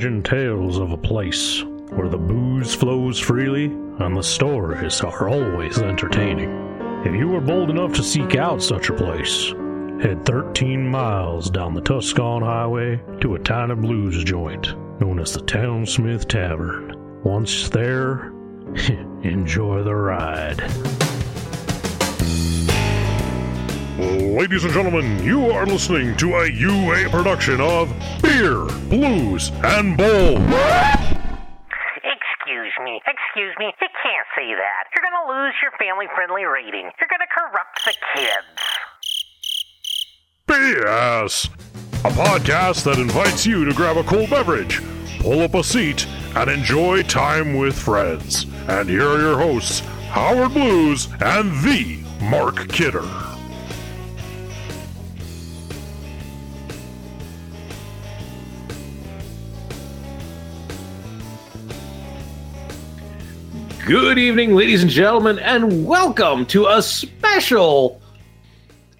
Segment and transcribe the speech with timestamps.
[0.00, 6.50] tales of a place where the booze flows freely and the stories are always entertaining.
[7.04, 9.50] If you are bold enough to seek out such a place,
[10.00, 15.42] head 13 miles down the Tuscan Highway to a tiny blues joint known as the
[15.42, 17.22] Townsmith Tavern.
[17.22, 18.32] Once there,
[19.22, 20.60] enjoy the ride.
[24.00, 27.92] Ladies and gentlemen, you are listening to a UA production of
[28.22, 30.38] Beer, Blues, and Bowl.
[32.00, 34.84] Excuse me, excuse me, you can't say that.
[34.96, 36.90] You're gonna lose your family friendly rating.
[36.98, 38.64] You're gonna corrupt the kids.
[40.46, 41.50] BS!
[42.06, 44.80] A podcast that invites you to grab a cold beverage,
[45.18, 46.06] pull up a seat,
[46.36, 48.46] and enjoy time with friends.
[48.66, 53.04] And here are your hosts, Howard Blues and the Mark Kidder.
[63.90, 68.00] Good evening, ladies and gentlemen, and welcome to a special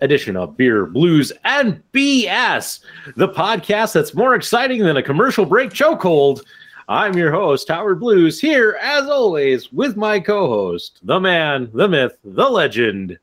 [0.00, 2.80] edition of Beer, Blues, and BS,
[3.14, 6.42] the podcast that's more exciting than a commercial break chokehold.
[6.88, 11.86] I'm your host, Howard Blues, here as always with my co host, the man, the
[11.86, 13.16] myth, the legend,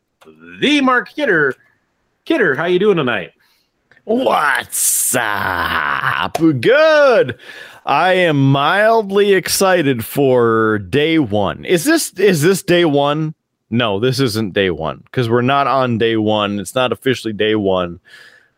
[0.62, 1.54] the Mark Kidder.
[2.24, 3.34] Kidder, how you doing tonight?
[4.06, 6.38] What's up?
[6.38, 7.38] Good.
[7.88, 11.64] I am mildly excited for day one.
[11.64, 13.34] Is this is this day one?
[13.70, 16.60] No, this isn't day one because we're not on day one.
[16.60, 18.02] It's not officially day one.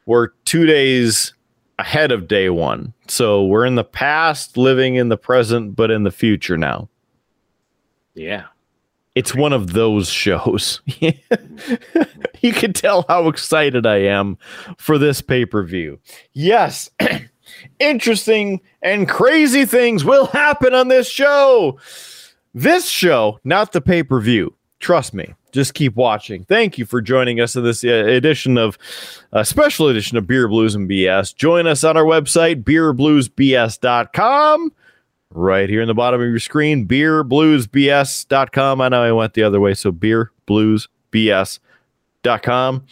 [0.07, 1.33] We're two days
[1.77, 2.93] ahead of day one.
[3.07, 6.89] So we're in the past, living in the present, but in the future now.
[8.15, 8.45] Yeah.
[9.13, 10.81] It's one of those shows.
[10.99, 14.39] you can tell how excited I am
[14.77, 15.99] for this pay per view.
[16.33, 16.89] Yes,
[17.79, 21.79] interesting and crazy things will happen on this show.
[22.53, 24.55] This show, not the pay per view.
[24.79, 25.33] Trust me.
[25.51, 26.45] Just keep watching.
[26.45, 28.77] Thank you for joining us in this uh, edition of
[29.33, 31.35] a uh, special edition of Beer Blues and BS.
[31.35, 34.71] Join us on our website, beerbluesbs.com
[35.31, 38.81] right here in the bottom of your screen, beerbluesbs.com.
[38.81, 42.85] I know I went the other way, so beerbluesbs.com.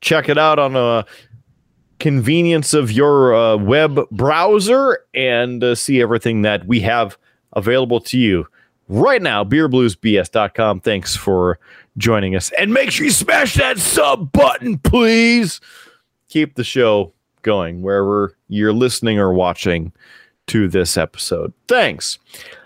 [0.00, 1.06] Check it out on a
[1.98, 7.16] convenience of your uh, web browser and uh, see everything that we have
[7.54, 8.46] available to you
[8.88, 9.44] right now.
[9.44, 10.80] Beerbluesbs.com.
[10.80, 11.58] Thanks for
[11.96, 12.52] joining us.
[12.58, 15.60] And make sure you smash that sub button, please.
[16.28, 17.12] Keep the show
[17.42, 19.92] going wherever you're listening or watching
[20.48, 21.52] to this episode.
[21.68, 22.18] Thanks.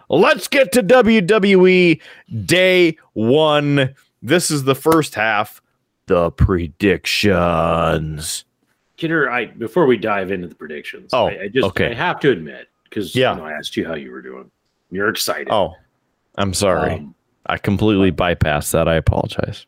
[0.09, 2.01] Let's get to WWE
[2.45, 3.95] Day One.
[4.23, 5.63] This is the first half.
[6.07, 8.45] The predictions.
[9.01, 11.91] Kidder, I before we dive into the predictions, Oh, I, I just okay.
[11.91, 13.33] I have to admit because Yeah.
[13.33, 14.51] you know, I asked you how you were doing.
[14.91, 15.49] You're excited.
[15.51, 15.75] Oh,
[16.37, 16.93] I'm sorry.
[16.95, 17.15] Um,
[17.47, 18.89] I completely bypassed that.
[18.89, 19.65] I apologize.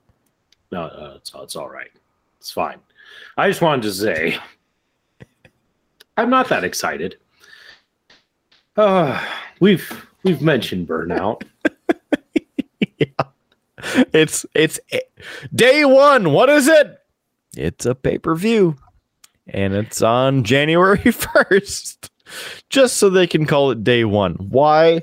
[0.70, 1.90] no, uh, it's it's all right.
[2.38, 2.78] It's fine.
[3.38, 4.36] I just wanted to say
[6.18, 7.16] I'm not that excited.
[8.76, 9.18] Uh,
[9.60, 11.42] we've we've mentioned burnout.
[12.98, 13.06] yeah.
[14.12, 14.78] It's it's
[15.54, 16.32] day one.
[16.32, 16.98] What is it?
[17.56, 18.76] It's a pay per view,
[19.46, 22.10] and it's on January first.
[22.70, 24.34] Just so they can call it day one.
[24.34, 25.02] Why?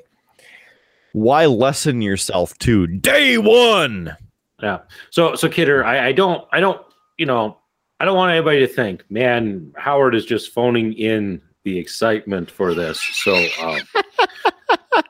[1.14, 4.16] Why lessen yourself to day one?
[4.62, 4.80] Yeah.
[5.12, 6.82] So so Kidder, I, I don't I don't
[7.18, 7.58] you know
[8.00, 12.74] I don't want anybody to think, man, Howard is just phoning in the excitement for
[12.74, 13.00] this.
[13.24, 13.82] So um,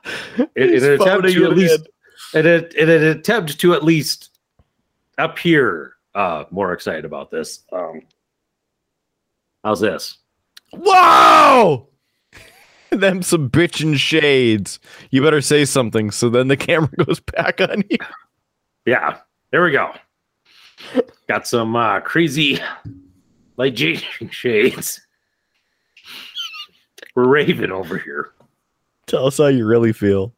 [0.56, 1.88] in, in an attempt to at least
[2.34, 4.40] in, a, in an attempt to at least
[5.18, 7.64] appear uh, more excited about this.
[7.72, 8.02] Um,
[9.64, 10.18] how's this?
[10.72, 11.88] Whoa!
[12.92, 14.80] Them some bitchin' shades.
[15.12, 17.98] You better say something so then the camera goes back on you.
[18.86, 19.18] Yeah,
[19.52, 19.92] there we go.
[21.28, 22.60] Got some uh, crazy
[23.58, 25.02] light changing shades.
[27.16, 28.32] We're raving over here.
[29.06, 30.34] Tell us how you really feel.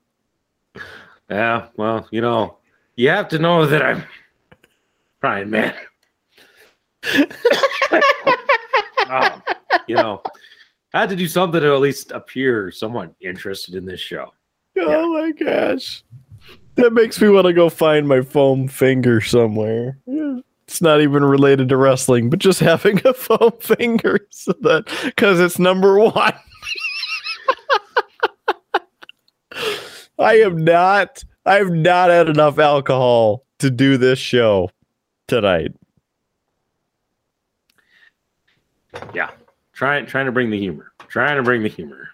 [1.30, 2.57] Yeah, well, you know,
[2.95, 4.04] you have to know that I'm
[5.22, 5.74] trying, man.
[9.12, 9.44] Um,
[9.88, 10.22] you know,
[10.94, 14.34] I had to do something to at least appear somewhat interested in this show.
[14.80, 16.04] Oh my gosh.
[16.75, 20.00] That makes me want to go find my foam finger somewhere.
[20.06, 20.38] Yeah.
[20.68, 25.40] It's not even related to wrestling, but just having a foam finger so that because
[25.40, 26.34] it's number one.
[30.18, 34.69] I am not I have not had enough alcohol to do this show
[35.28, 35.74] tonight.
[39.14, 39.32] Yeah,
[39.74, 42.10] trying trying to bring the humor, trying to bring the humor.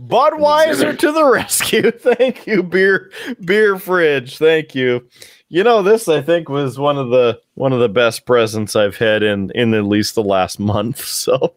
[0.00, 1.90] Budweiser to the rescue.
[1.98, 3.10] Thank you, beer
[3.44, 4.38] beer fridge.
[4.38, 5.08] Thank you.
[5.48, 8.96] You know, this I think was one of the one of the best presents I've
[8.96, 11.04] had in in at least the last month.
[11.06, 11.54] So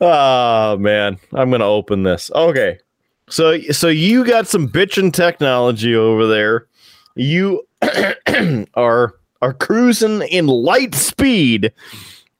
[0.00, 2.30] oh man, I'm gonna open this.
[2.34, 2.78] Okay.
[3.28, 6.66] So so you got some bitchin' technology over there.
[7.16, 7.66] You
[8.74, 11.72] are are cruising in light speed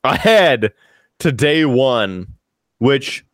[0.02, 0.72] ahead
[1.20, 2.26] to day one,
[2.78, 3.24] which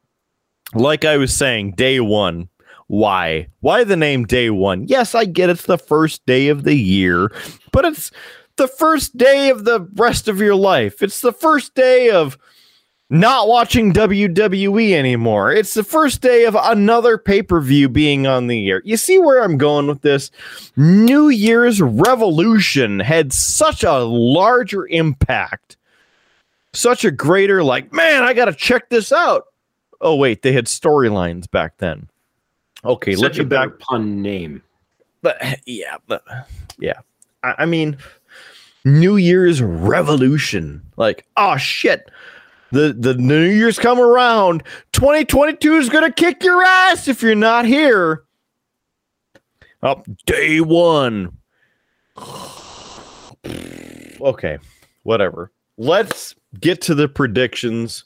[0.74, 2.48] like I was saying, day one.
[2.86, 3.46] Why?
[3.60, 4.86] Why the name day one?
[4.88, 7.30] Yes, I get it's the first day of the year,
[7.70, 8.10] but it's
[8.56, 11.02] the first day of the rest of your life.
[11.02, 12.36] It's the first day of
[13.10, 15.52] not watching WWE anymore.
[15.52, 18.80] It's the first day of another pay per view being on the air.
[18.84, 20.30] You see where I'm going with this?
[20.76, 25.76] New Year's Revolution had such a larger impact,
[26.72, 29.46] such a greater, like, man, I got to check this out.
[30.00, 32.08] Oh, wait, they had storylines back then.
[32.84, 33.78] Okay, Such let a back.
[33.80, 34.62] pun name.
[35.20, 35.36] But
[35.66, 36.22] yeah, but
[36.78, 37.00] yeah.
[37.42, 37.98] I, I mean,
[38.84, 40.80] New Year's Revolution.
[40.96, 42.10] Like, oh shit.
[42.72, 44.62] The the New Year's come around.
[44.92, 48.24] 2022 is gonna kick your ass if you're not here.
[49.82, 51.36] Up day one.
[54.22, 54.58] Okay,
[55.02, 55.50] whatever.
[55.78, 58.04] Let's get to the predictions,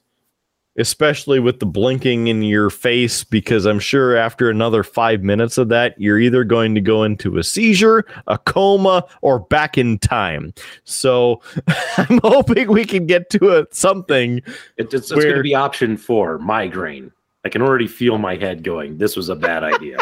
[0.79, 5.69] especially with the blinking in your face, because I'm sure after another five minutes of
[5.69, 10.53] that, you're either going to go into a seizure, a coma, or back in time.
[10.85, 11.41] So
[11.97, 14.39] I'm hoping we can get to a, something.
[14.77, 17.13] It, it's it's Where- going to be option four migraine.
[17.45, 18.97] I can already feel my head going.
[18.97, 19.99] This was a bad idea.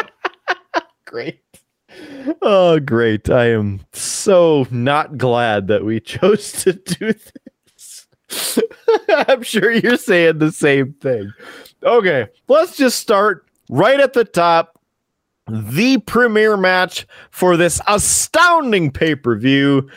[1.05, 1.41] Great.
[2.41, 3.29] Oh, great.
[3.29, 7.31] I am so not glad that we chose to do this.
[9.09, 11.31] I'm sure you're saying the same thing.
[11.83, 14.79] Okay, let's just start right at the top.
[15.49, 19.89] The premier match for this astounding pay per view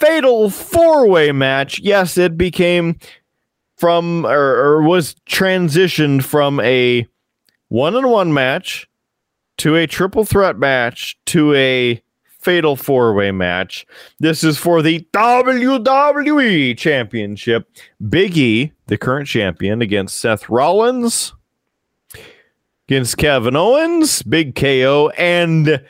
[0.00, 1.78] fatal four way match.
[1.78, 2.98] Yes, it became
[3.76, 7.06] from or, or was transitioned from a
[7.68, 8.88] one on one match
[9.58, 12.02] to a triple threat match to a
[12.46, 13.84] fatal four way match.
[14.20, 17.68] This is for the WWE Championship.
[18.08, 21.34] Big E, the current champion, against Seth Rollins,
[22.86, 25.82] against Kevin Owens, Big KO, and hey,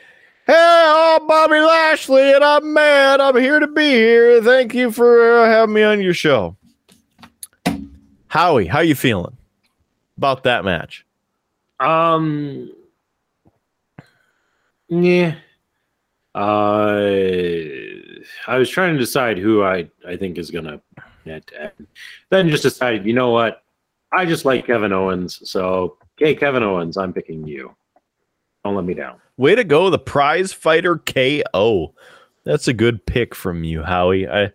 [0.47, 3.21] I'm Bobby Lashley, and I'm mad.
[3.21, 4.41] I'm here to be here.
[4.41, 6.57] Thank you for uh, having me on your show.
[8.29, 9.37] Howie, how you feeling
[10.17, 11.05] about that match?
[11.79, 12.71] Um.
[14.89, 15.35] Yeah.
[16.37, 17.01] Uh,
[18.45, 20.79] I was trying to decide who I I think is gonna
[21.25, 21.49] net,
[22.29, 23.07] then just decided.
[23.07, 23.63] You know what?
[24.11, 27.75] I just like Kevin Owens, so okay, Kevin Owens, I'm picking you.
[28.63, 29.17] Don't let me down.
[29.37, 31.95] Way to go, the prize fighter KO.
[32.43, 34.27] That's a good pick from you, Howie.
[34.27, 34.51] I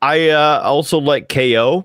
[0.00, 1.84] I uh, also like KO.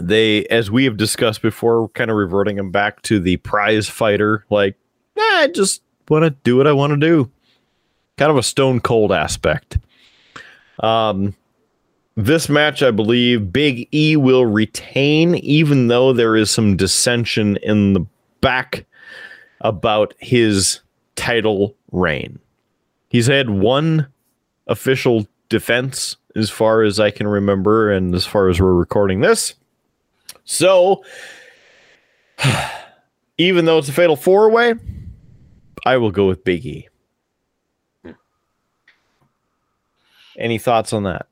[0.00, 4.46] They, as we have discussed before, kind of reverting them back to the prize fighter.
[4.48, 4.76] Like,
[5.18, 7.30] I just want to do what I want to do.
[8.22, 9.78] Kind of a stone cold aspect.
[10.78, 11.34] Um,
[12.14, 17.94] this match, I believe, Big E will retain, even though there is some dissension in
[17.94, 18.06] the
[18.40, 18.86] back
[19.62, 20.82] about his
[21.16, 22.38] title reign.
[23.08, 24.06] He's had one
[24.68, 29.56] official defense as far as I can remember, and as far as we're recording this.
[30.44, 31.02] So,
[33.36, 34.74] even though it's a fatal four way,
[35.84, 36.88] I will go with Big E.
[40.42, 41.26] Any thoughts on that?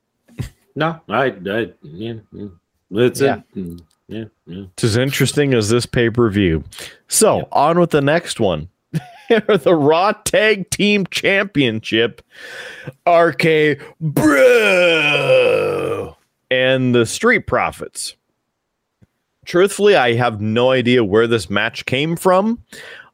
[0.76, 2.52] No, I, I yeah, mm,
[2.90, 3.36] that's Yeah.
[3.36, 3.42] it.
[3.56, 4.64] Mm, Yeah, yeah.
[4.74, 6.64] It's as interesting as this pay per view.
[7.08, 8.68] So, on with the next one.
[9.28, 12.22] the Raw Tag Team Championship,
[13.08, 13.78] RK
[14.90, 16.16] Bro,
[16.50, 18.16] and the Street Profits.
[19.44, 22.62] Truthfully, I have no idea where this match came from,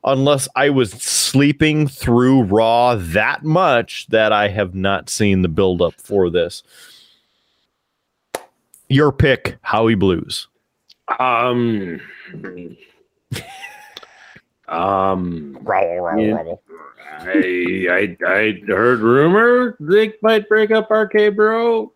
[0.04, 5.82] unless I was sleeping through Raw that much that I have not seen the build
[5.82, 6.62] up for this.
[8.88, 10.48] Your pick, Howie Blues.
[11.18, 12.00] Um.
[14.68, 15.58] um.
[16.18, 16.54] Yeah.
[17.18, 21.92] I, I I heard rumor they might break up RK Bro.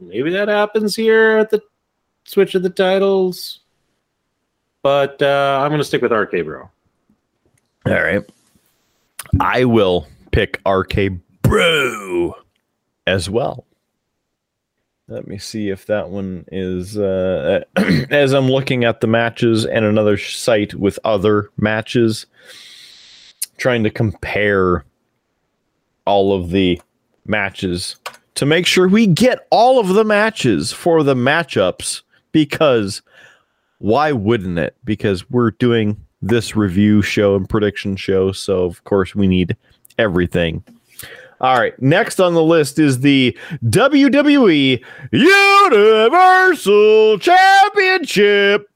[0.00, 1.62] Maybe that happens here at the
[2.24, 3.60] switch of the titles.
[4.86, 6.70] But uh, I'm going to stick with RK Bro.
[7.86, 8.22] All right.
[9.40, 11.10] I will pick RK
[11.42, 12.36] Bro
[13.04, 13.66] as well.
[15.08, 17.64] Let me see if that one is uh,
[18.10, 22.26] as I'm looking at the matches and another site with other matches,
[23.56, 24.84] trying to compare
[26.04, 26.80] all of the
[27.24, 27.96] matches
[28.36, 33.02] to make sure we get all of the matches for the matchups because
[33.78, 34.76] why wouldn't it?
[34.84, 39.56] Because we're doing this review show and prediction show, so of course we need
[39.98, 40.64] everything.
[41.40, 48.70] All right, next on the list is the WWE Universal Championship.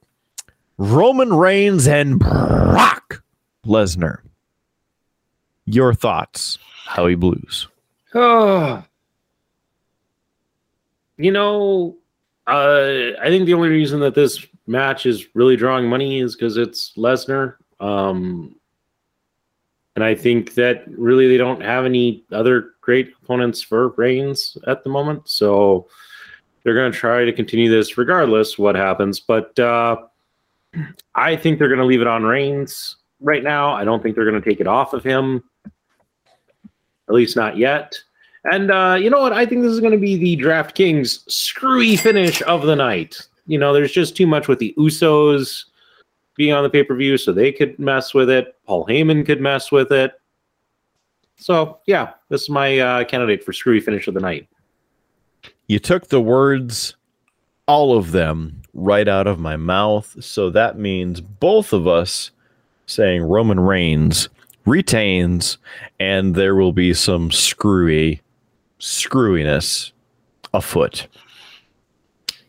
[0.76, 3.22] Roman Reigns and Brock
[3.64, 4.18] Lesnar.
[5.64, 7.68] Your thoughts, Howie Blues?
[8.14, 8.84] Oh.
[11.16, 11.98] You know,
[12.46, 16.56] uh, I think the only reason that this match is really drawing money is because
[16.56, 17.56] it's Lesnar.
[17.80, 18.54] Um,
[19.96, 24.84] and I think that really they don't have any other great opponents for Reigns at
[24.84, 25.28] the moment.
[25.28, 25.88] So
[26.62, 29.18] they're going to try to continue this regardless what happens.
[29.18, 29.96] But uh,
[31.14, 33.74] I think they're going to leave it on Reigns right now.
[33.74, 37.98] I don't think they're going to take it off of him, at least not yet.
[38.44, 39.32] And uh, you know what?
[39.32, 43.26] I think this is going to be the DraftKings screwy finish of the night.
[43.50, 45.64] You know, there's just too much with the Usos
[46.36, 48.54] being on the pay per view, so they could mess with it.
[48.64, 50.12] Paul Heyman could mess with it.
[51.36, 54.46] So, yeah, this is my uh, candidate for screwy finish of the night.
[55.66, 56.94] You took the words,
[57.66, 60.14] all of them, right out of my mouth.
[60.20, 62.30] So that means both of us
[62.86, 64.28] saying Roman Reigns
[64.64, 65.58] retains,
[65.98, 68.20] and there will be some screwy
[68.78, 69.90] screwiness
[70.54, 71.08] afoot.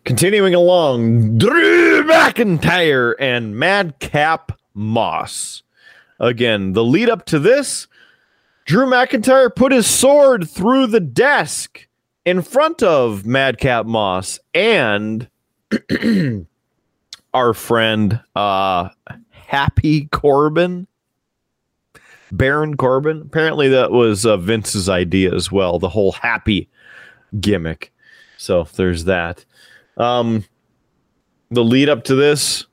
[0.03, 5.63] Continuing along, Drew McIntyre and Madcap Moss.
[6.19, 7.87] Again, the lead up to this,
[8.65, 11.87] Drew McIntyre put his sword through the desk
[12.25, 15.29] in front of Madcap Moss and
[17.33, 18.89] our friend uh
[19.51, 20.87] Happy Corbin.
[22.31, 23.21] Baron Corbin.
[23.21, 25.77] Apparently, that was uh, Vince's idea as well.
[25.77, 26.69] The whole happy
[27.37, 27.91] gimmick.
[28.37, 29.43] So there's that.
[29.97, 30.45] Um,
[31.49, 32.65] the lead up to this,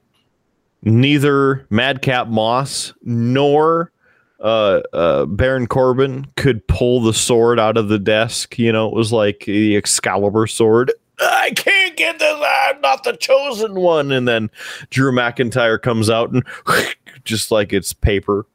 [0.82, 3.92] neither Madcap Moss nor
[4.40, 8.58] uh, uh, Baron Corbin could pull the sword out of the desk.
[8.58, 10.92] You know, it was like the Excalibur sword.
[11.20, 12.40] I can't get this.
[12.40, 14.12] I'm not the chosen one.
[14.12, 14.50] And then
[14.90, 16.44] Drew McIntyre comes out and
[17.24, 18.46] just like it's paper.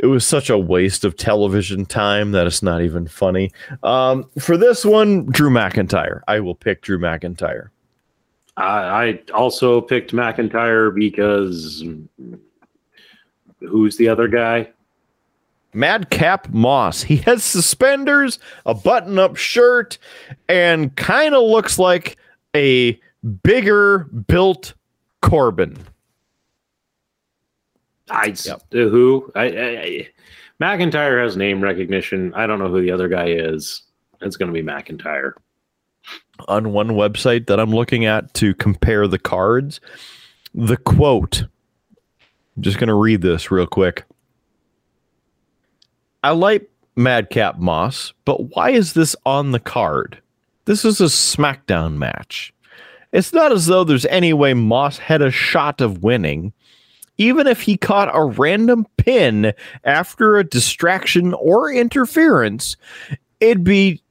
[0.00, 3.52] It was such a waste of television time that it's not even funny.
[3.82, 6.22] Um, for this one, Drew McIntyre.
[6.26, 7.68] I will pick Drew McIntyre.
[8.56, 11.84] I, I also picked McIntyre because
[13.60, 14.70] who's the other guy?
[15.74, 17.02] Madcap Moss.
[17.02, 19.98] He has suspenders, a button up shirt,
[20.48, 22.16] and kind of looks like
[22.54, 23.00] a
[23.42, 24.74] bigger built
[25.22, 25.78] Corbin.
[28.10, 28.62] I yep.
[28.72, 30.08] who I, I, I,
[30.60, 32.32] McIntyre has name recognition.
[32.34, 33.82] I don't know who the other guy is.
[34.20, 35.32] It's going to be McIntyre.
[36.48, 39.80] On one website that I'm looking at to compare the cards,
[40.54, 41.44] the quote.
[42.56, 44.04] I'm just going to read this real quick.
[46.22, 50.20] I like Madcap Moss, but why is this on the card?
[50.66, 52.52] This is a SmackDown match.
[53.12, 56.52] It's not as though there's any way Moss had a shot of winning
[57.18, 59.52] even if he caught a random pin
[59.84, 62.76] after a distraction or interference,
[63.40, 64.02] it'd be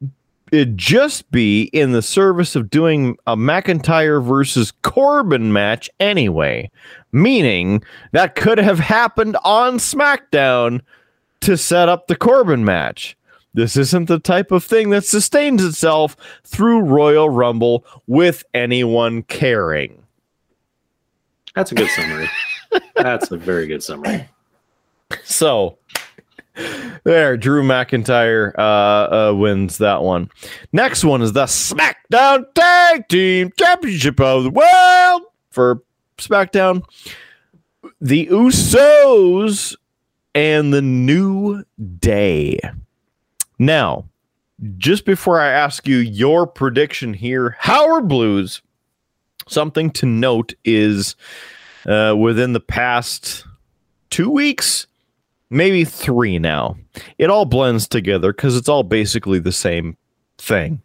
[0.51, 6.69] it'd just be in the service of doing a McIntyre versus Corbin match anyway.
[7.11, 10.81] Meaning that could have happened on SmackDown
[11.41, 13.17] to set up the Corbin match.
[13.53, 16.15] This isn't the type of thing that sustains itself
[16.45, 20.03] through Royal Rumble with anyone caring.
[21.55, 22.29] That's a good summary.
[22.95, 24.27] That's a very good summary.
[25.25, 25.77] So
[27.03, 28.61] there, Drew McIntyre uh,
[29.31, 30.29] uh, wins that one.
[30.71, 35.83] Next one is the SmackDown Tag Team Championship of the World for
[36.17, 36.83] SmackDown.
[37.99, 39.75] The Usos
[40.35, 41.63] and the New
[41.99, 42.59] Day.
[43.59, 44.05] Now,
[44.77, 48.61] just before I ask you your prediction here, Howard Blues,
[49.47, 51.15] something to note is
[51.85, 53.45] uh, within the past
[54.09, 54.87] two weeks,
[55.49, 56.77] maybe three now.
[57.17, 59.97] It all blends together because it's all basically the same
[60.37, 60.81] thing.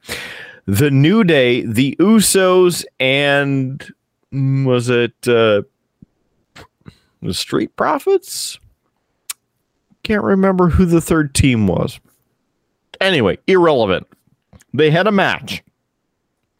[0.67, 3.87] The New Day, the Usos, and
[4.33, 5.63] was it uh,
[7.23, 8.59] the Street Profits?
[10.03, 12.01] Can't remember who the third team was.
[13.01, 14.07] Anyway, irrelevant.
[14.73, 15.63] they had a match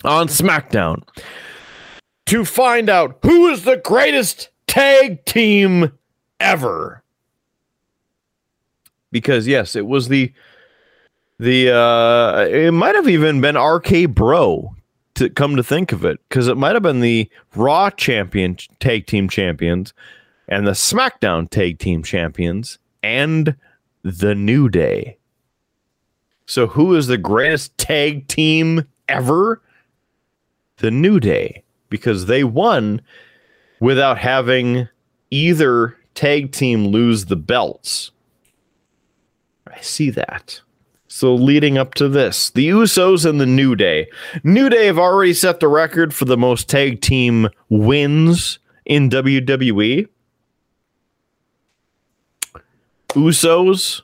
[0.05, 1.03] on SmackDown
[2.27, 5.93] to find out who is the greatest tag team
[6.41, 7.03] ever.
[9.11, 10.33] Because yes, it was the
[11.39, 14.75] the uh it might have even been RK Bro
[15.15, 19.07] to come to think of it because it might have been the Raw champion tag
[19.07, 19.95] team champions
[20.49, 23.57] and the SmackDown tag team champions and
[24.03, 25.17] the New Day.
[26.47, 29.63] So who is the greatest tag team ever?
[30.79, 31.65] The New Day
[31.97, 33.01] because they won
[33.81, 34.89] without having
[35.31, 38.11] either tag team lose the belts.
[39.67, 40.61] I see that.
[41.09, 44.09] So leading up to this, the Usos and the New Day.
[44.45, 50.09] New Day have already set the record for the most tag team wins in WWE.
[53.11, 54.03] Usos.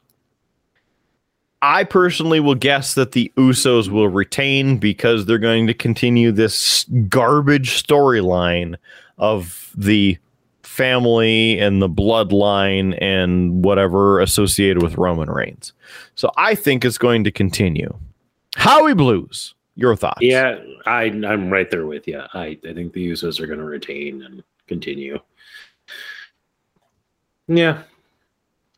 [1.62, 6.84] I personally will guess that the Usos will retain because they're going to continue this
[7.08, 8.74] garbage storyline
[9.16, 10.18] of the
[10.64, 15.72] family and the bloodline and whatever associated with Roman Reigns.
[16.16, 17.96] So I think it's going to continue.
[18.56, 20.18] Howie Blues, your thoughts?
[20.20, 22.22] Yeah, I, I'm right there with you.
[22.34, 25.20] I, I think the Usos are going to retain and continue.
[27.46, 27.82] Yeah.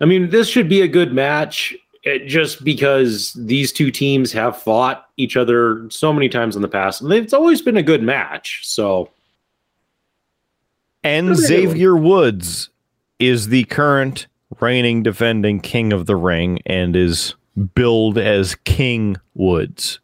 [0.02, 4.60] I mean, this should be a good match it, just because these two teams have
[4.60, 7.00] fought each other so many times in the past.
[7.00, 8.60] And it's always been a good match.
[8.62, 9.10] So.
[11.02, 12.70] And Xavier Woods
[13.18, 14.26] is the current
[14.60, 17.34] reigning defending king of the ring and is
[17.74, 20.00] billed as King Woods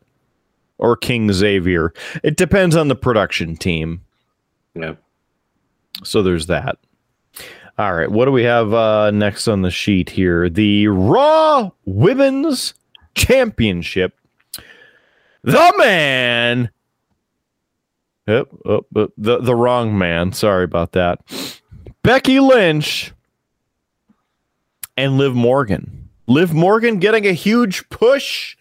[0.79, 1.93] or King Xavier.
[2.23, 4.03] It depends on the production team.
[4.75, 4.95] Yeah.
[6.05, 6.79] So there's that.
[7.81, 10.51] All right, what do we have uh, next on the sheet here?
[10.51, 12.75] The Raw Women's
[13.15, 14.15] Championship.
[15.43, 16.69] The man.
[18.27, 20.35] Yep, oh, the the wrong man.
[20.35, 21.21] Sorry about that.
[22.03, 23.15] Becky Lynch
[24.99, 26.11] and Liv Morgan.
[26.27, 28.59] Liv Morgan getting a huge push,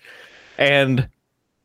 [0.57, 1.09] and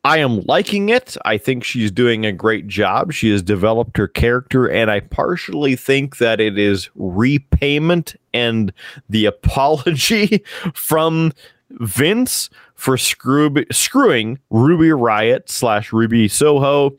[0.05, 1.17] I am liking it.
[1.25, 3.13] I think she's doing a great job.
[3.13, 8.71] She has developed her character, and I partially think that it is repayment and
[9.09, 11.33] the apology from
[11.71, 16.97] Vince for screw- screwing Ruby Riott slash Ruby Soho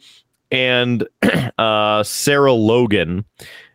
[0.50, 1.08] and
[1.60, 3.24] uh, Sarah Logan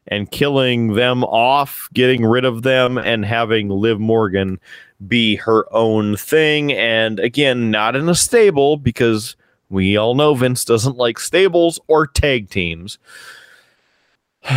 [0.09, 4.59] and killing them off, getting rid of them, and having Liv Morgan
[5.07, 6.73] be her own thing.
[6.73, 9.37] And again, not in a stable because
[9.69, 12.99] we all know Vince doesn't like stables or tag teams.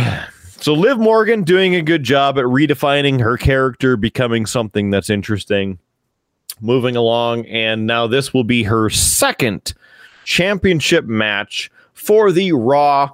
[0.60, 5.78] so Liv Morgan doing a good job at redefining her character, becoming something that's interesting,
[6.60, 7.46] moving along.
[7.46, 9.74] And now this will be her second
[10.24, 13.10] championship match for the Raw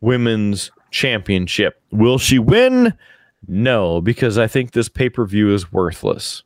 [0.00, 1.80] Women's Championship.
[1.90, 2.94] Will she win?
[3.46, 6.42] No, because I think this pay per view is worthless.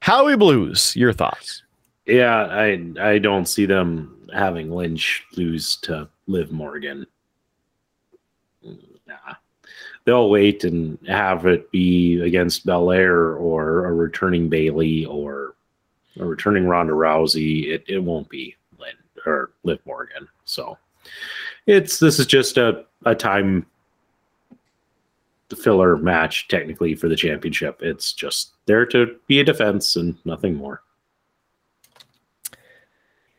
[0.00, 1.62] Howie Blues, your thoughts?
[2.06, 7.06] Yeah, I I don't see them having Lynch lose to Liv Morgan.
[8.62, 9.34] Nah.
[10.04, 15.54] They'll wait and have it be against Belair or a returning Bayley or
[16.18, 17.68] a returning Ronda Rousey.
[17.68, 18.94] It, it won't be Lynn
[19.26, 20.26] or Liv Morgan.
[20.44, 20.78] So
[21.66, 23.66] it's this is just a, a time
[25.56, 27.80] filler match technically for the championship.
[27.82, 30.82] It's just there to be a defense and nothing more.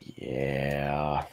[0.02, 1.26] Yeah.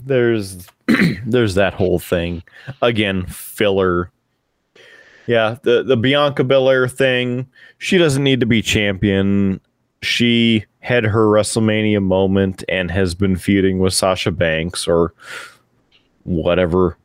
[0.00, 0.66] There's
[1.26, 2.42] there's that whole thing.
[2.82, 4.10] Again, filler.
[5.26, 7.48] Yeah, the the Bianca Belair thing,
[7.78, 9.60] she doesn't need to be champion.
[10.02, 15.14] She had her WrestleMania moment and has been feuding with Sasha Banks or
[16.24, 16.98] whatever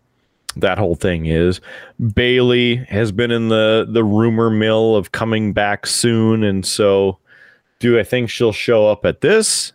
[0.62, 1.62] that whole thing is.
[2.14, 7.18] Bayley has been in the the rumor mill of coming back soon, and so
[7.80, 9.74] do I think she'll show up at this?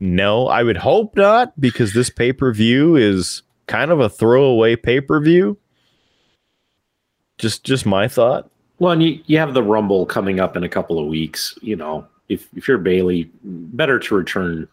[0.00, 4.76] No, I would hope not, because this pay per view is kind of a throwaway
[4.76, 5.56] pay per view.
[7.38, 8.50] Just just my thought.
[8.78, 11.56] Well, and you, you have the Rumble coming up in a couple of weeks.
[11.62, 14.68] You know, if if you're Bayley, better to return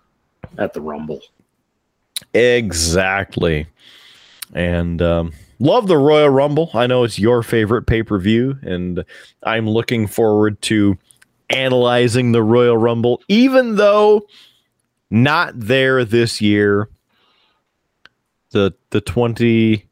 [0.57, 1.21] at the Rumble.
[2.33, 3.67] Exactly.
[4.53, 6.69] And um, love the Royal Rumble.
[6.73, 9.05] I know it's your favorite pay per view, and
[9.43, 10.97] I'm looking forward to
[11.49, 14.27] analyzing the Royal Rumble, even though
[15.09, 16.89] not there this year.
[18.51, 19.85] The the 20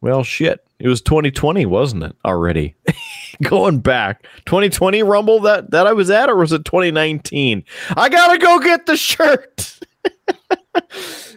[0.00, 0.64] well shit.
[0.78, 2.76] It was 2020, wasn't it already?
[3.42, 7.64] going back 2020 Rumble that that I was at, or was it 2019?
[7.96, 9.78] I gotta go get the shirt.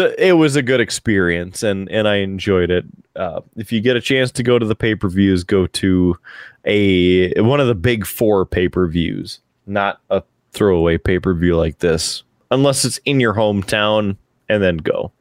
[0.00, 2.84] the, it was a good experience, and and I enjoyed it.
[3.14, 6.16] Uh, if you get a chance to go to the pay per views, go to
[6.64, 11.56] a one of the big four pay per views, not a throwaway pay per view
[11.56, 14.16] like this, unless it's in your hometown,
[14.48, 15.12] and then go.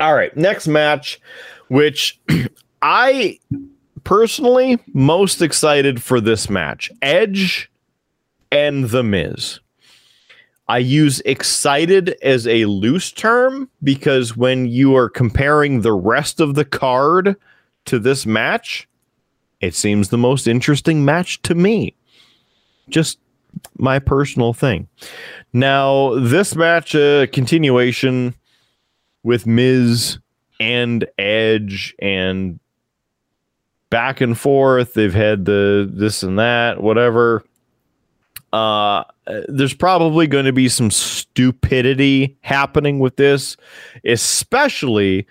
[0.00, 1.20] All right, next match,
[1.68, 2.18] which
[2.82, 3.38] I
[4.04, 7.70] personally most excited for this match Edge
[8.50, 9.60] and The Miz.
[10.68, 16.54] I use excited as a loose term because when you are comparing the rest of
[16.54, 17.36] the card
[17.84, 18.88] to this match,
[19.60, 21.94] it seems the most interesting match to me.
[22.88, 23.18] Just
[23.78, 24.88] my personal thing.
[25.52, 28.34] Now, this match, a uh, continuation
[29.22, 30.18] with Miz
[30.60, 32.60] and Edge and
[33.90, 34.94] back and forth.
[34.94, 37.44] They've had the this and that, whatever.
[38.56, 39.04] Uh,
[39.48, 43.54] there's probably going to be some stupidity happening with this,
[44.02, 45.26] especially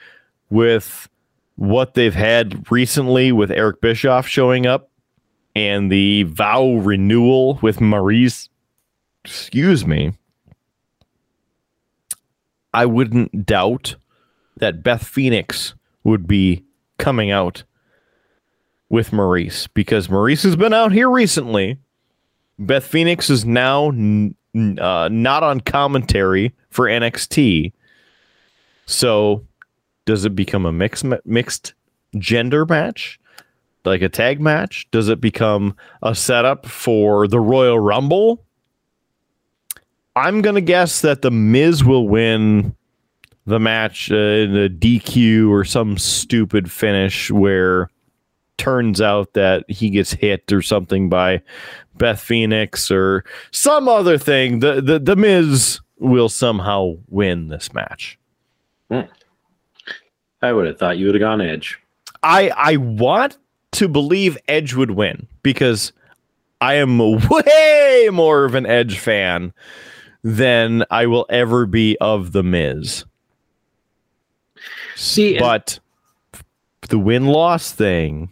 [0.52, 1.10] with
[1.56, 4.92] what they've had recently with Eric Bischoff showing up
[5.56, 8.48] and the vow renewal with Maryse.
[9.24, 10.14] Excuse me.
[12.76, 13.96] I wouldn't doubt
[14.58, 16.64] that Beth Phoenix would be
[17.00, 17.64] coming out
[18.88, 21.80] with Maryse because Maryse has been out here recently.
[22.58, 27.74] Beth Phoenix is now n- uh, not on commentary for NXT.
[28.86, 29.46] So,
[30.06, 31.74] does it become a mixed mixed
[32.18, 33.20] gender match,
[33.84, 34.88] like a tag match?
[34.92, 38.44] Does it become a setup for the Royal Rumble?
[40.16, 42.76] I'm gonna guess that the Miz will win
[43.46, 47.90] the match uh, in a DQ or some stupid finish where
[48.58, 51.42] turns out that he gets hit or something by
[51.98, 58.18] Beth Phoenix or some other thing, the the, the Miz will somehow win this match.
[58.90, 59.02] Hmm.
[60.42, 61.80] I would have thought you would have gone Edge.
[62.24, 63.38] I I want
[63.74, 65.92] to believe Edge would win because
[66.62, 66.98] I am
[67.30, 69.54] way more of an Edge fan
[70.24, 73.06] than I will ever be of the Miz.
[74.96, 75.80] See, but
[76.90, 78.32] the win loss thing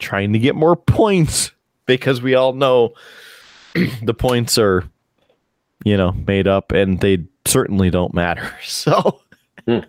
[0.00, 1.52] trying to get more points
[1.86, 2.94] because we all know
[4.02, 4.84] the points are,
[5.84, 8.52] you know, made up and they certainly don't matter.
[8.62, 9.20] So,
[9.66, 9.80] hmm.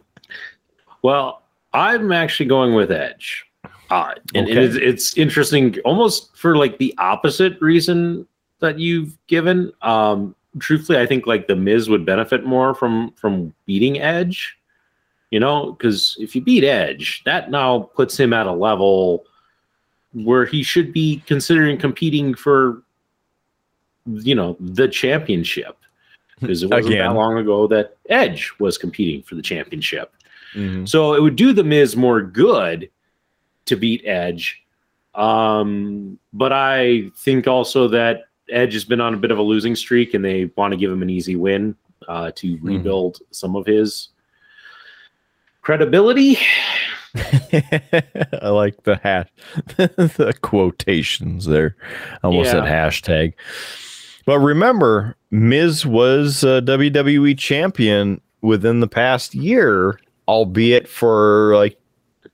[1.02, 1.44] well,
[1.74, 3.46] I'm actually going with Edge.
[3.90, 4.52] Uh, and okay.
[4.52, 8.26] it is, it's interesting, almost for like the opposite reason
[8.60, 9.72] that you've given.
[9.82, 14.58] Um, truthfully, I think like the Miz would benefit more from from beating Edge.
[15.30, 19.26] You know, because if you beat Edge, that now puts him at a level
[20.14, 22.84] where he should be considering competing for
[24.06, 25.78] you know the championship
[26.40, 27.08] because it wasn't Again.
[27.08, 30.14] that long ago that Edge was competing for the championship.
[30.56, 30.86] Mm-hmm.
[30.86, 32.90] So it would do the Miz more good
[33.66, 34.64] to beat Edge.
[35.14, 39.76] Um, but I think also that Edge has been on a bit of a losing
[39.76, 41.76] streak and they want to give him an easy win
[42.08, 42.66] uh, to mm-hmm.
[42.66, 44.10] rebuild some of his
[45.62, 46.38] credibility.
[48.42, 49.30] I like the hat,
[49.78, 51.76] the quotations there.
[52.24, 52.52] I almost yeah.
[52.52, 53.34] said hashtag.
[54.26, 61.78] But remember, Miz was a WWE champion within the past year, albeit for like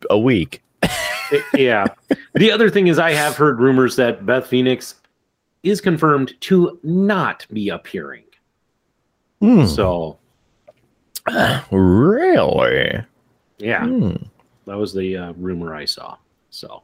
[0.09, 0.61] a week.
[1.53, 1.87] yeah.
[2.35, 4.95] The other thing is, I have heard rumors that Beth Phoenix
[5.63, 8.23] is confirmed to not be appearing.
[9.41, 9.67] Mm.
[9.67, 10.17] So,
[11.71, 13.03] really?
[13.57, 13.85] Yeah.
[13.85, 14.27] Mm.
[14.67, 16.17] That was the uh, rumor I saw.
[16.49, 16.84] So,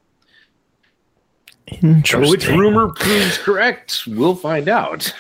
[1.68, 2.32] interesting.
[2.32, 4.08] Which rumor proves correct?
[4.08, 5.14] We'll find out.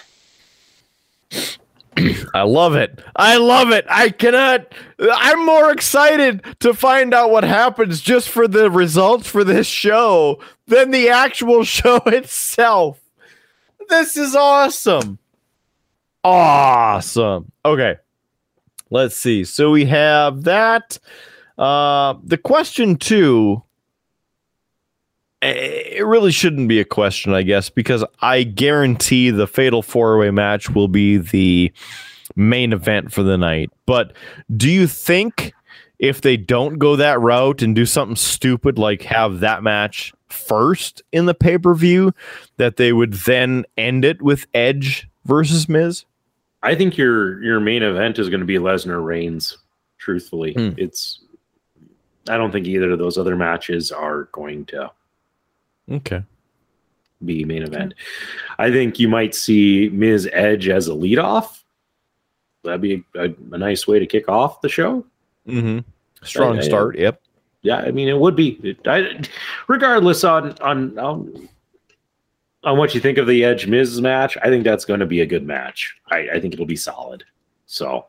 [2.34, 3.00] I love it.
[3.18, 3.86] I love it.
[3.90, 4.74] I cannot.
[4.98, 10.40] I'm more excited to find out what happens just for the results for this show
[10.66, 13.02] than the actual show itself.
[13.90, 15.20] This is awesome.
[16.24, 17.52] Awesome.
[17.66, 17.98] Okay.
[18.90, 19.44] Let's see.
[19.44, 20.98] So we have that.
[21.58, 23.62] Uh, the question two,
[25.42, 30.18] eh, it really shouldn't be a question, I guess, because I guarantee the fatal four
[30.18, 31.72] way match will be the
[32.36, 33.70] main event for the night.
[33.86, 34.14] But
[34.56, 35.54] do you think
[36.00, 41.02] if they don't go that route and do something stupid like have that match first
[41.12, 42.14] in the pay per view,
[42.58, 46.06] that they would then end it with Edge versus Miz?
[46.64, 49.58] I think your your main event is going to be Lesnar Reigns.
[49.98, 50.74] Truthfully, mm.
[50.78, 51.23] it's
[52.30, 54.92] I don't think either of those other matches are going to
[55.92, 56.24] Okay.
[57.26, 57.94] be main event.
[58.58, 61.62] I think you might see Miz Edge as a leadoff.
[62.64, 65.06] That'd be a, a nice way to kick off the show.
[65.48, 65.80] Mm-hmm.
[66.24, 66.62] Strong yeah.
[66.62, 66.98] start.
[66.98, 67.22] Yep.
[67.64, 68.60] Yeah, I mean it would be.
[68.64, 69.22] It, I,
[69.68, 71.50] regardless on on on
[72.64, 75.22] on what you think of the Edge Miz match, I think that's going to be
[75.22, 75.96] a good match.
[76.10, 77.24] I, I think it'll be solid.
[77.66, 78.06] So,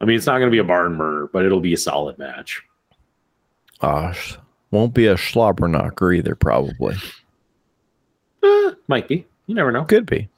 [0.00, 2.18] I mean, it's not going to be a barn burner, but it'll be a solid
[2.18, 2.62] match.
[3.80, 4.14] Uh,
[4.70, 6.96] won't be a slobber knocker either, probably.
[8.42, 9.26] Eh, might be.
[9.46, 9.84] You never know.
[9.84, 10.28] Could be.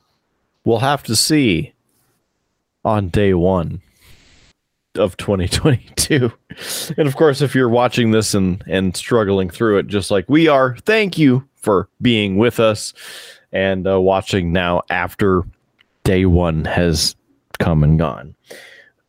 [0.65, 1.73] We'll have to see
[2.85, 3.81] on day one
[4.97, 6.33] of 2022.
[6.97, 10.49] And of course, if you're watching this and, and struggling through it just like we
[10.49, 12.95] are, thank you for being with us
[13.53, 15.43] and uh, watching now after
[16.05, 17.15] day one has
[17.59, 18.35] come and gone.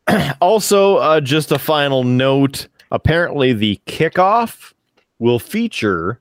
[0.40, 4.72] also, uh, just a final note apparently, the kickoff
[5.18, 6.20] will feature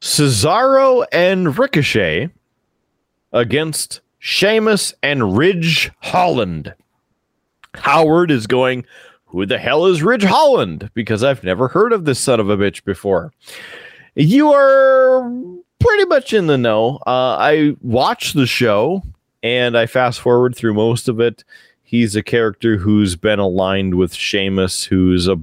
[0.00, 2.30] Cesaro and Ricochet
[3.32, 6.74] against Sheamus and Ridge Holland.
[7.74, 8.84] Howard is going,
[9.26, 10.90] Who the hell is Ridge Holland?
[10.94, 13.32] Because I've never heard of this son of a bitch before.
[14.14, 15.30] You are
[15.78, 16.96] pretty much in the know.
[17.06, 19.02] Uh, I watched the show
[19.42, 21.44] and I fast forward through most of it.
[21.82, 25.40] He's a character who's been aligned with Sheamus, who's a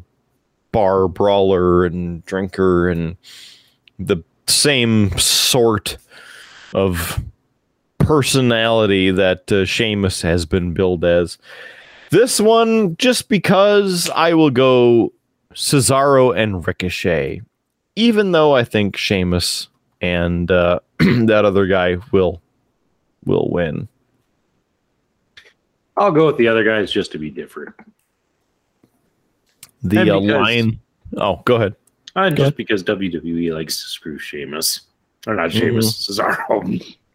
[0.77, 3.17] bar brawler and drinker and
[3.97, 5.97] the same sort
[6.75, 7.19] of
[7.97, 11.39] personality that uh, Sheamus has been billed as.
[12.11, 15.13] This one, just because I will go
[15.55, 17.41] Cesaro and Ricochet,
[17.95, 22.39] even though I think Sheamus and uh, that other guy will
[23.25, 23.87] will win.
[25.97, 27.73] I'll go with the other guys just to be different.
[29.83, 30.79] The And uh, because- line.
[31.17, 31.75] Oh, go ahead.
[32.15, 34.81] And Go just because WWE likes to screw Sheamus.
[35.27, 36.95] Or not Sheamus, Cesaro.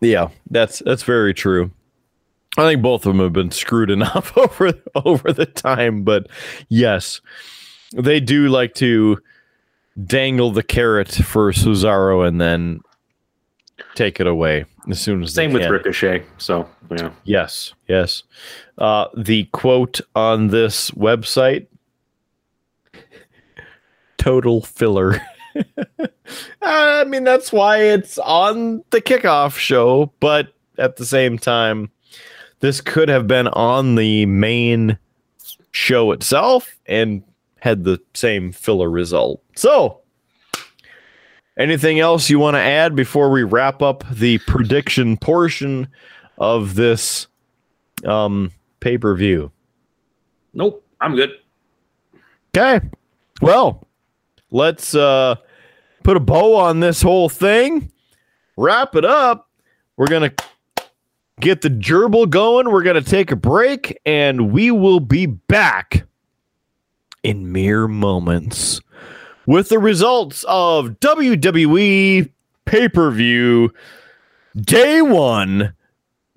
[0.00, 1.70] Yeah, that's that's very true.
[2.56, 6.26] I think both of them have been screwed enough over over the time, but
[6.70, 7.20] yes,
[7.92, 9.18] they do like to
[10.02, 12.80] dangle the carrot for Cesaro and then
[13.94, 15.72] take it away as soon as Same they with can.
[15.72, 16.22] Ricochet.
[16.38, 17.10] So, yeah.
[17.24, 18.22] Yes, yes.
[18.78, 21.66] Uh, the quote on this website
[24.26, 25.20] total filler.
[26.62, 31.90] I mean, that's why it's on the kickoff show, but at the same time,
[32.58, 34.98] this could have been on the main
[35.70, 37.22] show itself and
[37.60, 39.40] had the same filler result.
[39.54, 40.00] So,
[41.56, 45.86] anything else you want to add before we wrap up the prediction portion
[46.38, 47.28] of this
[48.04, 49.52] um pay per view.
[50.52, 50.82] Nope.
[51.00, 51.30] I'm good.
[52.56, 52.84] Okay.
[53.40, 53.85] Well,
[54.50, 55.36] let's uh
[56.02, 57.90] put a bow on this whole thing.
[58.56, 59.50] Wrap it up.
[59.96, 60.44] We're going to
[61.40, 62.70] get the gerbil going.
[62.70, 66.06] We're going to take a break and we will be back
[67.22, 68.80] in mere moments
[69.46, 72.30] with the results of WWE
[72.66, 73.72] pay-per-view
[74.56, 75.72] day 1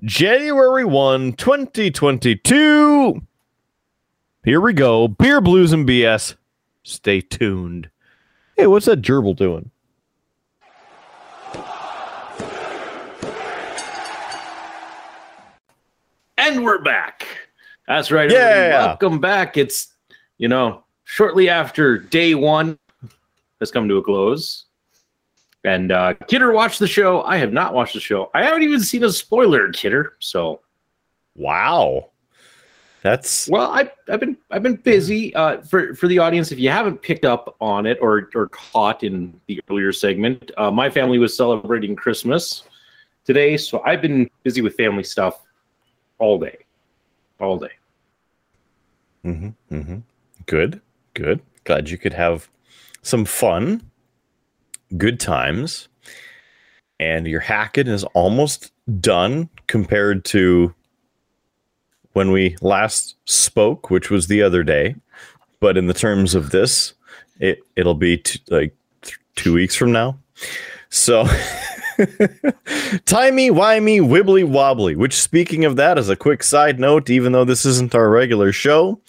[0.04, 3.22] January 1, 2022.
[4.46, 5.10] Here we go.
[5.10, 6.36] Beer, blues, and BS.
[6.84, 7.90] Stay tuned.
[8.60, 9.72] Hey, what's that gerbil doing?
[16.38, 17.26] And we're back.
[17.88, 18.30] That's right.
[18.30, 18.70] everybody.
[18.70, 18.86] Yeah.
[18.88, 19.56] Welcome back.
[19.56, 19.94] It's,
[20.40, 22.78] you know, shortly after day one
[23.62, 24.66] has come to a close.
[25.64, 27.24] And uh Kidder watched the show.
[27.24, 28.30] I have not watched the show.
[28.34, 30.16] I haven't even seen a spoiler, Kidder.
[30.20, 30.60] So
[31.38, 32.10] Wow.
[33.02, 35.34] That's well, I I've been I've been busy.
[35.36, 39.04] Uh for, for the audience, if you haven't picked up on it or or caught
[39.04, 42.64] in the earlier segment, uh my family was celebrating Christmas
[43.26, 45.46] today, so I've been busy with family stuff
[46.18, 46.58] all day.
[47.40, 47.72] All day.
[49.24, 50.04] Mhm, mhm.
[50.46, 50.82] good.
[51.14, 51.42] Good.
[51.64, 52.50] Glad you could have
[53.02, 53.82] some fun,
[54.98, 55.88] good times.
[57.00, 60.74] And your hacking is almost done compared to
[62.14, 64.96] when we last spoke, which was the other day.
[65.60, 66.94] But in the terms of this,
[67.40, 70.18] it it'll be t- like th- two weeks from now.
[70.90, 71.24] So,
[73.06, 74.96] timey wimey wibbly wobbly.
[74.96, 78.52] Which, speaking of that, as a quick side note, even though this isn't our regular
[78.52, 79.00] show,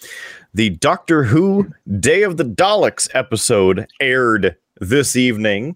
[0.53, 5.75] the Doctor Who Day of the Daleks episode aired this evening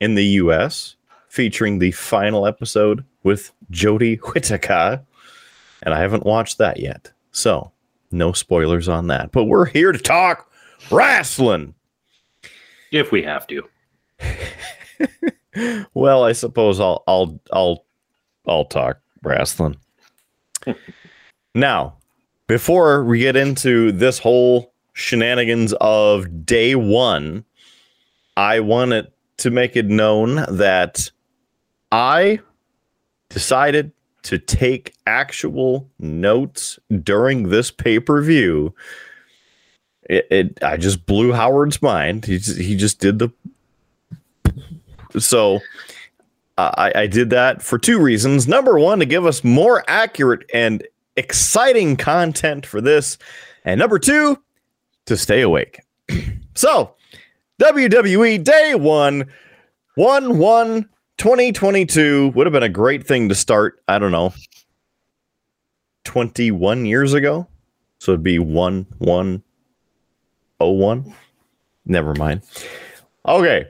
[0.00, 0.96] in the U.S.,
[1.28, 5.00] featuring the final episode with Jodie Whittaker
[5.82, 7.10] and I haven't watched that yet.
[7.32, 7.72] So,
[8.10, 9.32] no spoilers on that.
[9.32, 10.50] But we're here to talk
[10.90, 11.74] wrestling.
[12.92, 13.68] If we have to.
[15.94, 17.84] well, I suppose I'll I'll I'll
[18.46, 19.76] I'll talk wrestling.
[21.54, 21.96] now,
[22.46, 27.44] before we get into this whole shenanigans of day one,
[28.36, 31.10] I wanted to make it known that
[31.92, 32.40] I
[33.28, 38.74] decided to take actual notes during this pay per view.
[40.04, 42.24] It, it, I just blew Howard's mind.
[42.24, 43.30] He just, he just did the
[45.18, 45.60] so
[46.58, 48.46] I, I did that for two reasons.
[48.46, 53.18] Number one, to give us more accurate and exciting content for this,
[53.64, 54.40] and number two,
[55.06, 55.80] to stay awake.
[56.54, 56.94] so
[57.60, 59.26] WWE Day One,
[59.94, 60.88] one one
[61.20, 63.82] 2022 would have been a great thing to start.
[63.86, 64.32] I don't know,
[66.04, 67.46] 21 years ago.
[67.98, 69.42] So it'd be one one
[70.60, 71.14] oh one.
[71.84, 72.40] Never mind.
[73.28, 73.68] Okay.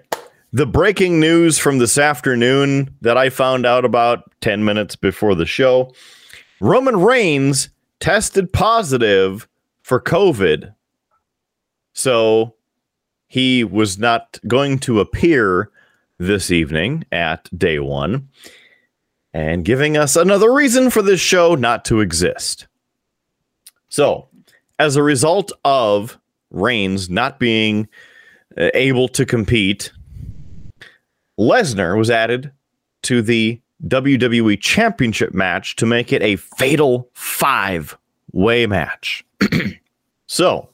[0.52, 5.44] The breaking news from this afternoon that I found out about 10 minutes before the
[5.44, 5.92] show
[6.60, 9.48] Roman Reigns tested positive
[9.82, 10.72] for COVID.
[11.94, 12.54] So
[13.26, 15.72] he was not going to appear
[16.20, 18.28] this evening at day one
[19.32, 22.66] and giving us another reason for this show not to exist.
[23.88, 24.28] So,
[24.78, 26.18] as a result of
[26.50, 27.88] Reigns not being
[28.56, 29.92] uh, able to compete,
[31.38, 32.52] Lesnar was added
[33.02, 37.96] to the WWE Championship match to make it a fatal five
[38.32, 39.24] way match.
[40.26, 40.68] so,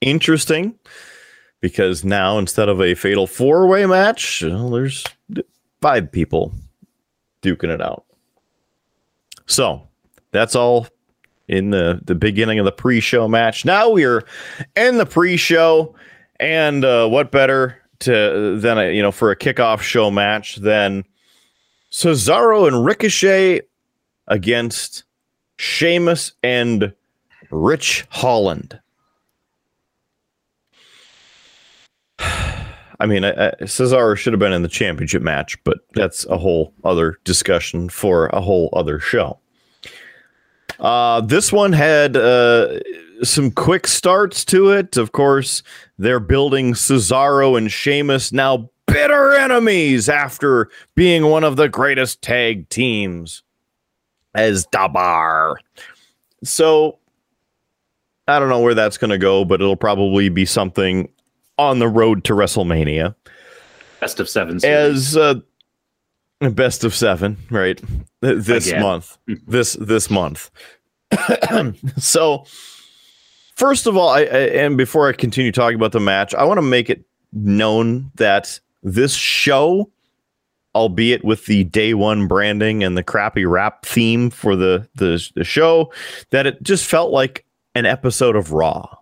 [0.00, 0.76] interesting
[1.62, 5.04] because now instead of a fatal four way match, well, there's
[5.80, 6.52] five people
[7.40, 8.04] duking it out.
[9.46, 9.88] So
[10.32, 10.88] that's all
[11.48, 13.64] in the, the beginning of the pre show match.
[13.64, 14.22] Now we are
[14.76, 15.94] in the pre show,
[16.38, 21.04] and uh, what better to than a, you know for a kickoff show match than
[21.90, 23.60] Cesaro and Ricochet
[24.26, 25.04] against
[25.58, 26.92] Sheamus and
[27.50, 28.80] Ridge Holland.
[33.02, 36.38] I mean, I, I, Cesaro should have been in the championship match, but that's a
[36.38, 39.40] whole other discussion for a whole other show.
[40.78, 42.78] Uh, this one had uh,
[43.24, 44.96] some quick starts to it.
[44.96, 45.64] Of course,
[45.98, 52.68] they're building Cesaro and Sheamus now bitter enemies after being one of the greatest tag
[52.68, 53.42] teams
[54.32, 55.56] as The Bar.
[56.44, 57.00] So
[58.28, 61.08] I don't know where that's going to go, but it'll probably be something
[61.68, 63.14] on the road to WrestleMania.
[64.00, 64.60] Best of seven.
[64.60, 65.16] Series.
[65.16, 67.80] As uh, best of seven, right?
[68.20, 68.82] This Again.
[68.82, 69.18] month.
[69.46, 70.50] this this month.
[71.98, 72.44] so,
[73.54, 76.58] first of all, I, I, and before I continue talking about the match, I want
[76.58, 79.90] to make it known that this show,
[80.74, 85.44] albeit with the day one branding and the crappy rap theme for the the, the
[85.44, 85.92] show,
[86.30, 87.44] that it just felt like
[87.74, 88.96] an episode of Raw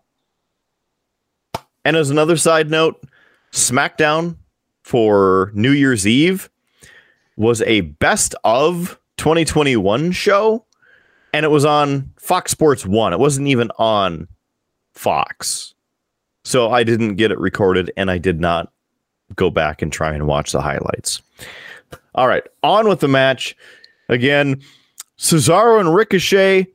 [1.85, 3.03] and as another side note,
[3.53, 4.37] SmackDown
[4.83, 6.51] for New Year's Eve
[7.37, 10.65] was a best of 2021 show,
[11.33, 13.13] and it was on Fox Sports 1.
[13.13, 14.29] It wasn't even on
[14.93, 15.75] Fox.
[16.45, 18.73] So I didn't get it recorded, and I did not
[19.37, 21.23] go back and try and watch the highlights.
[22.15, 23.57] All right, on with the match.
[24.09, 24.61] Again,
[25.19, 26.67] Cesaro and Ricochet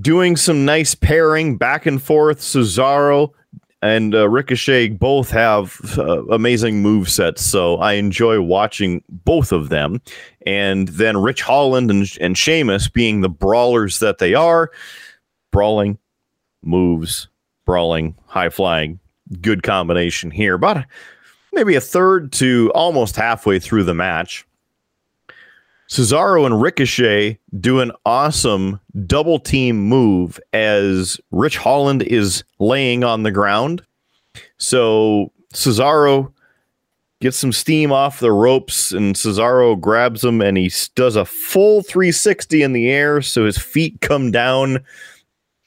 [0.00, 2.38] doing some nice pairing back and forth.
[2.38, 3.32] Cesaro
[3.82, 9.68] and uh, Ricochet both have uh, amazing move sets, so I enjoy watching both of
[9.68, 10.00] them.
[10.46, 14.70] And then Ridge Holland and and Sheamus being the brawlers that they are,
[15.52, 15.98] brawling
[16.62, 17.28] moves,
[17.66, 18.98] brawling, high flying,
[19.40, 20.54] good combination here.
[20.54, 20.84] About
[21.52, 24.44] maybe a third to almost halfway through the match.
[25.88, 33.22] Cesaro and Ricochet do an awesome double team move as Ridge Holland is laying on
[33.22, 33.82] the ground.
[34.58, 36.30] So Cesaro
[37.20, 41.82] gets some steam off the ropes, and Cesaro grabs him and he does a full
[41.82, 43.22] 360 in the air.
[43.22, 44.84] So his feet come down.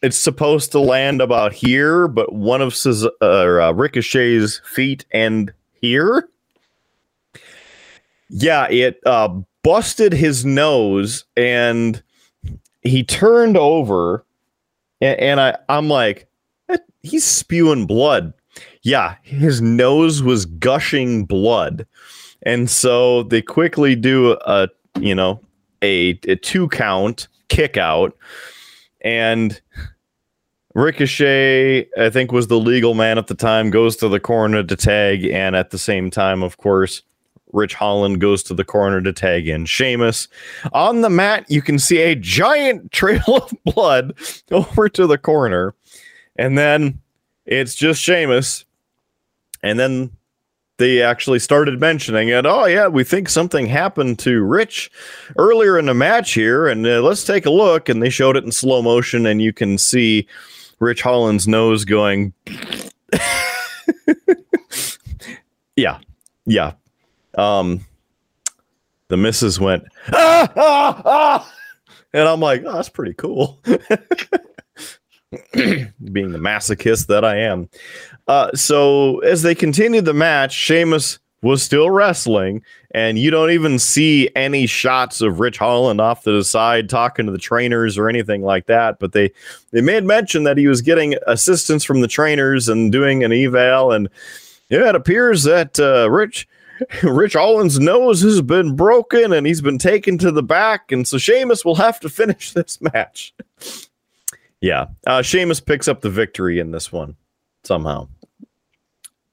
[0.04, 6.28] It's supposed to land about here, but one of Cesar- uh, Ricochet's feet and here.
[8.30, 12.02] Yeah, it uh, busted his nose and
[12.82, 14.26] he turned over
[15.02, 16.28] and, and I, I'm like,
[16.70, 18.34] eh, he's spewing blood.
[18.84, 21.86] Yeah, his nose was gushing blood.
[22.44, 24.68] And so they quickly do a,
[25.00, 25.40] you know,
[25.82, 28.16] a, a two count kick out.
[29.02, 29.60] And
[30.74, 34.76] Ricochet, I think, was the legal man at the time, goes to the corner to
[34.76, 35.26] tag.
[35.26, 37.04] And at the same time, of course,
[37.54, 40.28] Ridge Holland goes to the corner to tag in Sheamus.
[40.74, 44.14] On the mat, you can see a giant trail of blood
[44.52, 45.74] over to the corner.
[46.36, 47.00] And then
[47.46, 48.66] it's just Sheamus.
[49.64, 50.12] And then
[50.78, 52.46] they actually started mentioning it.
[52.46, 54.92] Oh, yeah, we think something happened to Ridge
[55.38, 56.68] earlier in the match here.
[56.68, 57.88] And uh, let's take a look.
[57.88, 59.28] And they showed it in slow motion.
[59.28, 60.28] And you can see
[60.80, 62.34] Ridge Holland's nose going.
[65.76, 66.00] yeah.
[66.46, 66.74] Yeah.
[67.36, 67.86] Um,
[69.08, 71.54] the missus went, ah, ah, ah.
[72.14, 73.60] And I'm like, oh, that's pretty cool.
[75.54, 75.92] Being
[76.32, 77.70] the masochist that I am.
[78.28, 82.62] Uh, so as they continued the match, Sheamus was still wrestling,
[82.92, 87.26] and you don't even see any shots of Ridge Holland off to the side talking
[87.26, 89.00] to the trainers or anything like that.
[89.00, 89.32] But they
[89.72, 93.92] they made mention that he was getting assistance from the trainers and doing an eval,
[93.92, 94.08] and
[94.70, 96.48] yeah, it appears that uh, Ridge
[97.04, 101.18] Ridge Holland's nose has been broken and he's been taken to the back, and so
[101.18, 103.34] Sheamus will have to finish this match.
[104.62, 107.16] yeah, uh, Sheamus picks up the victory in this one
[107.64, 108.08] somehow.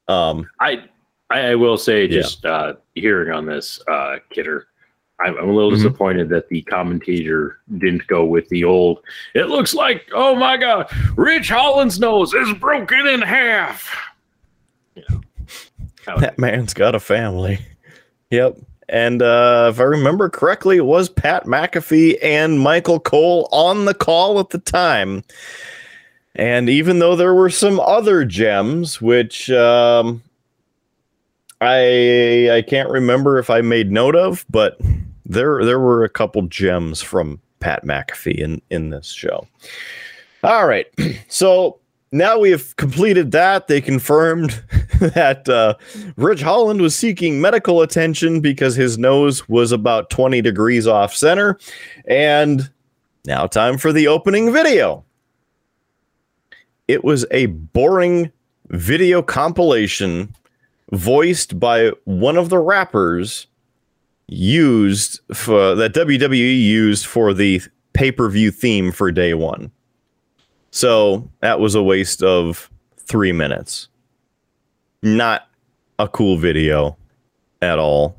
[0.09, 0.85] Um, I
[1.31, 4.69] I will say, just uh, hearing on this, uh, Kidder,
[5.21, 5.77] I'm, I'm a little Mhm.
[5.77, 9.01] disappointed that the commentator didn't go with the old.
[9.35, 13.95] It looks like, oh my God, Ridge Holland's nose is broken in half.
[14.95, 15.03] You
[16.09, 17.59] know, how- that man's got a family.
[18.31, 18.59] Yep.
[18.91, 23.93] And uh, if I remember correctly, it was Pat McAfee and Michael Cole on the
[23.93, 25.23] call at the time.
[26.35, 30.23] And even though there were some other gems, which um,
[31.61, 34.79] I I can't remember if I made note of, but
[35.27, 39.47] there there were a couple gems from Pat McAfee in in this show.
[40.45, 40.87] All right,
[41.29, 41.79] so
[42.13, 43.69] now we have completed that.
[43.69, 44.63] They confirmed
[45.01, 45.75] that uh,
[46.17, 51.59] Ridge Holland was seeking medical attention because his nose was about 20 degrees off center.
[52.07, 52.71] And
[53.27, 55.05] now, time for the opening video.
[56.87, 58.33] It was a boring
[58.69, 60.35] video compilation
[60.93, 63.47] voiced by one of the rappers
[64.29, 67.61] used for that WWE used for the
[67.93, 69.71] pay per view theme for day one.
[70.71, 73.89] So that was a waste of three minutes.
[75.03, 75.49] Not
[75.99, 76.97] a cool video
[77.63, 78.17] at all.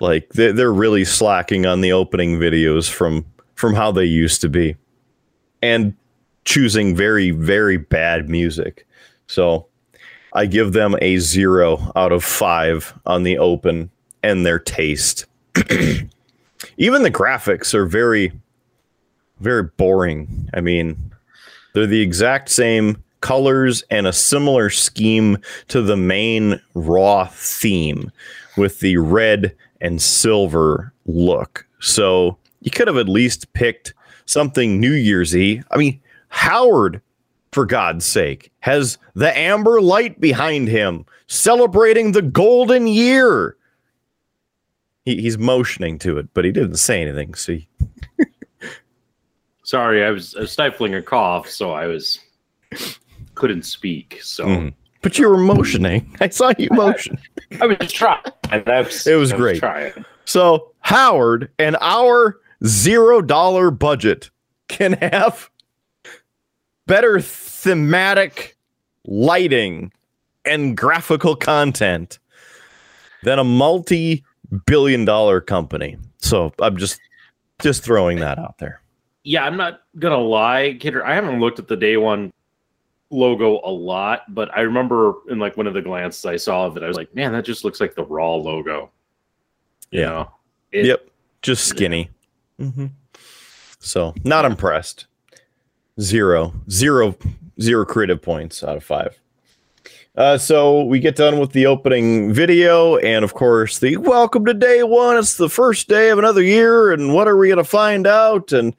[0.00, 4.50] Like they're, they're really slacking on the opening videos from from how they used to
[4.50, 4.76] be,
[5.62, 5.94] and
[6.44, 8.86] choosing very very bad music.
[9.26, 9.66] So
[10.34, 13.90] I give them a zero out of five on the open
[14.22, 15.24] and their taste.
[16.76, 18.32] Even the graphics are very
[19.40, 20.48] very boring.
[20.54, 21.12] I mean,
[21.76, 25.36] they're the exact same colors and a similar scheme
[25.68, 28.10] to the main Raw theme
[28.56, 31.66] with the red and silver look.
[31.80, 33.92] So you could have at least picked
[34.24, 35.34] something New Year's.
[35.34, 37.02] I mean, Howard,
[37.52, 43.58] for God's sake, has the amber light behind him celebrating the golden year.
[45.04, 47.34] He, he's motioning to it, but he didn't say anything.
[47.34, 47.68] See,
[49.66, 52.20] Sorry, I was, I was stifling a cough, so I was
[53.34, 54.20] couldn't speak.
[54.22, 54.74] So Mhm.
[55.02, 56.16] but you were motioning.
[56.20, 57.18] I saw you motion.
[57.60, 58.22] I was trying.
[58.50, 59.58] I was, It was I great.
[59.58, 60.04] trying.
[60.24, 64.30] So Howard and our zero dollar budget
[64.68, 65.50] can have
[66.86, 68.56] better thematic
[69.04, 69.90] lighting
[70.44, 72.20] and graphical content
[73.24, 74.22] than a multi
[74.64, 75.96] billion dollar company.
[76.18, 77.00] So I'm just
[77.60, 78.80] just throwing that out there.
[79.26, 81.04] Yeah, I'm not gonna lie, Kidder.
[81.04, 82.32] I haven't looked at the day one
[83.10, 86.76] logo a lot, but I remember in like one of the glances I saw of
[86.76, 88.92] it, I was like, man, that just looks like the raw logo.
[89.90, 90.06] You Yeah.
[90.06, 90.30] know?
[90.70, 91.08] It- yep.
[91.42, 92.08] Just skinny.
[92.60, 92.90] Mhm.
[93.80, 95.06] So not impressed.
[96.00, 97.16] Zero, zero,
[97.60, 99.18] zero creative points out of five.
[100.16, 104.54] Uh, so we get done with the opening video, and of course, the welcome to
[104.54, 105.16] day one.
[105.18, 108.52] It's the first day of another year, and what are we going to find out?
[108.52, 108.74] And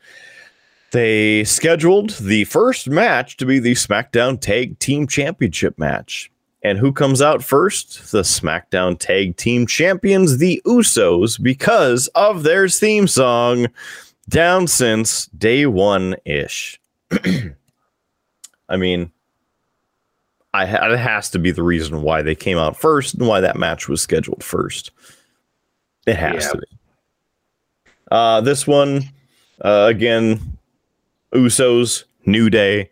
[0.91, 6.31] they scheduled the first match to be the SmackDown Tag Team Championship match.
[6.63, 8.11] And who comes out first?
[8.11, 13.67] The SmackDown Tag Team Champions, the Usos, because of their theme song,
[14.29, 16.79] down since day one ish.
[18.69, 19.11] I mean,
[20.53, 23.39] I ha- it has to be the reason why they came out first and why
[23.41, 24.91] that match was scheduled first.
[26.05, 26.49] It has Yeah.
[26.51, 26.67] to be.
[28.09, 29.03] Uh, this one,
[29.63, 30.56] uh, again,
[31.37, 32.89] Usos, New Day.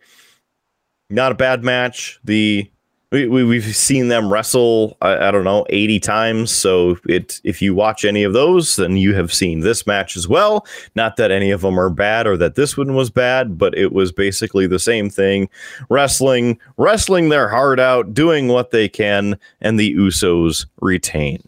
[1.09, 2.19] Not a bad match.
[2.23, 2.69] The
[3.11, 4.97] we, we we've seen them wrestle.
[5.01, 6.51] I, I don't know eighty times.
[6.51, 10.27] So it if you watch any of those, then you have seen this match as
[10.27, 10.65] well.
[10.95, 13.93] Not that any of them are bad or that this one was bad, but it
[13.93, 15.47] was basically the same thing.
[15.89, 21.41] Wrestling, wrestling their heart out, doing what they can, and the Usos retain.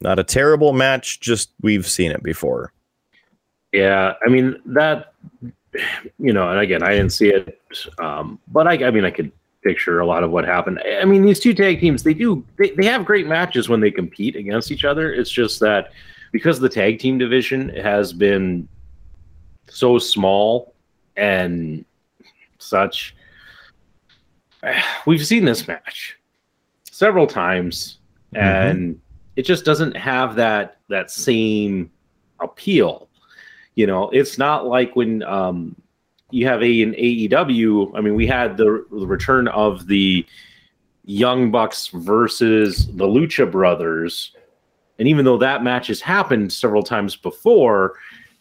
[0.00, 2.72] Not a terrible match, just we've seen it before.
[3.72, 5.14] Yeah, I mean that
[6.18, 7.58] you know, and again, I didn't see it,
[7.98, 10.80] um, but I, I mean, I could picture a lot of what happened.
[11.00, 13.90] I mean, these two tag teams, they do, they, they have great matches when they
[13.90, 15.12] compete against each other.
[15.12, 15.92] It's just that
[16.32, 18.68] because the tag team division has been
[19.68, 20.74] so small
[21.16, 21.84] and
[22.58, 23.14] such,
[25.06, 26.18] we've seen this match
[26.90, 27.98] several times,
[28.34, 28.46] Mm-hmm.
[28.46, 29.00] and
[29.36, 31.90] it just doesn't have that that same
[32.40, 33.08] appeal.
[33.74, 35.76] You know, it's not like when um,
[36.30, 37.96] you have a an AEW.
[37.96, 40.26] I mean, we had the, the return of the
[41.04, 44.36] Young Bucks versus the Lucha Brothers,
[44.98, 47.94] and even though that match has happened several times before,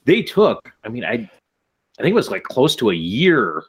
[0.05, 0.71] they took.
[0.83, 3.63] I mean, I I think it was like close to a year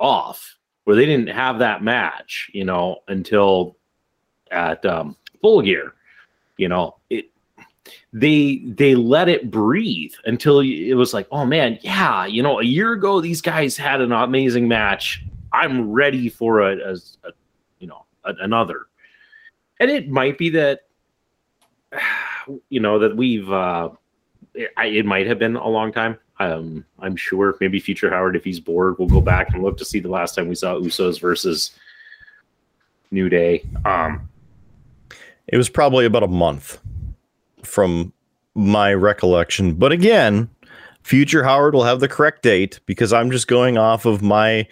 [0.00, 2.50] off where they didn't have that match.
[2.54, 3.76] You know, until
[4.50, 5.94] at um, Full Gear.
[6.56, 7.26] You know, it
[8.12, 12.64] they they let it breathe until it was like, oh man, yeah, you know, a
[12.64, 15.22] year ago these guys had an amazing match.
[15.52, 17.32] I'm ready for a, a, a
[17.78, 18.86] you know a, another,
[19.80, 20.80] and it might be that
[22.68, 23.90] you know that we've uh,
[24.54, 26.18] it, it might have been a long time.
[26.40, 29.84] Um, I'm sure maybe Future Howard, if he's bored, will go back and look to
[29.84, 31.72] see the last time we saw Usos versus
[33.12, 33.62] New Day.
[33.84, 34.28] Um,
[35.46, 36.80] It was probably about a month
[37.64, 38.12] from
[38.54, 39.74] my recollection.
[39.74, 40.48] But again,
[41.02, 44.66] future Howard will have the correct date because I'm just going off of my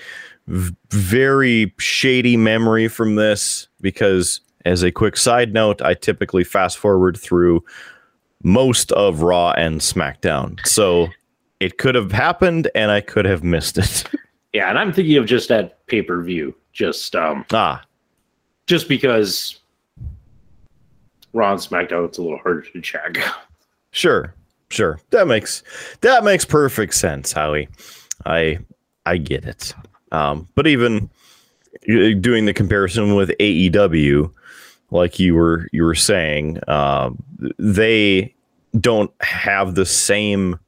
[0.47, 3.69] v- very shady memory from this.
[3.81, 7.65] Because, as a quick side note, I typically fast forward through
[8.43, 10.65] most of Raw and SmackDown.
[10.67, 11.09] So
[11.61, 14.05] it could have happened and I could have missed it.
[14.53, 17.83] yeah, and I'm thinking of just that pay per view, just um, ah,
[18.67, 19.59] just because
[21.33, 23.19] Raw and SmackDown it's a little harder to check.
[23.95, 24.35] Sure,
[24.71, 24.99] sure.
[25.11, 25.63] That makes
[26.01, 27.69] that makes perfect sense, Howie.
[28.25, 28.59] I
[29.05, 29.75] I get it.
[30.13, 31.11] Um, but even
[31.89, 34.33] uh, doing the comparison with AEW,
[34.91, 37.23] like you were you were saying, um,
[37.59, 38.35] they
[38.79, 40.59] don't have the same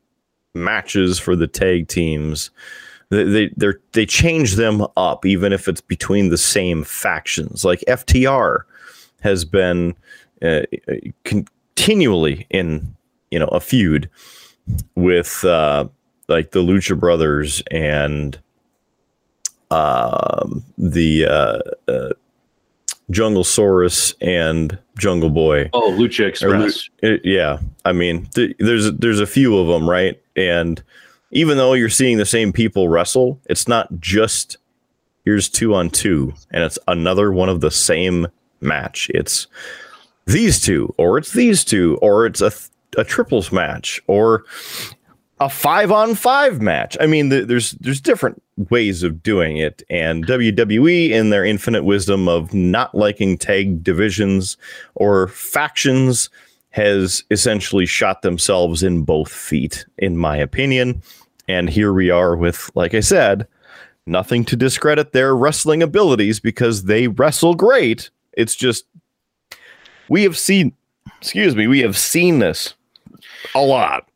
[0.55, 2.51] matches for the tag teams.
[3.11, 7.65] They they they're, they change them up, even if it's between the same factions.
[7.65, 8.61] Like FTR
[9.21, 9.95] has been
[10.43, 10.63] uh,
[11.25, 12.95] continually in
[13.31, 14.09] you know a feud
[14.95, 15.87] with uh
[16.29, 18.39] like the lucha brothers and
[19.71, 21.59] um the uh,
[21.91, 22.11] uh
[23.11, 25.69] jungle saurus and jungle boy.
[25.75, 26.89] Oh, Lucha Lu- Express.
[27.03, 27.59] it- yeah.
[27.85, 30.21] I mean th- there's there's a few of them right?
[30.37, 30.83] And
[31.31, 34.57] even though you're seeing the same people wrestle it's not just
[35.25, 38.27] here's two on two and it's another one of the same
[38.61, 39.11] match.
[39.13, 39.47] It's
[40.27, 44.45] these two or it's these two or it's a, th- a triples match or
[45.41, 46.97] a five on five match.
[47.01, 51.85] I mean th- there's there's different ways of doing it and wwe in their infinite
[51.85, 54.57] wisdom of not liking tag divisions
[54.95, 56.31] or factions
[56.71, 61.03] has essentially shot themselves in both feet in my opinion.
[61.49, 63.47] And here we are with like i said
[64.07, 68.11] nothing to discredit their wrestling abilities because they wrestle great.
[68.33, 68.85] It's just
[70.09, 70.73] we have seen
[71.21, 72.75] excuse me we have seen this
[73.55, 74.09] a lot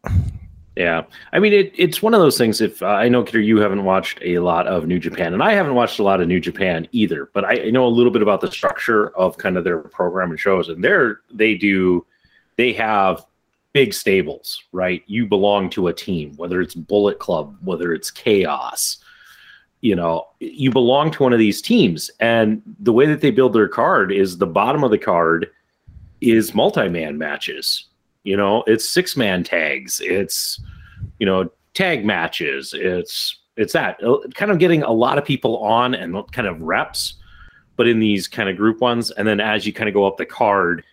[0.79, 2.61] Yeah, I mean it, it's one of those things.
[2.61, 5.53] If uh, I know, Kidder, you haven't watched a lot of New Japan, and I
[5.53, 7.29] haven't watched a lot of New Japan either.
[7.35, 10.31] But I, I know a little bit about the structure of kind of their program
[10.31, 12.07] and shows, and they're they do
[12.55, 13.27] they have
[13.73, 15.03] big stables, right?
[15.09, 18.99] You belong to a team, whether it's Bullet Club, whether it's Chaos.
[19.81, 23.53] You know, you belong to one of these teams, and the way that they build
[23.53, 25.51] their card is the bottom of the card
[26.21, 27.87] is multi-man matches.
[28.25, 30.01] You know, it's six-man tags.
[30.03, 30.61] It's
[31.19, 35.59] you know tag matches it's it's that uh, kind of getting a lot of people
[35.59, 37.15] on and kind of reps
[37.77, 40.17] but in these kind of group ones and then as you kind of go up
[40.17, 40.85] the card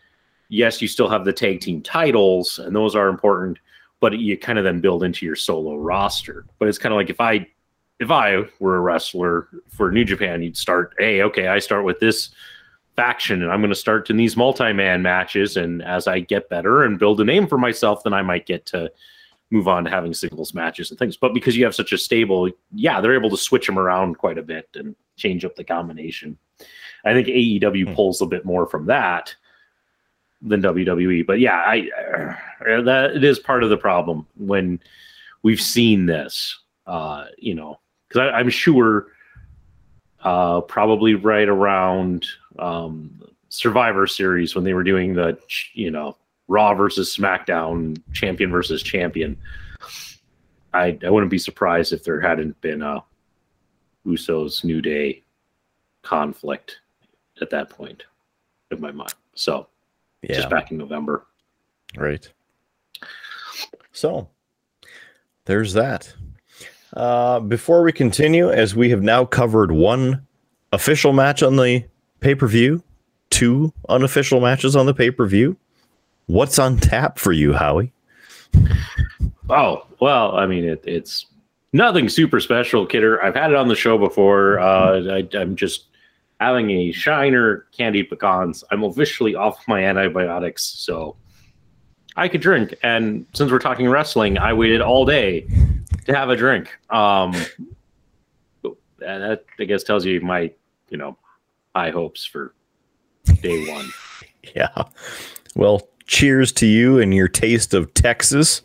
[0.50, 3.58] yes you still have the tag team titles and those are important
[4.00, 7.10] but you kind of then build into your solo roster but it's kind of like
[7.10, 7.46] if i
[8.00, 12.00] if i were a wrestler for new japan you'd start hey okay i start with
[12.00, 12.30] this
[12.96, 16.84] faction and i'm going to start in these multi-man matches and as i get better
[16.84, 18.90] and build a name for myself then i might get to
[19.52, 21.18] move on to having singles matches and things.
[21.18, 24.38] But because you have such a stable, yeah, they're able to switch them around quite
[24.38, 26.38] a bit and change up the combination.
[27.06, 27.94] I think AEW Hmm.
[27.94, 29.34] pulls a bit more from that
[30.42, 31.26] than WWE.
[31.26, 31.90] But yeah, I
[32.68, 34.80] uh, that it is part of the problem when
[35.44, 36.60] we've seen this.
[36.88, 39.08] Uh, you know, because I'm sure
[40.24, 42.26] uh, probably right around
[42.60, 45.38] um, Survivor Series when they were doing the
[45.74, 49.38] you know Raw versus SmackDown, champion versus champion.
[50.74, 53.04] I I wouldn't be surprised if there hadn't been a
[54.06, 55.24] Usos New Day
[56.04, 56.80] conflict
[57.42, 58.04] at that point
[58.72, 59.14] in my mind.
[59.34, 59.68] So
[60.22, 60.36] Yeah.
[60.36, 61.26] just back in November.
[61.98, 62.32] Right.
[63.92, 64.30] So
[65.46, 66.14] there's that.
[66.94, 70.26] Uh, before we continue, as we have now covered one
[70.72, 71.84] official match on the
[72.20, 72.84] pay per view,
[73.30, 75.58] two unofficial matches on the pay per view,
[76.28, 77.92] what's on tap for you, Howie?
[79.50, 81.28] Oh well, I mean it, it's
[81.74, 83.22] nothing super special, Kidder.
[83.24, 84.60] I've had it on the show before.
[84.60, 85.88] Uh, I, I'm just
[86.40, 88.64] having a Shiner candied pecans.
[88.72, 91.16] I'm officially off my antibiotics, so
[92.16, 92.76] I could drink.
[92.84, 95.48] And since we're talking wrestling, I waited all day
[96.06, 96.78] to have a drink.
[96.90, 97.34] Um,
[99.00, 100.52] that I guess tells you my,
[100.90, 101.18] you know,
[101.76, 102.54] high hopes for
[103.42, 103.90] day one.
[104.56, 104.84] Yeah.
[105.56, 108.62] Well, cheers to you and your taste of Texas.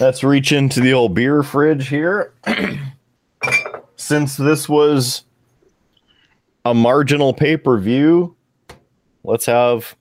[0.00, 2.32] Let's reach into the old beer fridge here.
[3.96, 5.24] Since this was
[6.64, 8.34] a marginal pay per view,
[9.22, 9.94] let's have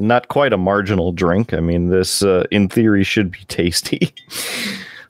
[0.00, 1.54] not quite a marginal drink.
[1.54, 4.12] I mean, this uh, in theory should be tasty.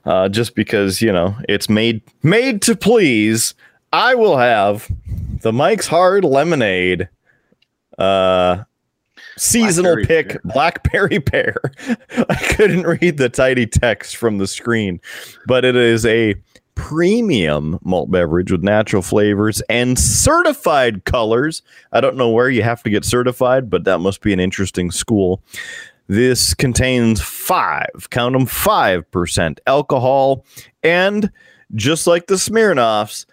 [0.05, 3.55] Uh, just because you know it's made made to please,
[3.91, 4.87] I will have
[5.41, 7.09] the Mike's Hard Lemonade.
[7.97, 8.63] Uh,
[9.37, 10.41] seasonal Blackberry pick pear.
[10.45, 11.55] blackberry pear
[12.29, 14.99] i couldn't read the tiny text from the screen
[15.45, 16.35] but it is a
[16.75, 21.61] premium malt beverage with natural flavors and certified colors
[21.91, 24.91] i don't know where you have to get certified but that must be an interesting
[24.91, 25.41] school
[26.07, 30.45] this contains five count them five percent alcohol
[30.83, 31.31] and
[31.73, 33.25] just like the smirnoffs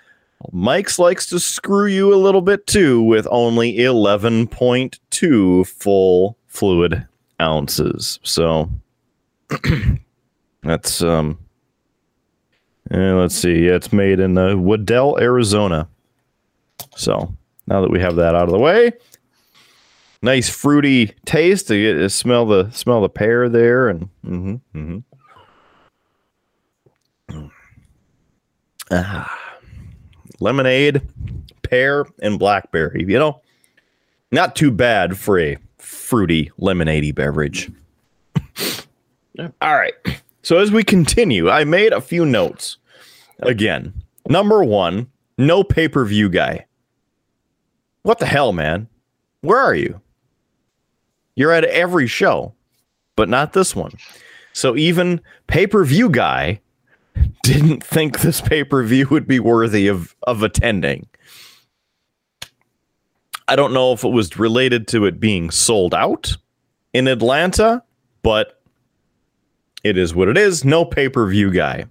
[0.52, 7.06] Mike's likes to screw you a little bit too with only 11.2 full fluid
[7.40, 8.18] ounces.
[8.22, 8.70] So
[10.62, 11.38] that's um
[12.90, 13.66] and let's see.
[13.66, 15.88] Yeah, it's made in uh, Waddell, Arizona.
[16.96, 17.34] So
[17.66, 18.92] now that we have that out of the way,
[20.20, 21.70] nice fruity taste.
[21.70, 24.98] You get to smell the smell the pear there, and mm-hmm, mm-hmm.
[28.90, 29.41] ah
[30.42, 31.02] lemonade,
[31.62, 33.04] pear, and blackberry.
[33.06, 33.40] You know,
[34.30, 37.70] not too bad for a fruity lemonade beverage.
[39.34, 39.48] Yeah.
[39.62, 39.94] All right.
[40.42, 42.76] So as we continue, I made a few notes.
[43.38, 43.94] Again,
[44.28, 46.66] number one, no pay per view guy.
[48.02, 48.88] What the hell, man?
[49.40, 50.00] Where are you?
[51.34, 52.52] You're at every show,
[53.16, 53.92] but not this one.
[54.52, 56.60] So even pay per view guy
[57.42, 61.06] didn't think this pay per view would be worthy of of attending.
[63.48, 66.36] I don't know if it was related to it being sold out
[66.92, 67.82] in Atlanta,
[68.22, 68.60] but
[69.84, 70.64] it is what it is.
[70.64, 71.86] No pay per view guy.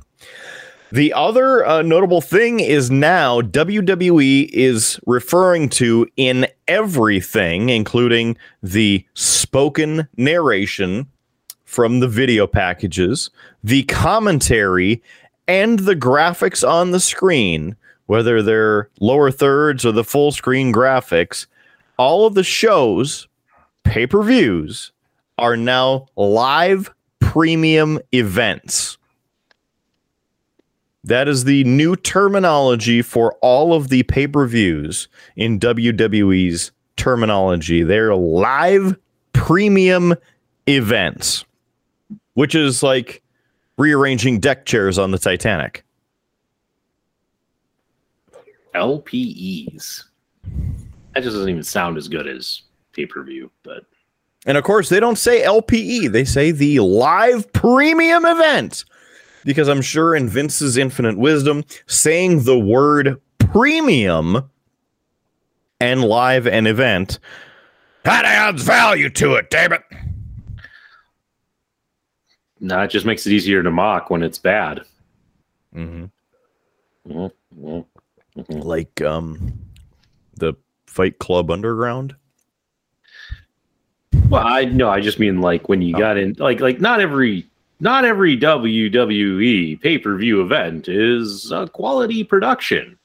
[0.92, 9.06] The other uh, notable thing is now WWE is referring to in everything, including the
[9.14, 11.08] spoken narration
[11.72, 13.30] from the video packages,
[13.64, 15.02] the commentary,
[15.48, 21.48] and the graphics on the screen, whether they're lower thirds or the full screen graphics,
[21.96, 23.30] all of the shows,
[23.86, 24.92] pay per views,
[25.38, 28.98] are now live premium events.
[31.06, 35.08] That is the new terminology for all of the pay per views
[35.38, 37.82] in WWE's terminology.
[37.82, 38.98] They're live
[39.32, 40.16] premium
[40.68, 41.46] events,
[42.34, 43.22] which is like
[43.78, 45.84] rearranging deck chairs on the Titanic.
[48.76, 50.04] LPEs.
[51.14, 52.62] That just doesn't even sound as good as
[52.94, 53.86] pay per view, but
[54.46, 58.86] And of course, they don't say LPE, they say the live premium event.
[59.44, 64.50] Because I'm sure in Vince's infinite wisdom, saying the word premium
[65.80, 67.18] and live and event,
[68.04, 69.82] that adds value to it, damn it.
[72.62, 74.82] No, it just makes it easier to mock when it's bad.
[75.76, 76.06] Mm-hmm.
[77.12, 77.86] Mhm, mhm,
[78.38, 78.64] mhm.
[78.64, 79.54] Like um,
[80.36, 80.54] the
[80.86, 82.16] Fight Club Underground.
[84.30, 87.46] Well, I no, I just mean like when you got in, like like not every
[87.80, 92.98] not every WWE pay per view event is a quality production.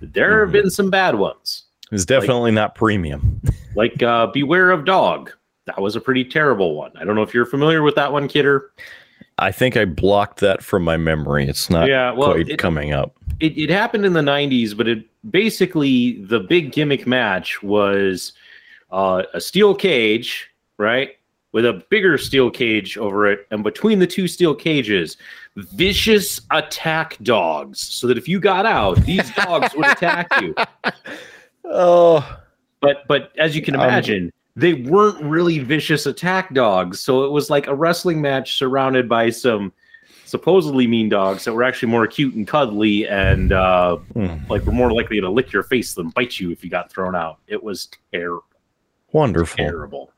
[0.00, 0.52] There have Mhm.
[0.52, 1.64] been some bad ones.
[1.92, 3.40] It's definitely not premium.
[3.74, 5.32] like uh, Beware of Dog.
[5.76, 6.90] That was a pretty terrible one.
[6.96, 8.72] I don't know if you're familiar with that one, Kidder.
[9.38, 11.46] I think I blocked that from my memory.
[11.48, 13.16] It's not Yeah, well, quite it- coming up.
[13.38, 18.32] It, it happened in the 90s, but it basically the big gimmick match was
[18.90, 21.16] uh, a steel cage, right?
[21.52, 25.16] With a bigger steel cage over it, and between the two steel cages,
[25.56, 27.80] vicious attack dogs.
[27.80, 30.54] So that if you got out, these dogs would attack you.
[31.64, 32.38] Oh,
[32.80, 37.00] But but as you can Um, imagine, they weren't really vicious attack dogs.
[37.00, 39.72] So it was like a wrestling match surrounded by some
[40.24, 44.36] supposedly mean dogs that were actually more cute and cuddly and uh, Hmm.
[44.48, 47.16] like were more likely to lick your face than bite you if you got thrown
[47.16, 47.38] out.
[47.48, 48.44] It was terrible,
[49.12, 49.56] wonderful.
[49.56, 50.12] terrible.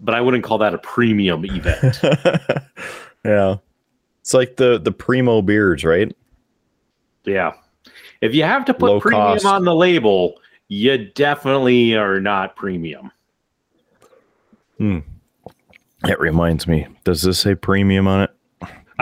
[0.00, 2.00] But I wouldn't call that a premium event.
[3.24, 3.56] yeah.
[4.20, 6.14] It's like the the primo beers, right?
[7.24, 7.52] yeah.
[8.20, 9.44] If you have to put Low premium cost.
[9.46, 10.34] on the label,
[10.68, 13.10] you definitely are not premium.
[14.80, 15.00] Hmm.
[16.04, 16.86] It reminds me.
[17.04, 18.30] Does this say premium on it?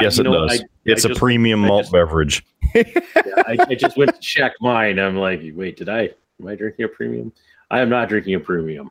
[0.00, 0.60] Yes, it know, does.
[0.60, 2.44] I- it's I a just- premium malt just- beverage.
[2.74, 4.98] I, I just went to check mine.
[4.98, 6.10] I'm like, wait, did I?
[6.40, 7.32] Am I drinking a premium?
[7.70, 8.90] I am not drinking a premium.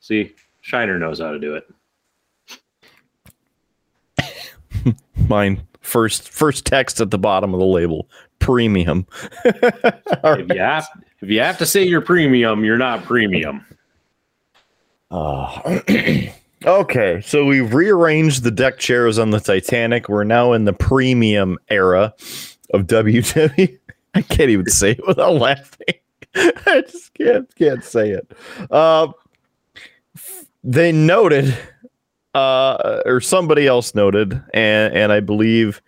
[0.00, 1.54] See, Shiner knows how to do
[4.18, 4.94] it.
[5.28, 8.08] Mine first first text at the bottom of the label.
[8.38, 9.06] Premium.
[9.44, 10.86] If you have,
[11.22, 13.64] if you have to say you're premium, you're not premium.
[15.14, 15.80] Uh,
[16.66, 20.08] okay, so we've rearranged the deck chairs on the Titanic.
[20.08, 22.12] We're now in the premium era
[22.72, 23.78] of WWE.
[24.16, 25.94] I can't even say it without laughing.
[26.34, 28.32] I just can't can't say it.
[28.72, 29.08] Uh,
[30.64, 31.56] they noted,
[32.34, 35.80] uh, or somebody else noted, and and I believe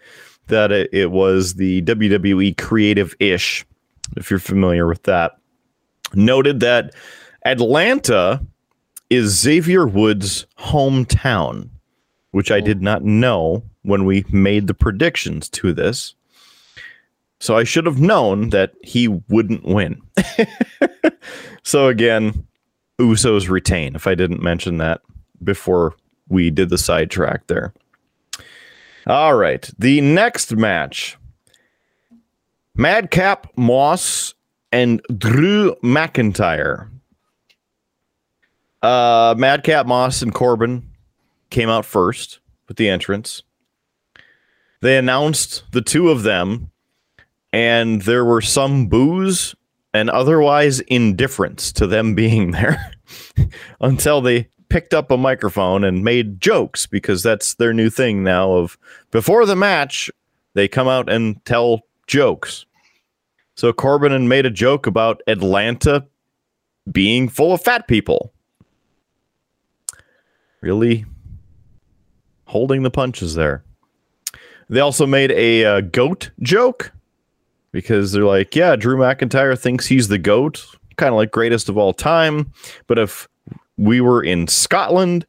[0.46, 3.66] that it, it was the WWE Creative Ish,
[4.16, 5.32] if you're familiar with that,
[6.14, 6.94] noted that
[7.44, 8.40] Atlanta
[9.10, 11.70] is Xavier Woods' hometown,
[12.30, 12.62] which I oh.
[12.62, 16.14] did not know when we made the predictions to this.
[17.38, 20.00] So I should have known that he wouldn't win.
[21.62, 22.46] so again,
[22.98, 25.02] Usos retain, if I didn't mention that
[25.42, 25.94] before
[26.28, 27.74] we did the sidetrack there.
[29.06, 29.68] All right.
[29.78, 31.16] The next match
[32.74, 34.34] Madcap Moss
[34.72, 36.88] and Drew McIntyre.
[38.82, 40.90] Uh, Madcap Moss and Corbin
[41.50, 43.42] came out first with the entrance.
[44.80, 46.70] They announced the two of them,
[47.52, 49.54] and there were some boos
[49.94, 52.92] and otherwise indifference to them being there
[53.80, 58.52] until they picked up a microphone and made jokes because that's their new thing now
[58.52, 58.76] of
[59.10, 60.10] before the match
[60.54, 62.66] they come out and tell jokes
[63.54, 66.04] so corbin made a joke about atlanta
[66.90, 68.32] being full of fat people
[70.66, 71.04] really
[72.46, 73.62] holding the punches there
[74.68, 76.92] they also made a uh, goat joke
[77.72, 81.78] because they're like yeah drew mcintyre thinks he's the goat kind of like greatest of
[81.78, 82.52] all time
[82.88, 83.28] but if
[83.78, 85.26] we were in Scotland,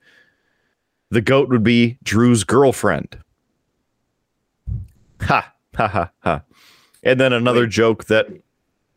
[1.09, 3.17] the goat would be Drew's girlfriend.
[5.21, 6.41] Ha ha ha ha.
[7.03, 8.27] And then another joke that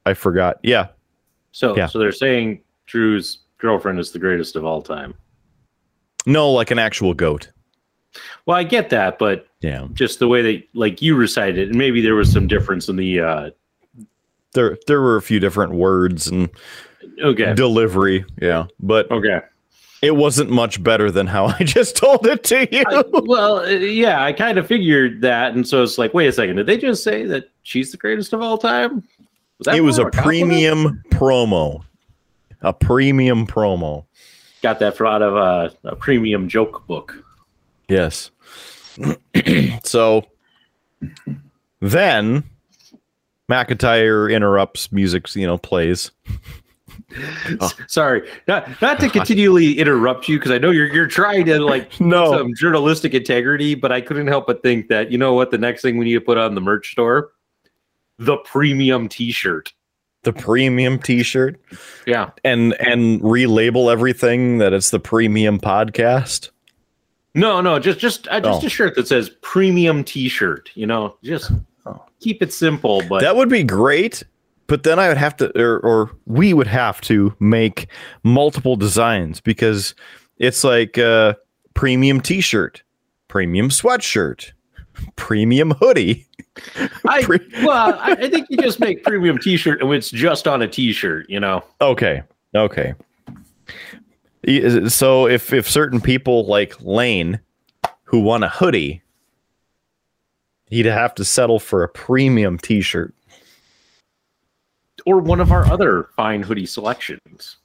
[0.07, 0.59] I forgot.
[0.63, 0.89] Yeah.
[1.53, 1.87] So, Yeah.
[1.87, 5.15] so they're saying Drew's girlfriend is the greatest of all time.
[6.27, 7.51] No, like an actual goat.
[8.47, 9.87] Well, I get that, but Yeah.
[9.95, 12.97] just the way they like you recited it, and maybe there was some difference in
[12.97, 13.21] the.
[13.21, 13.51] uh
[14.53, 16.51] There there were a few different words and
[17.23, 18.25] Okay, delivery.
[18.41, 18.67] Yeah.
[18.81, 19.41] But okay.
[20.03, 22.83] it wasn't much better than how I just told it to you.
[22.87, 26.33] I- well, uh, yeah, I kind of figured that, and so it's like, wait a
[26.33, 29.05] second, did they just say that she's the greatest of all time?
[29.65, 31.83] that it was more a premium promo.
[32.63, 34.05] A premium promo.
[34.63, 37.25] Got that from out of a, a premium joke book.
[37.89, 38.31] Yes.
[39.85, 40.27] so
[41.81, 42.45] then
[43.51, 46.11] McIntyre interrupts music, you know, plays.
[47.61, 47.71] Oh.
[47.89, 52.01] Sorry, not not to continually interrupt you because I know you're you're trying to like
[52.01, 52.31] No.
[52.31, 55.83] some journalistic integrity, but I couldn't help but think that you know what the next
[55.83, 57.33] thing we need to put on the merch store,
[58.19, 59.73] the premium T-shirt.
[60.23, 61.59] The premium t-shirt
[62.07, 66.51] Yeah, and and relabel everything that it's the premium podcast.
[67.35, 68.67] no, no, just just uh, just Oh.
[68.67, 70.69] a shirt that says premium T-shirt.
[70.75, 71.51] You know, just
[71.87, 72.03] Oh.
[72.21, 73.03] keep it simple.
[73.09, 74.23] But That would be great,
[74.67, 77.87] but then I would have to or, or we would have to make
[78.23, 79.95] multiple designs because
[80.39, 81.33] it's like uh
[81.73, 82.83] premium t-shirt,
[83.29, 84.53] premium sweatshirt,
[85.17, 86.27] premium hoodie.
[87.07, 87.25] I
[87.65, 91.29] well, I, I think you just make premium T-shirt and it's just on a T-shirt.
[91.29, 92.23] You know, Okay.
[92.55, 92.95] Okay.
[94.89, 97.41] So if if certain people like Lane
[98.05, 99.03] who want a hoodie,
[100.69, 103.15] he'd have to settle for a premium t-shirt.
[105.07, 107.59] or one of our other fine hoodie selections.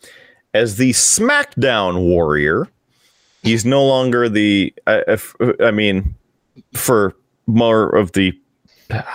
[0.54, 2.68] as the SmackDown Warrior.
[3.44, 6.16] He's no longer the, I, if, I mean,
[6.74, 7.16] for
[7.46, 8.34] more of the,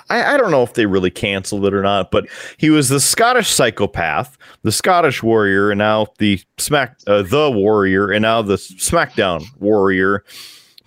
[0.08, 3.00] I, I don't know if they really canceled it or not, but he was the
[3.00, 8.54] Scottish psychopath, the Scottish Warrior, and now the Smack, uh, the Warrior, and now the
[8.54, 10.24] SmackDown Warrior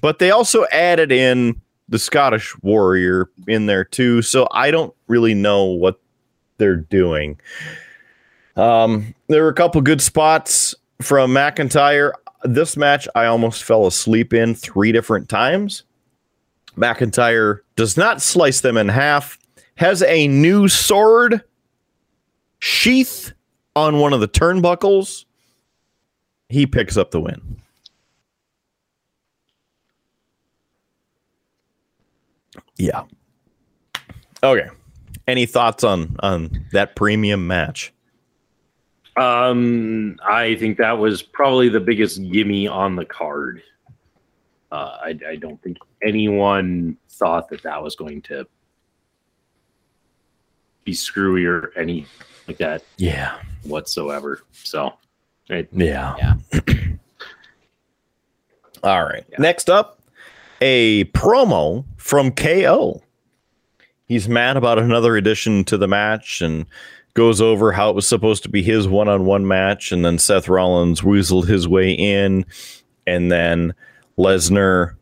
[0.04, 4.22] but they also added in the Scottish Warrior in there too.
[4.22, 5.98] So I don't really know what
[6.58, 7.39] they're doing.
[8.56, 12.12] Um, there were a couple good spots from McIntyre.
[12.43, 15.84] This match I almost fell asleep in three different times.
[16.78, 19.38] McIntyre does not slice them in half,
[19.76, 21.41] has a new sword
[22.60, 23.34] sheath
[23.76, 25.26] on one of the turnbuckles.
[26.49, 27.58] He picks up the win.
[32.78, 33.04] Yeah.
[34.43, 34.68] Okay.
[35.28, 37.93] Any thoughts on on that premium match?
[39.15, 43.61] Um, I think that was probably the biggest gimme on the card.
[44.71, 48.47] Uh, I, I don't think anyone thought that that was going to
[50.84, 52.07] be screwy or any
[52.47, 53.38] like that Yeah.
[53.63, 54.41] whatsoever.
[54.63, 54.93] So,
[55.47, 56.15] it, Yeah.
[56.17, 56.59] Yeah.
[58.84, 59.24] All right.
[59.30, 59.38] Yeah.
[59.39, 60.01] Next up,
[60.59, 63.01] a promo from KO.
[64.14, 66.68] He's mad about another addition to the match and
[67.16, 69.91] goes over how it was supposed to be his one on one match.
[69.91, 72.45] And then Seth Rollins weaseled his way in.
[73.07, 73.74] And then
[74.20, 74.95] Lesnar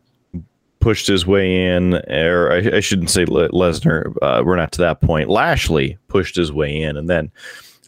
[0.79, 1.95] pushed his way in.
[2.09, 4.15] Or I, I shouldn't say Le- Lesnar.
[4.21, 5.29] Uh, we're not to that point.
[5.29, 6.95] Lashley pushed his way in.
[6.95, 7.29] And then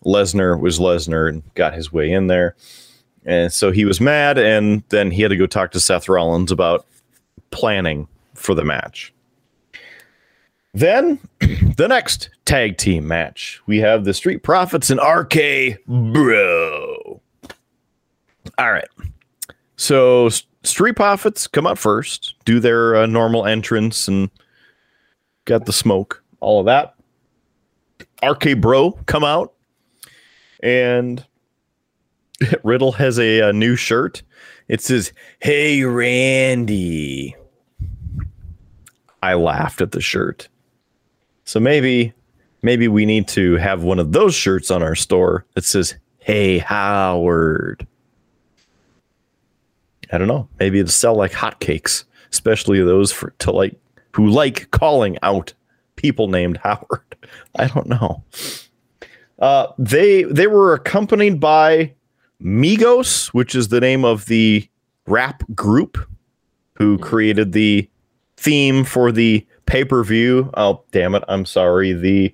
[0.05, 2.53] Lesnar was Lesnar and got his way in there.
[3.25, 6.51] And so he was mad, and then he had to go talk to Seth Rollins
[6.51, 6.85] about
[7.51, 9.12] planning for the match.
[10.73, 11.19] Then,
[11.77, 17.21] the next tag team match, we have the Street Profits and RK Bro.
[18.57, 18.87] All right.
[19.75, 20.29] So,
[20.63, 24.31] Street Profits come up first, do their uh, normal entrance, and
[25.45, 26.95] got the smoke, all of that.
[28.27, 29.53] RK Bro come out,
[30.63, 31.23] and
[32.63, 34.23] Riddle has a, a new shirt.
[34.67, 37.35] It says, Hey, Randy.
[39.21, 40.49] I laughed at the shirt.
[41.45, 42.13] So maybe,
[42.61, 46.59] maybe we need to have one of those shirts on our store that says, Hey,
[46.59, 47.85] Howard.
[50.11, 50.47] I don't know.
[50.59, 53.75] Maybe it'll sell like hotcakes, especially those for to like
[54.13, 55.53] who like calling out
[55.95, 57.15] people named Howard.
[57.55, 58.23] I don't know.
[59.39, 61.93] Uh, they they were accompanied by
[62.41, 64.67] Migos, which is the name of the
[65.07, 65.97] rap group
[66.75, 67.89] who created the
[68.37, 70.49] theme for the pay per view.
[70.55, 71.23] Oh, damn it.
[71.27, 71.93] I'm sorry.
[71.93, 72.33] The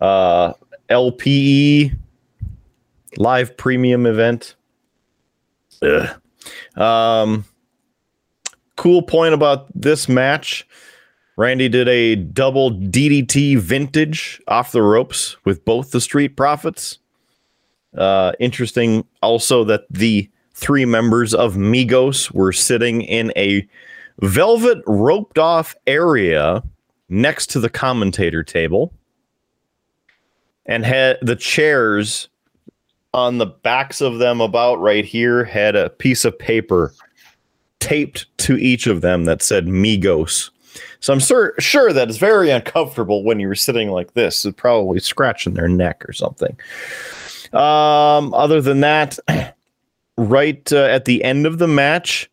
[0.00, 0.52] uh,
[0.90, 1.96] LPE
[3.16, 4.54] live premium event.
[5.82, 6.20] Ugh.
[6.76, 7.44] Um,
[8.76, 10.66] cool point about this match.
[11.36, 16.98] Randy did a double DDT vintage off the ropes with both the Street Profits.
[17.96, 23.66] Uh, interesting also that the three members of Migos were sitting in a
[24.20, 26.62] velvet roped off area
[27.08, 28.92] next to the commentator table
[30.66, 32.28] and had the chairs
[33.12, 36.92] on the backs of them about right here had a piece of paper
[37.78, 40.50] taped to each of them that said Migos.
[41.00, 44.44] So I'm sur- sure that it's very uncomfortable when you were sitting like this.
[44.44, 46.56] It's probably scratching their neck or something.
[47.52, 49.18] Um, other than that,
[50.16, 52.28] right uh, at the end of the match,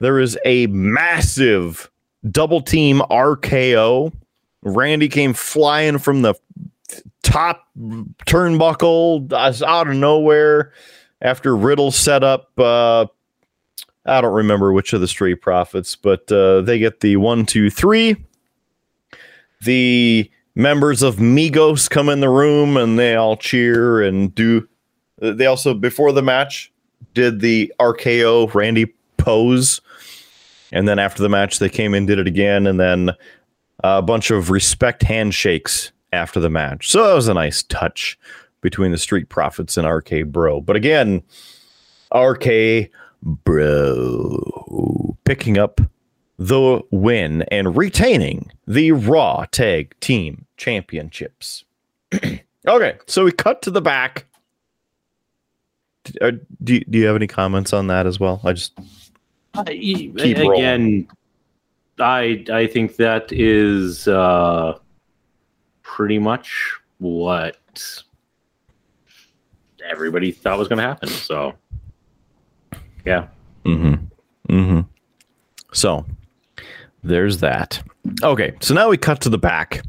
[0.00, 1.90] there is a massive
[2.30, 4.12] double team RKO.
[4.62, 6.34] Randy came flying from the
[7.22, 7.68] top
[8.26, 9.32] turnbuckle
[9.62, 10.72] out of nowhere
[11.22, 12.50] after Riddle set up.
[12.58, 13.06] Uh,
[14.04, 17.70] I don't remember which of the Street Profits, but uh, they get the one, two,
[17.70, 18.16] three.
[19.62, 24.68] The members of Migos come in the room and they all cheer and do.
[25.18, 26.72] They also, before the match,
[27.14, 29.80] did the RKO Randy pose.
[30.72, 33.12] And then after the match, they came in, did it again, and then
[33.84, 36.90] a bunch of respect handshakes after the match.
[36.90, 38.18] So that was a nice touch
[38.60, 40.62] between the Street Profits and RK Bro.
[40.62, 41.22] But again,
[42.14, 42.90] RK
[43.22, 45.80] Bro picking up
[46.38, 51.64] the win and retaining the Raw Tag Team Championships.
[52.66, 54.26] okay, so we cut to the back.
[56.20, 58.40] Uh, do, do you have any comments on that as well?
[58.44, 58.78] I just
[60.54, 61.08] Again,
[61.98, 64.78] I I think that is uh,
[65.82, 68.02] pretty much what
[69.88, 71.08] everybody thought was going to happen.
[71.08, 71.54] So,
[73.04, 73.28] yeah,
[73.66, 74.54] Mm-hmm.
[74.54, 74.80] Mm-hmm.
[75.72, 76.06] So
[77.02, 77.82] there's that.
[78.22, 79.82] Okay, so now we cut to the back.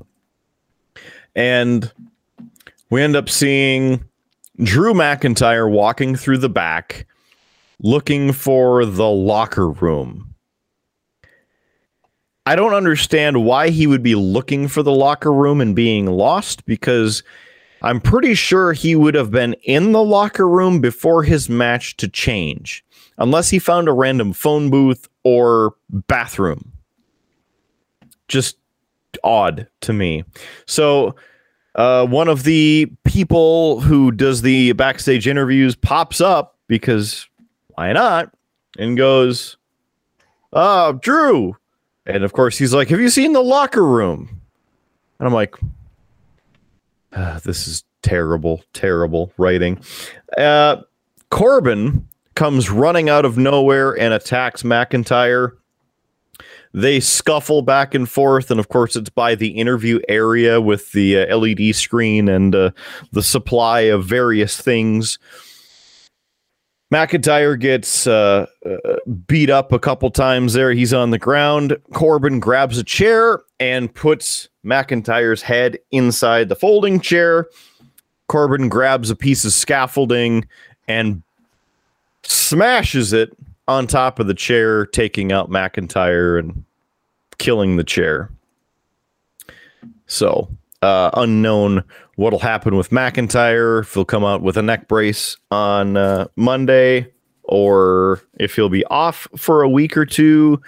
[1.36, 1.91] And
[2.89, 4.03] we end up seeing
[4.63, 7.05] Drew McIntyre walking through the back
[7.80, 10.36] looking for the locker room.
[12.46, 16.66] I don't understand why he would be looking for the locker room and being lost
[16.66, 17.22] because
[17.82, 22.08] I'm pretty sure he would have been in the locker room before his match to
[22.08, 22.86] change,
[23.18, 26.72] unless he found a random phone booth or bathroom.
[28.28, 28.58] Just
[29.24, 30.24] odd to me.
[30.66, 31.16] So,
[31.76, 37.28] uh, one of the people who does the backstage interviews pops up because
[37.78, 38.34] why not?
[38.80, 39.56] And goes,
[40.52, 41.56] Oh, Drew.
[42.08, 44.42] And of course, he's like, Have you seen the locker room?
[45.20, 45.56] And I'm like,
[47.14, 49.80] "Ah, This is terrible, terrible writing.
[50.38, 50.78] Uh,
[51.30, 55.52] Corbin comes running out of nowhere and attacks McIntyre.
[56.74, 61.20] They scuffle back and forth, and of course, it's by the interview area with the
[61.22, 62.72] uh, LED screen and uh,
[63.12, 65.18] the supply of various things.
[66.92, 68.96] McIntyre gets uh, uh,
[69.28, 70.72] beat up a couple times there.
[70.72, 71.78] He's on the ground.
[71.94, 77.48] Corbin grabs a chair and puts McIntyre's head inside the folding chair.
[78.28, 80.48] Corbin grabs a piece of scaffolding
[80.88, 81.24] and
[82.24, 83.36] smashes it
[83.68, 86.64] on top of the chair, taking out McIntyre and
[87.38, 88.30] killing the chair.
[90.08, 90.50] So,
[90.82, 91.84] uh, unknown
[92.16, 97.12] what'll happen with McIntyre, if he'll come out with a neck brace on uh, Monday,
[97.44, 100.62] or if he'll be off for a week or two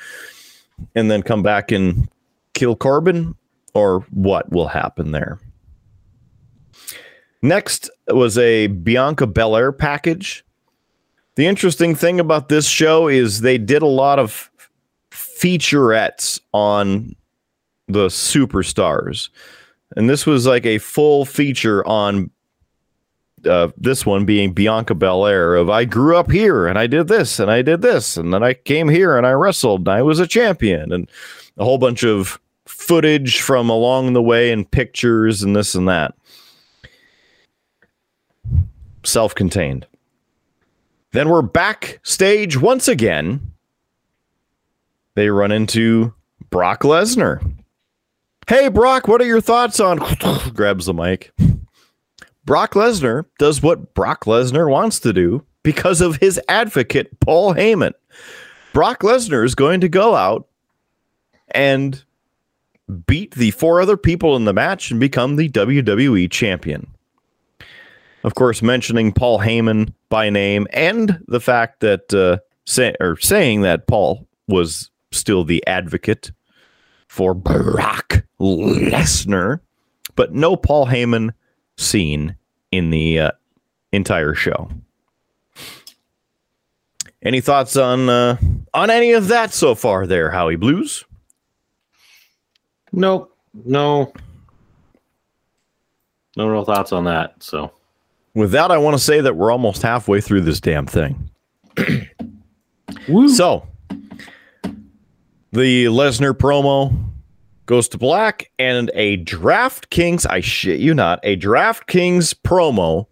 [0.96, 2.10] and then come back and
[2.54, 3.36] kill Corbin,
[3.74, 5.40] or what will happen there.
[7.42, 10.44] Next was a Bianca Belair package.
[11.36, 14.50] The interesting thing about this show is they did a lot of
[15.12, 17.16] featurettes on
[17.88, 19.30] the superstars.
[19.96, 22.30] And this was like a full feature on
[23.46, 27.40] uh, this one being Bianca Belair of I grew up here and I did this
[27.40, 30.20] and I did this and then I came here and I wrestled and I was
[30.20, 31.10] a champion and
[31.58, 36.14] a whole bunch of footage from along the way and pictures and this and that.
[39.04, 39.88] Self-contained.
[41.12, 43.54] Then we're backstage once again.
[45.16, 46.14] They run into
[46.50, 47.42] Brock Lesnar.
[48.50, 50.00] Hey, Brock, what are your thoughts on?
[50.56, 51.32] grabs the mic.
[52.46, 57.92] Brock Lesnar does what Brock Lesnar wants to do because of his advocate, Paul Heyman.
[58.74, 60.48] Brock Lesnar is going to go out
[61.50, 62.04] and
[63.06, 66.88] beat the four other people in the match and become the WWE champion.
[68.24, 73.62] Of course, mentioning Paul Heyman by name and the fact that uh, say, or saying
[73.62, 76.32] that Paul was still the advocate
[77.20, 79.60] for Brock Lesnar,
[80.16, 81.32] but no Paul Heyman
[81.78, 82.38] seen
[82.72, 83.32] in the uh,
[83.92, 84.70] entire show.
[87.22, 88.38] Any thoughts on uh,
[88.74, 90.08] on any of that so far?
[90.08, 91.04] There, Howie Blues.
[92.94, 94.14] nope, no,
[96.38, 97.44] no real thoughts on that.
[97.44, 97.74] So,
[98.34, 101.30] with that, I want to say that we're almost halfway through this damn thing.
[103.30, 103.66] So,
[105.52, 106.94] the Lesnar promo
[107.66, 113.06] goes to black, and a DraftKings, I shit you not, a DraftKings promo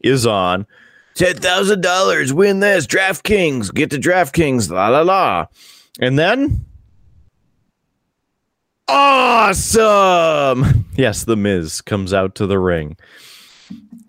[0.00, 0.66] is on.
[1.16, 5.46] $10,000, win this, DraftKings, get to DraftKings, la la la.
[6.00, 6.64] And then,
[8.88, 10.86] awesome!
[10.96, 12.96] Yes, The Miz comes out to the ring.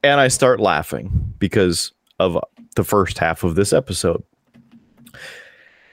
[0.04, 2.38] And I start laughing because of
[2.76, 4.24] the first half of this episode.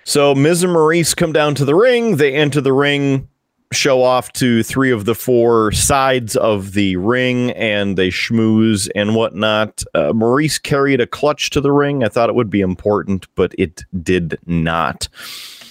[0.05, 2.17] So Miz and Maryse come down to the ring.
[2.17, 3.29] They enter the ring,
[3.73, 9.15] show off to three of the four sides of the ring, and they schmooze and
[9.15, 9.83] whatnot.
[9.95, 12.05] Uh, Maryse carried a clutch to the ring.
[12.05, 15.09] I thought it would be important, but it did not.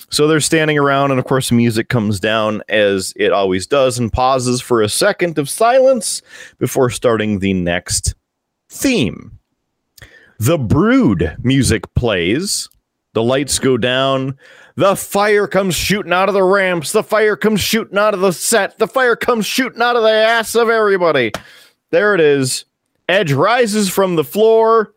[0.10, 4.14] So they're standing around, and of course, music comes down as it always does and
[4.14, 6.22] pauses for a second of silence
[6.60, 8.14] before starting the next
[8.70, 9.40] theme.
[10.40, 12.70] The Brood music plays.
[13.14, 14.38] The lights go down.
[14.76, 16.92] The fire comes shooting out of the ramps.
[16.92, 18.80] The fire comes shooting out of the set.
[18.80, 21.32] The fire comes shooting out of the ass of everybody.
[21.92, 22.66] There it is.
[23.08, 24.96] Edge rises from the floor,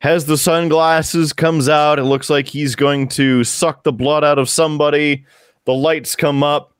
[0.00, 1.98] has the sunglasses, comes out.
[1.98, 5.24] It looks like he's going to suck the blood out of somebody.
[5.64, 6.74] The lights come up,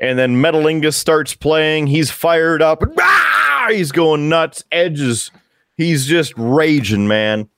[0.00, 1.86] and then Metalingus starts playing.
[1.86, 2.82] He's fired up.
[2.98, 3.68] Ah!
[3.70, 4.64] He's going nuts.
[4.72, 5.30] Edge is,
[5.76, 7.48] he's just raging, man.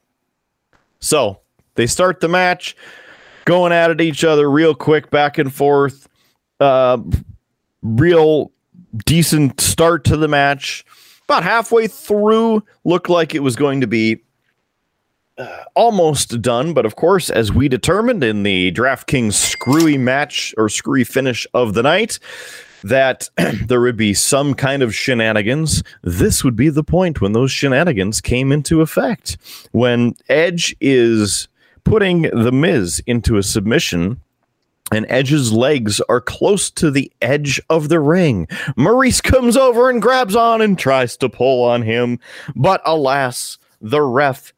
[1.01, 1.42] So
[1.75, 2.77] they start the match,
[3.45, 6.09] going at it each other real quick, back and forth.
[6.61, 6.99] Uh,
[7.83, 8.53] real
[9.05, 10.85] decent start to the match.
[11.25, 14.23] About halfway through, looked like it was going to be
[15.39, 20.69] uh, almost done, but of course, as we determined in the DraftKings screwy match or
[20.69, 22.19] screwy finish of the night,
[22.85, 23.29] that
[23.67, 25.83] there would be some kind of shenanigans.
[26.03, 29.39] This would be the point when those shenanigans came into effect.
[29.73, 31.49] When Edge is
[31.85, 34.21] putting The Miz into a submission.
[34.91, 38.47] And Edge's legs are close to the edge of the ring.
[38.77, 42.19] Maryse comes over and grabs on and tries to pull on him.
[42.55, 44.53] But alas, the ref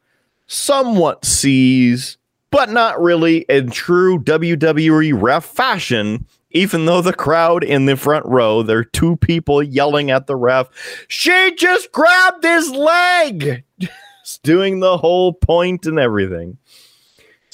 [0.47, 2.17] somewhat sees,
[2.51, 6.25] but not really in true WWE ref fashion.
[6.51, 10.37] Even though the crowd in the front row, there are two people yelling at the
[10.37, 10.69] ref,
[11.09, 13.65] she just grabbed his leg,
[14.43, 16.57] doing the whole point and everything.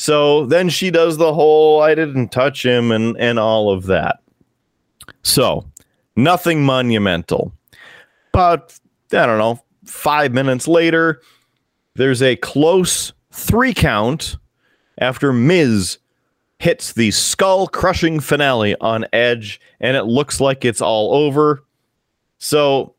[0.01, 4.17] So then she does the whole I didn't touch him and and all of that.
[5.21, 5.63] So,
[6.15, 7.53] nothing monumental.
[8.31, 8.79] But
[9.11, 11.21] I don't know, 5 minutes later,
[11.93, 14.37] there's a close 3 count
[14.97, 15.99] after Miz
[16.57, 21.63] hits the skull crushing finale on Edge and it looks like it's all over.
[22.39, 22.95] So,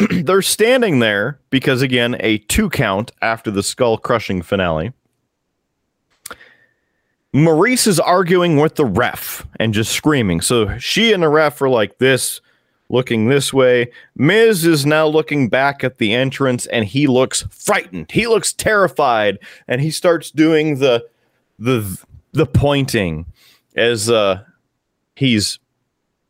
[0.10, 4.92] they're standing there because again, a 2 count after the skull crushing finale.
[7.34, 10.40] Maryse is arguing with the ref and just screaming.
[10.40, 12.40] So she and the ref are like this,
[12.88, 13.90] looking this way.
[14.16, 18.10] Miz is now looking back at the entrance and he looks frightened.
[18.10, 21.06] He looks terrified and he starts doing the
[21.58, 22.00] the
[22.32, 23.26] the pointing
[23.76, 24.42] as uh
[25.16, 25.58] he's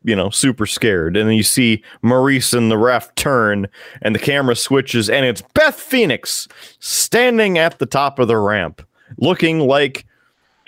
[0.03, 3.67] you know super scared and then you see Maryse and the ref turn
[4.01, 6.47] and the camera switches and it's Beth Phoenix
[6.79, 8.81] standing at the top of the ramp
[9.17, 10.05] looking like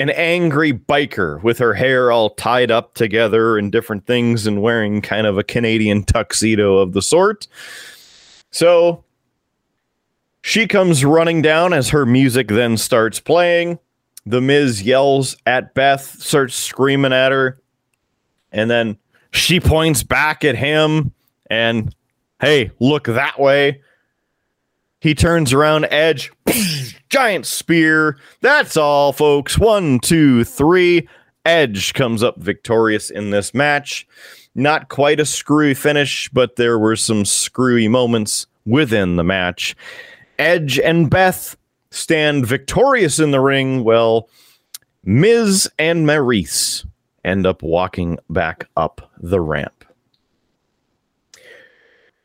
[0.01, 4.99] an angry biker with her hair all tied up together and different things and wearing
[4.99, 7.47] kind of a Canadian tuxedo of the sort.
[8.49, 9.03] So
[10.41, 13.77] she comes running down as her music then starts playing.
[14.25, 17.61] The Miz yells at Beth, starts screaming at her,
[18.51, 18.97] and then
[19.31, 21.13] she points back at him
[21.47, 21.95] and,
[22.39, 23.81] hey, look that way.
[25.01, 26.31] He turns around, Edge,
[27.09, 28.17] giant spear.
[28.41, 29.57] That's all, folks.
[29.57, 31.09] One, two, three.
[31.43, 34.07] Edge comes up victorious in this match.
[34.53, 39.75] Not quite a screwy finish, but there were some screwy moments within the match.
[40.37, 41.57] Edge and Beth
[41.89, 43.83] stand victorious in the ring.
[43.83, 44.29] Well,
[45.03, 46.85] Miz and Maryse
[47.25, 49.83] end up walking back up the ramp.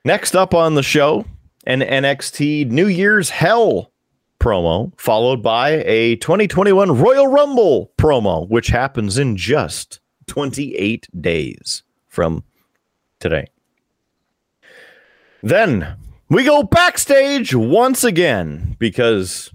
[0.04, 1.24] Next up on the show,
[1.66, 3.92] an NXT New Year's Evil
[4.38, 12.44] promo, followed by a 2021 Royal Rumble promo, which happens in just 28 days from
[13.18, 13.46] today.
[15.42, 15.96] Then
[16.28, 19.50] we go backstage once again because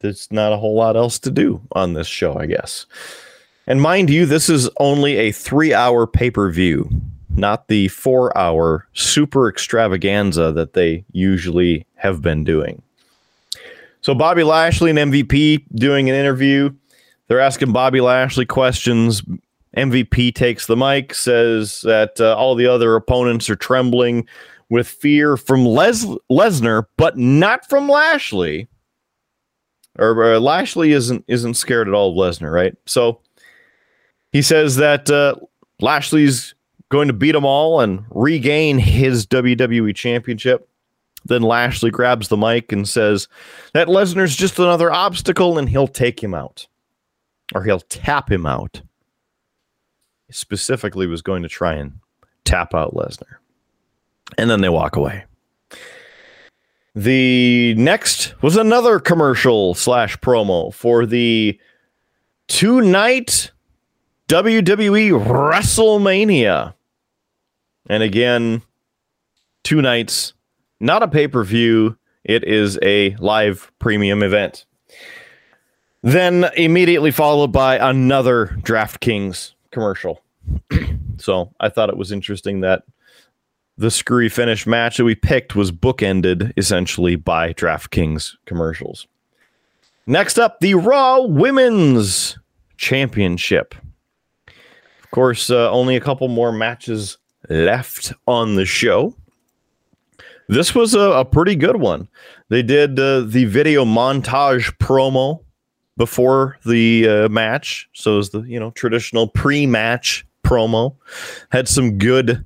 [0.00, 2.86] there's not a whole lot else to do on this show, I guess.
[3.66, 6.90] And mind you, this is only a three hour pay per view.
[7.36, 12.82] Not the four hour super extravaganza that they usually have been doing.
[14.02, 16.70] So, Bobby Lashley and MVP doing an interview.
[17.28, 19.22] They're asking Bobby Lashley questions.
[19.76, 24.26] MVP takes the mic, says that uh, all the other opponents are trembling
[24.68, 28.68] with fear from Les- Lesnar, but not from Lashley.
[29.98, 32.74] Or uh, Lashley isn't isn't scared at all of Lesnar, right?
[32.86, 33.20] So
[34.32, 35.34] he says that uh,
[35.80, 36.54] Lashley's
[36.90, 40.68] going to beat them all and regain his WWE championship.
[41.24, 43.28] Then Lashley grabs the mic and says
[43.72, 46.66] that Lesnar's just another obstacle and he'll take him out.
[47.54, 48.82] Or he'll tap him out.
[50.26, 51.98] He specifically was going to try and
[52.44, 53.36] tap out Lesnar.
[54.38, 55.24] And then they walk away.
[56.94, 61.58] The next was another commercial slash promo for the
[62.48, 63.50] two night
[64.28, 66.74] WWE WrestleMania.
[67.90, 68.62] And again,
[69.64, 70.32] two nights,
[70.78, 71.98] not a pay per view.
[72.22, 74.64] It is a live premium event.
[76.00, 80.22] Then immediately followed by another DraftKings commercial.
[81.18, 82.84] so I thought it was interesting that
[83.76, 89.08] the screwy finish match that we picked was bookended essentially by DraftKings commercials.
[90.06, 92.38] Next up, the Raw Women's
[92.76, 93.74] Championship.
[94.46, 97.18] Of course, uh, only a couple more matches
[97.48, 99.14] left on the show.
[100.48, 102.08] This was a, a pretty good one.
[102.48, 105.44] They did uh, the video montage promo
[105.96, 110.96] before the uh, match, so it was the you know traditional pre-match promo.
[111.50, 112.44] Had some good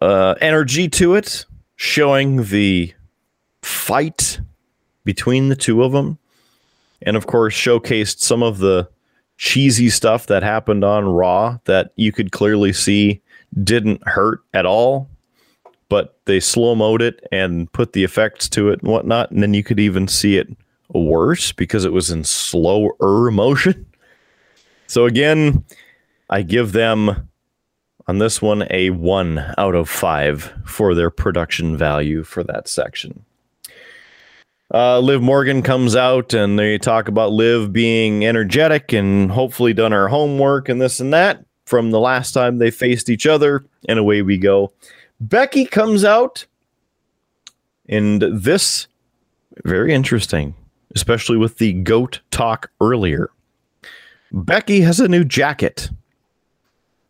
[0.00, 1.44] uh, energy to it,
[1.76, 2.94] showing the
[3.62, 4.40] fight
[5.04, 6.18] between the two of them,
[7.02, 8.88] and of course showcased some of the
[9.36, 13.20] cheesy stuff that happened on Raw that you could clearly see
[13.62, 15.08] didn't hurt at all,
[15.88, 19.54] but they slow mode it and put the effects to it and whatnot, and then
[19.54, 20.48] you could even see it
[20.88, 23.86] worse because it was in slower motion.
[24.86, 25.64] So again,
[26.30, 27.28] I give them
[28.06, 33.24] on this one a one out of five for their production value for that section.
[34.72, 39.92] Uh, Liv Morgan comes out and they talk about Liv being energetic and hopefully done
[39.92, 43.64] her homework and this and that from the last time they faced each other.
[43.88, 44.72] And away we go.
[45.20, 46.46] Becky comes out,
[47.88, 48.86] and this
[49.64, 50.54] very interesting,
[50.94, 53.30] especially with the goat talk earlier.
[54.32, 55.90] Becky has a new jacket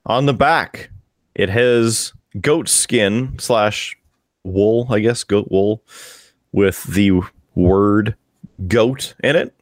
[0.05, 0.90] on the back.
[1.35, 3.97] It has goat skin slash
[4.43, 5.82] wool, I guess, goat wool
[6.52, 7.22] with the
[7.55, 8.14] word
[8.68, 9.55] goat in it.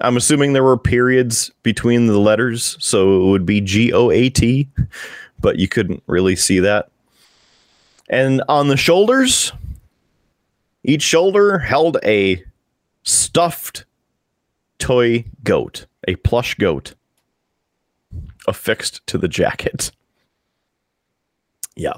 [0.00, 4.28] I'm assuming there were periods between the letters, so it would be G O A
[4.28, 4.68] T,
[5.40, 6.90] but you couldn't really see that.
[8.08, 9.52] And on the shoulders,
[10.82, 12.42] each shoulder held a
[13.02, 13.84] stuffed
[14.78, 16.94] toy goat, a plush goat
[18.46, 19.90] affixed to the jacket.
[21.76, 21.94] Yeah.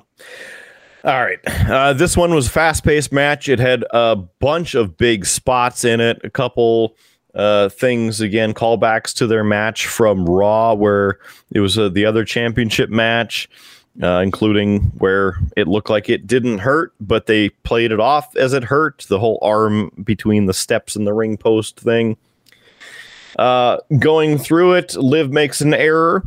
[1.04, 1.38] All right.
[1.46, 3.48] Uh, this one was fast paced match.
[3.48, 6.96] It had a bunch of big spots in it, a couple
[7.36, 11.18] uh, things again, callbacks to their match from Raw, where
[11.52, 13.48] it was uh, the other championship match,
[14.02, 18.54] uh, including where it looked like it didn't hurt, but they played it off as
[18.54, 19.04] it hurt.
[19.08, 22.16] The whole arm between the steps and the ring post thing.
[23.38, 26.26] Uh, going through it, Liv makes an error.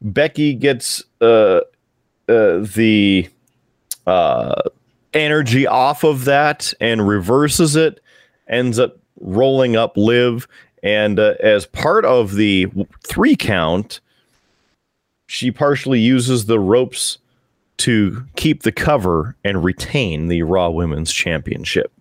[0.00, 1.60] Becky gets uh,
[2.26, 3.28] the
[5.12, 8.00] energy off of that and reverses it,
[8.48, 10.46] ends up rolling up Liv.
[10.82, 12.66] And uh, as part of the
[13.06, 14.00] three count,
[15.26, 17.18] she partially uses the ropes
[17.78, 21.92] to keep the cover and retain the Raw Women's Championship.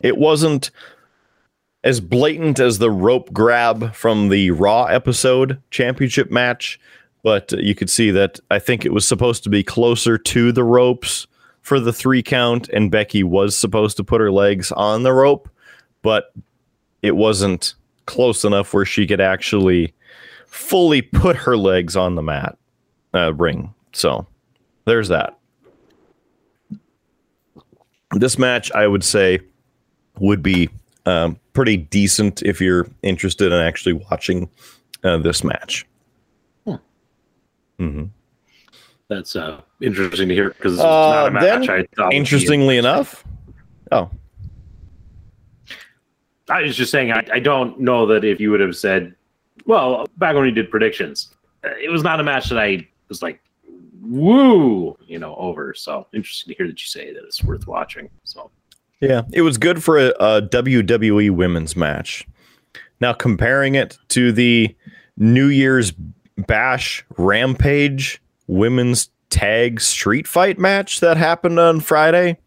[0.00, 0.70] It wasn't
[1.84, 6.80] as blatant as the rope grab from the Raw episode championship match,
[7.22, 10.64] but you could see that I think it was supposed to be closer to the
[10.64, 11.26] ropes
[11.62, 15.48] for the three count, and Becky was supposed to put her legs on the rope,
[16.06, 16.32] but
[17.02, 17.74] it wasn't
[18.06, 19.92] close enough where she could actually
[20.46, 22.56] fully put her legs on the mat
[23.12, 23.74] uh, ring.
[23.92, 24.24] So
[24.84, 25.36] there's that.
[28.12, 29.40] This match, I would say,
[30.20, 30.70] would be
[31.06, 34.48] um, pretty decent if you're interested in actually watching
[35.02, 35.86] uh, this match.
[36.68, 38.04] Mm-hmm.
[39.08, 42.14] That's uh, interesting to hear because it's Uh, not a match then, I thought.
[42.14, 43.24] Interestingly enough,
[43.90, 44.08] oh,
[46.48, 49.14] I was just saying, I, I don't know that if you would have said,
[49.64, 53.22] well, back when we did predictions, uh, it was not a match that I was
[53.22, 53.40] like
[54.08, 55.74] woo, you know, over.
[55.74, 58.08] So interesting to hear that you say that it's worth watching.
[58.24, 58.50] So
[59.00, 62.26] Yeah, it was good for a, a WWE women's match.
[63.00, 64.74] Now comparing it to the
[65.16, 65.92] New Year's
[66.36, 72.38] Bash Rampage women's tag street fight match that happened on Friday,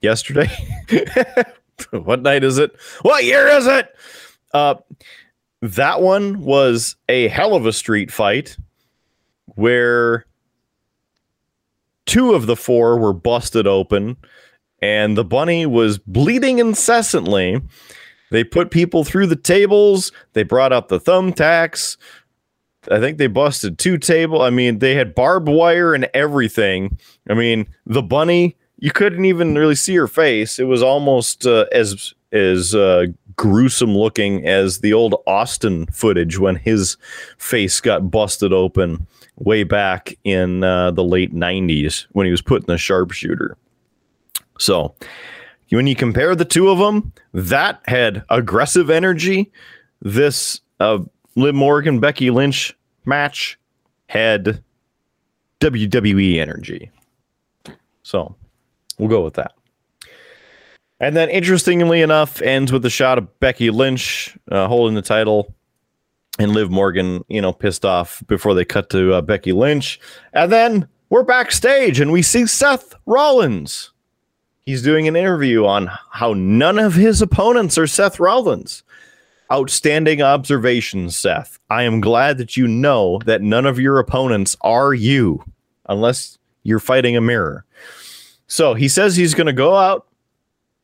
[0.00, 0.50] yesterday.
[1.90, 2.74] what night is it?
[3.02, 3.94] What year is it?
[4.52, 4.74] Uh,
[5.60, 8.56] that one was a hell of a street fight
[9.46, 10.26] where
[12.06, 14.16] two of the four were busted open
[14.80, 17.62] and the bunny was bleeding incessantly.
[18.30, 20.10] They put people through the tables.
[20.32, 21.96] They brought out the thumbtacks.
[22.90, 24.42] I think they busted two table.
[24.42, 26.98] I mean, they had barbed wire and everything.
[27.28, 30.58] I mean, the bunny, you couldn't even really see her face.
[30.58, 33.06] It was almost uh, as as uh,
[33.36, 36.96] gruesome looking as the old Austin footage when his
[37.38, 39.06] face got busted open
[39.36, 43.56] way back in uh, the late 90s when he was put in the sharpshooter.
[44.58, 44.96] So,
[45.70, 49.52] when you compare the two of them, that had aggressive energy.
[50.00, 50.98] This uh,
[51.36, 53.56] Liv Morgan Becky Lynch match
[54.08, 54.60] had
[55.60, 56.90] WWE energy.
[58.02, 58.34] So,
[59.02, 59.52] we'll go with that.
[61.00, 65.52] And then, interestingly enough, ends with a shot of Becky Lynch uh, holding the title
[66.38, 69.98] and Liv Morgan, you know, pissed off before they cut to uh, Becky Lynch.
[70.32, 73.90] And then we're backstage and we see Seth Rollins.
[74.64, 78.84] He's doing an interview on how none of his opponents are Seth Rollins.
[79.52, 81.58] Outstanding observation, Seth.
[81.68, 85.44] I am glad that you know that none of your opponents are you,
[85.88, 87.66] unless you're fighting a mirror.
[88.52, 90.06] So he says he's going to go out,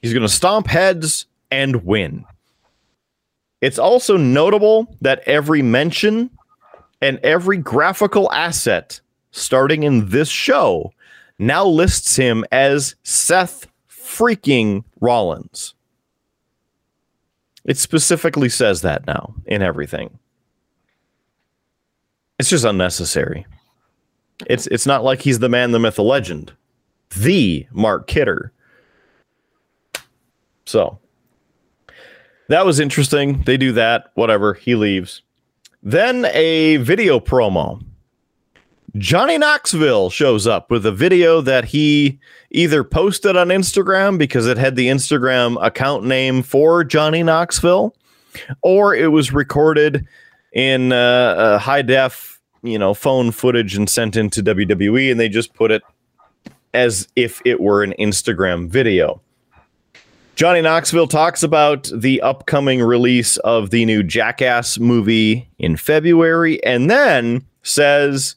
[0.00, 2.24] he's going to stomp heads and win.
[3.60, 6.30] It's also notable that every mention
[7.02, 10.94] and every graphical asset starting in this show
[11.38, 15.74] now lists him as Seth freaking Rollins.
[17.66, 20.18] It specifically says that now in everything.
[22.38, 23.44] It's just unnecessary.
[24.46, 26.54] It's it's not like he's the man, the myth, the legend,
[27.10, 28.52] the Mark Kidder.
[30.64, 30.98] So
[32.48, 33.42] that was interesting.
[33.42, 34.54] They do that, whatever.
[34.54, 35.22] He leaves.
[35.82, 37.82] Then a video promo.
[38.96, 42.18] Johnny Knoxville shows up with a video that he
[42.50, 47.94] either posted on Instagram because it had the Instagram account name for Johnny Knoxville,
[48.62, 50.06] or it was recorded
[50.52, 55.52] in uh, high def, you know, phone footage and sent into WWE, and they just
[55.54, 55.82] put it
[56.74, 59.20] as if it were an Instagram video.
[60.38, 66.88] Johnny Knoxville talks about the upcoming release of the new Jackass movie in February and
[66.88, 68.36] then says,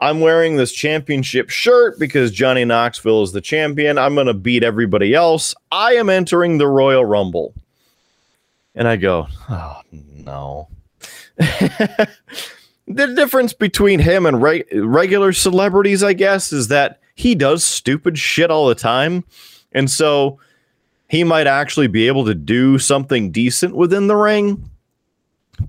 [0.00, 3.96] I'm wearing this championship shirt because Johnny Knoxville is the champion.
[3.96, 5.54] I'm going to beat everybody else.
[5.72, 7.54] I am entering the Royal Rumble.
[8.74, 10.68] And I go, oh, no.
[11.38, 12.08] the
[12.86, 18.48] difference between him and re- regular celebrities, I guess, is that he does stupid shit
[18.48, 19.24] all the time.
[19.72, 20.38] And so
[21.08, 24.70] he might actually be able to do something decent within the ring,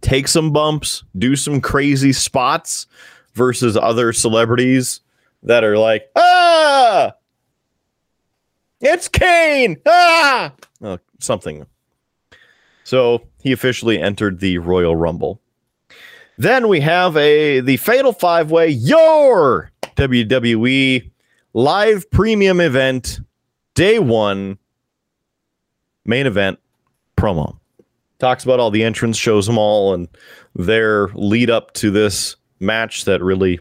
[0.01, 2.85] take some bumps, do some crazy spots
[3.33, 5.01] versus other celebrities
[5.41, 7.13] that are like, ah,
[8.79, 10.53] it's Kane, ah,
[10.83, 11.65] oh, something.
[12.83, 15.41] So he officially entered the Royal Rumble.
[16.37, 21.09] Then we have a the Fatal Five Way, your WWE
[21.53, 23.19] live premium event,
[23.75, 24.57] day one
[26.05, 26.59] main event
[27.17, 27.57] promo.
[28.19, 30.07] Talks about all the entrants, shows them all, and
[30.55, 33.59] their lead up to this match that really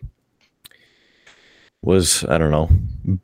[1.82, 2.68] was, I don't know,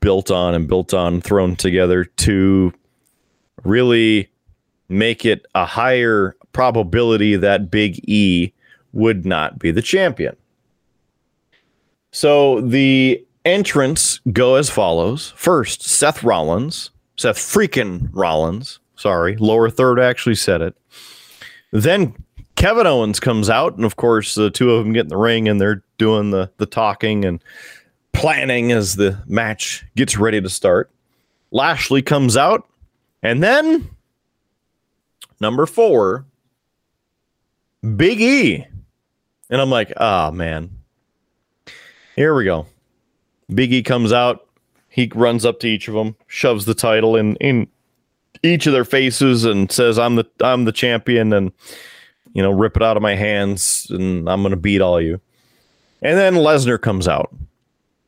[0.00, 2.72] built on and built on, thrown together to
[3.64, 4.28] really
[4.88, 8.52] make it a higher probability that Big E
[8.92, 10.36] would not be the champion.
[12.12, 15.32] So the entrants go as follows.
[15.36, 20.74] First, Seth Rollins, Seth freaking Rollins, Sorry, lower third actually said it.
[21.72, 22.14] Then
[22.56, 25.48] Kevin Owens comes out, and of course, the two of them get in the ring
[25.48, 27.42] and they're doing the the talking and
[28.12, 30.90] planning as the match gets ready to start.
[31.50, 32.66] Lashley comes out,
[33.22, 33.90] and then
[35.40, 36.24] number four,
[37.96, 38.66] Big E.
[39.50, 40.70] And I'm like, oh man.
[42.16, 42.66] Here we go.
[43.52, 44.46] Big E comes out.
[44.88, 47.68] He runs up to each of them, shoves the title in in
[48.42, 51.52] each of their faces and says, "I'm the I'm the champion," and
[52.32, 55.20] you know, rip it out of my hands, and I'm gonna beat all you.
[56.02, 57.34] And then Lesnar comes out.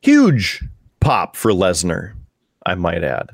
[0.03, 0.63] Huge
[1.01, 2.13] pop for Lesnar,
[2.65, 3.31] I might add.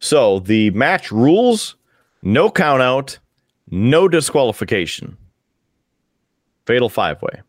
[0.00, 1.76] So the match rules
[2.22, 3.18] no count out,
[3.70, 5.16] no disqualification.
[6.66, 7.42] Fatal five way.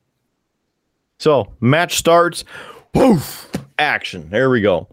[1.18, 2.44] So match starts.
[2.94, 3.50] Woof!
[3.78, 4.30] Action.
[4.30, 4.88] There we go.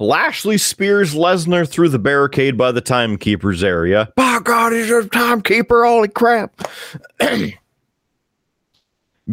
[0.00, 4.10] Lashley spears Lesnar through the barricade by the timekeeper's area.
[4.16, 5.84] By God, he's a timekeeper.
[5.84, 6.54] Holy crap.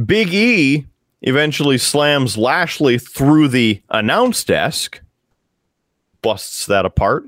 [0.05, 0.85] Big E
[1.21, 5.01] eventually slams Lashley through the announce desk,
[6.21, 7.25] busts that apart.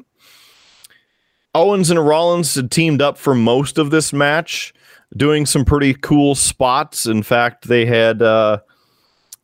[1.56, 4.74] Owens and Rollins had teamed up for most of this match,
[5.16, 7.06] doing some pretty cool spots.
[7.06, 8.60] In fact, they had uh,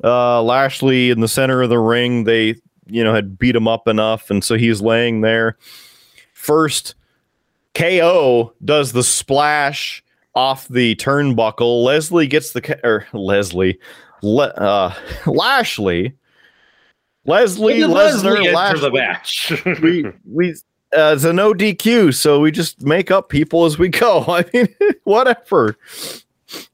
[0.06, 2.23] uh, Lashley in the center of the ring.
[2.23, 2.56] They,
[2.86, 5.57] you know, had beat him up enough, and so he's laying there.
[6.34, 6.95] First,
[7.73, 10.03] KO does the splash
[10.36, 11.84] off the turnbuckle.
[11.84, 13.80] Leslie gets the or Leslie,
[14.22, 14.94] Le, uh,
[15.26, 16.14] Lashley,
[17.26, 18.82] Leslie, Lesnar, Lashley.
[18.82, 19.64] the match.
[19.82, 20.52] we we
[20.95, 24.23] uh, it's a no DQ, so we just make up people as we go.
[24.27, 24.68] I mean,
[25.03, 25.77] whatever.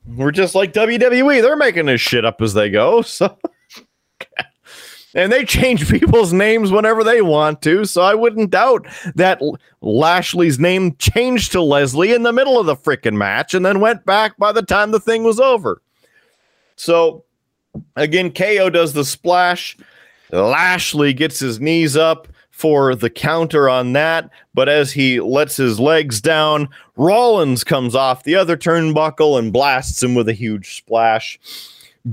[0.05, 3.03] We're just like WWE; they're making this shit up as they go.
[3.11, 3.37] So,
[5.13, 7.85] and they change people's names whenever they want to.
[7.85, 9.41] So I wouldn't doubt that
[9.81, 14.05] Lashley's name changed to Leslie in the middle of the freaking match, and then went
[14.05, 15.81] back by the time the thing was over.
[16.75, 17.25] So,
[17.95, 19.77] again, KO does the splash.
[20.31, 22.27] Lashley gets his knees up
[22.61, 28.23] for the counter on that, but as he lets his legs down, Rollins comes off
[28.23, 31.39] the other turnbuckle and blasts him with a huge splash.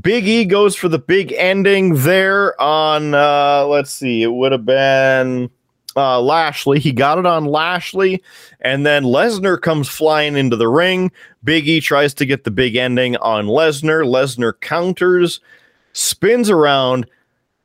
[0.00, 4.64] Big E goes for the big ending there on, uh, let's see, it would have
[4.64, 5.50] been
[5.96, 6.78] uh, Lashley.
[6.78, 8.22] He got it on Lashley,
[8.62, 11.12] and then Lesnar comes flying into the ring.
[11.44, 14.06] Big E tries to get the big ending on Lesnar.
[14.06, 15.40] Lesnar counters,
[15.92, 17.06] spins around,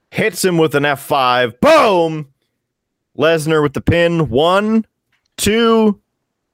[0.10, 1.61] hits him with an F5.
[1.61, 2.32] Boom!
[3.18, 4.30] Lesnar with the pin.
[4.30, 4.85] One,
[5.38, 5.99] two,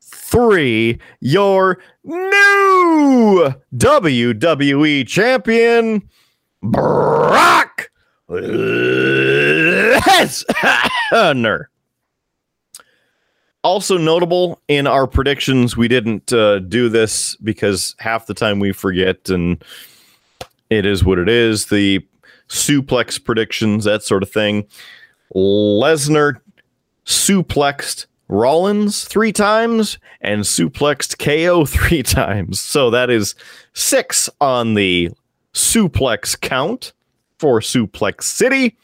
[0.01, 0.99] three.
[1.19, 6.07] Your new WWE champion,
[6.61, 7.91] Brock
[8.29, 9.25] Lesnar.
[13.61, 18.71] Also notable in our predictions, we didn't uh, do this because half the time we
[18.71, 19.61] forget, and
[20.69, 21.65] it is what it is.
[21.65, 22.05] The
[22.47, 24.65] suplex predictions, that sort of thing.
[25.35, 26.39] Lesnar
[27.09, 32.59] suplexed Rollins three times and suplexed KO three times.
[32.59, 33.33] So that is
[33.73, 35.09] six on the
[35.53, 36.93] suplex count
[37.39, 38.77] for Suplex City.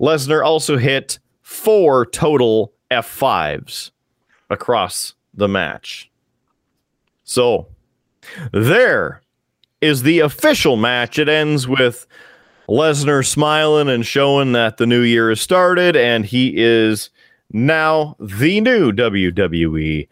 [0.00, 3.92] Lesnar also hit four total F5s
[4.50, 6.10] across the match.
[7.22, 7.68] So
[8.52, 9.22] there
[9.80, 11.16] is the official match.
[11.16, 12.08] It ends with
[12.68, 17.10] Lesnar smiling and showing that the new year has started, and he is
[17.52, 20.08] now the new WWE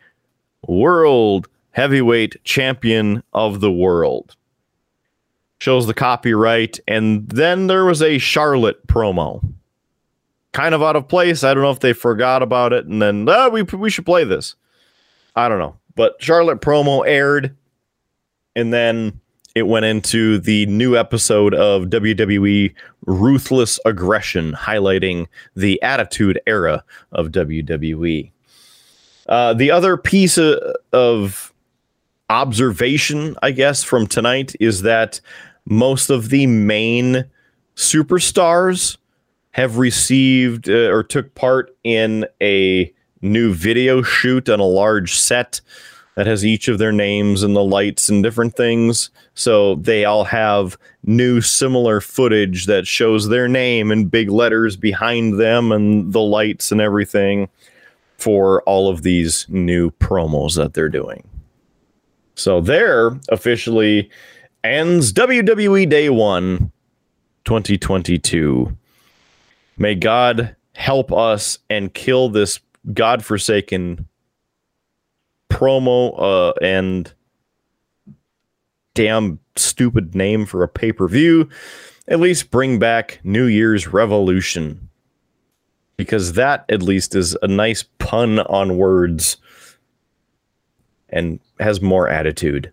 [0.67, 4.37] World Heavyweight Champion of the World.
[5.59, 9.47] Shows the copyright, and then there was a Charlotte promo.
[10.53, 11.45] Kind of out of place.
[11.45, 14.25] I don't know if they forgot about it, and then ah, we we should play
[14.25, 14.57] this.
[15.37, 17.57] I don't know, but Charlotte promo aired,
[18.57, 19.20] and then
[19.55, 22.73] it went into the new episode of WWE
[23.07, 28.31] Ruthless Aggression, highlighting the Attitude Era of WWE.
[29.29, 30.59] Uh, the other piece of,
[30.93, 31.53] of
[32.29, 35.21] observation, I guess, from tonight is that
[35.65, 37.25] most of the main
[37.77, 38.97] superstars
[39.53, 45.61] have received uh, or took part in a new video shoot on a large set
[46.21, 49.09] that has each of their names and the lights and different things.
[49.33, 55.41] So they all have new similar footage that shows their name in big letters behind
[55.41, 57.49] them and the lights and everything
[58.19, 61.27] for all of these new promos that they're doing.
[62.35, 64.11] So there officially
[64.63, 66.71] ends WWE Day 1
[67.47, 68.77] 2022.
[69.79, 72.61] May God help us and kill this
[72.93, 74.07] godforsaken
[75.51, 77.13] promo uh, and
[78.95, 81.49] damn stupid name for a pay per view.
[82.09, 84.89] At least bring back New Year's Revolution.
[85.97, 89.37] Because that, at least, is a nice pun on words
[91.11, 92.73] and has more attitude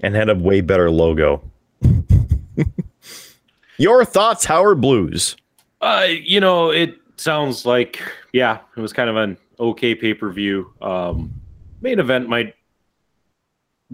[0.00, 1.42] and had a way better logo.
[3.76, 5.36] Your thoughts, Howard Blues?
[5.80, 8.00] Uh, you know, it sounds like
[8.32, 10.74] yeah, it was kind of an okay pay per view.
[10.82, 11.32] Um,
[11.80, 12.54] main event might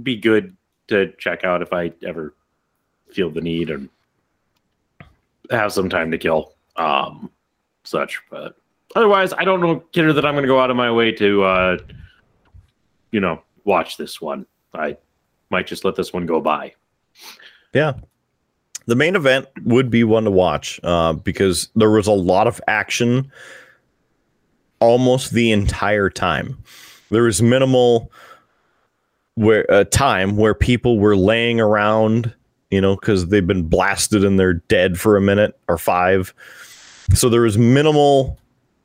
[0.03, 0.57] be good
[0.89, 2.35] to check out if I ever
[3.12, 3.89] feel the need and
[5.51, 7.31] have some time to kill, um,
[7.85, 8.20] such.
[8.31, 8.57] But
[8.97, 11.43] otherwise, I don't know, Kidder, that I'm going to go out of my way to,
[11.43, 11.78] uh,
[13.11, 14.47] you know, watch this one.
[14.74, 14.97] I
[15.51, 16.74] might just let this one go by.
[17.74, 17.95] Yeah.
[18.86, 22.61] The main event would be one to watch uh, because there was a lot of
[22.69, 23.31] action
[24.81, 26.63] almost the entire time.
[27.11, 28.13] There was minimal
[29.35, 32.35] where uh, time where people were laying around,
[32.71, 36.35] you know, because they've been blasted and they're dead for a minute or five.
[37.15, 38.39] So there was minimal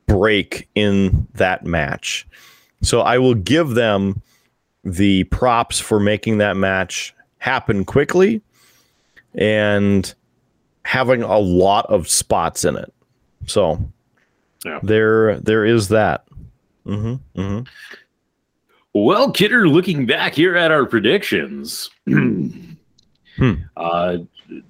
[0.06, 2.26] break in that match.
[2.82, 4.22] So I will give them
[4.84, 8.42] the props for making that match happen quickly
[9.34, 10.14] and
[10.84, 12.92] having a lot of spots in it.
[13.46, 13.78] So
[14.64, 14.80] Yeah.
[14.82, 16.26] there there is that.
[16.84, 17.60] hmm hmm
[18.94, 21.90] Well, Kidder, looking back here at our predictions,
[23.76, 24.16] uh,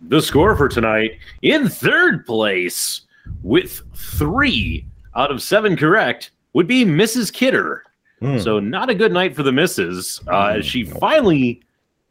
[0.08, 3.02] the score for tonight in third place
[3.42, 7.32] with three out of seven correct would be Mrs.
[7.32, 7.82] Kidder.
[8.20, 8.38] Hmm.
[8.38, 10.20] So, not a good night for the misses.
[10.30, 11.60] Uh, as she finally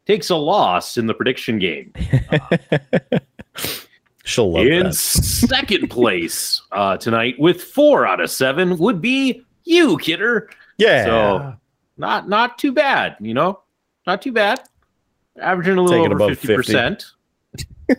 [0.06, 1.92] takes a loss in the prediction game.
[4.24, 4.94] She'll love in that.
[4.94, 10.48] second place uh, tonight with four out of seven would be you, Kidder.
[10.78, 11.04] Yeah.
[11.04, 11.54] So
[11.98, 13.60] not not too bad, you know,
[14.06, 14.60] not too bad.
[15.40, 17.04] Averaging a little Taking over fifty percent.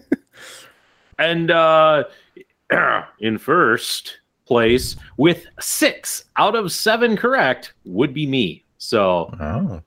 [1.19, 2.03] and uh,
[3.19, 8.63] in first place with six out of seven correct would be me.
[8.77, 9.81] So Oh.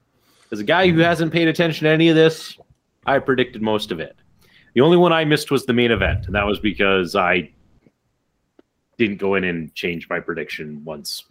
[0.50, 2.56] as a guy who hasn't paid attention to any of this,
[3.06, 4.16] I predicted most of it.
[4.74, 7.50] The only one I missed was the main event, and that was because I
[8.96, 11.24] didn't go in and change my prediction once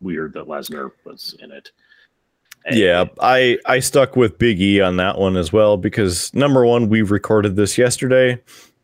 [0.00, 1.70] we heard that Lesnar was in it.
[2.66, 6.64] And- Yeah, I I stuck with Big E on that one as well because number
[6.66, 8.40] one, we recorded this yesterday,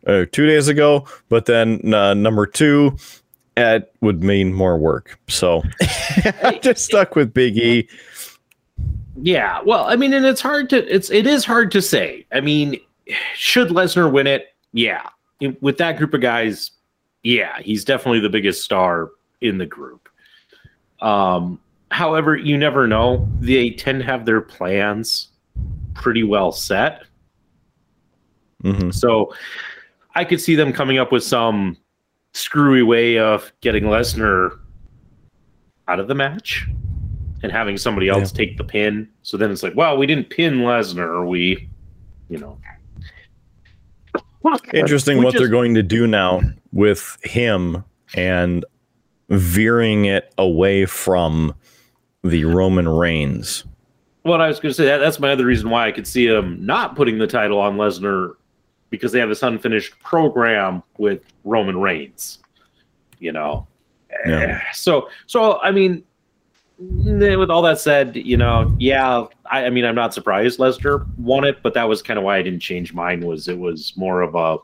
[0.07, 2.97] uh, two days ago, but then uh, number two,
[3.57, 5.19] it would mean more work.
[5.29, 5.63] So
[6.43, 7.89] I just stuck with Big E.
[9.21, 12.27] Yeah, well, I mean, and it's hard to it's it is hard to say.
[12.33, 12.79] I mean,
[13.35, 14.55] should Lesnar win it?
[14.73, 15.09] Yeah,
[15.61, 16.73] with that group of guys,
[17.23, 19.11] yeah, he's definitely the biggest star
[19.41, 20.09] in the group.
[21.01, 21.61] Um,
[21.91, 23.29] however, you never know.
[23.41, 25.29] They tend to have their plans
[25.95, 27.05] pretty well set,
[28.63, 28.93] Mhm.
[28.93, 29.35] so
[30.15, 31.77] I could see them coming up with some
[32.33, 34.59] screwy way of getting Lesnar
[35.89, 36.67] out of the match
[37.43, 39.09] and having somebody else take the pin.
[39.23, 41.69] So then it's like, well, we didn't pin Lesnar, we,
[42.29, 42.59] you know.
[44.75, 46.41] Interesting We what they're going to do now
[46.73, 48.65] with him and
[49.29, 51.55] veering it away from
[52.23, 53.65] the Roman Reigns.
[54.23, 56.27] What I was going to say, that, that's my other reason why I could see
[56.27, 58.35] him not putting the title on Lesnar
[58.91, 62.39] because they have this unfinished program with Roman Reigns.
[63.19, 63.67] You know,
[64.27, 64.41] Yeah.
[64.41, 66.05] Eh, so so I mean,
[66.79, 71.45] with all that said, you know, yeah, I, I mean, I'm not surprised Lesnar won
[71.45, 73.25] it, but that was kind of why I didn't change mine.
[73.25, 74.59] Was it was more of a,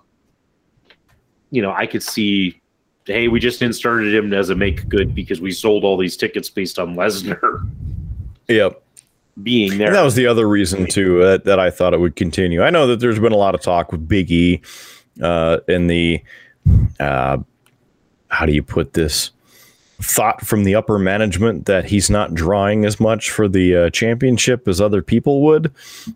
[1.51, 2.61] you know, I could see,
[3.07, 6.51] hey, we just inserted him as a make good because we sold all these tickets
[6.51, 7.67] based on Lesnar
[8.49, 8.83] Yep.
[9.43, 9.89] being there.
[9.89, 12.63] And that was the other reason too that, that I thought it would continue.
[12.63, 14.61] I know that there's been a lot of talk with Big E
[15.23, 16.23] uh, in the
[17.01, 17.39] uh,
[18.29, 19.31] how do you put this
[20.03, 24.67] thought from the upper management that he's not drawing as much for the uh, championship
[24.67, 25.73] as other people would,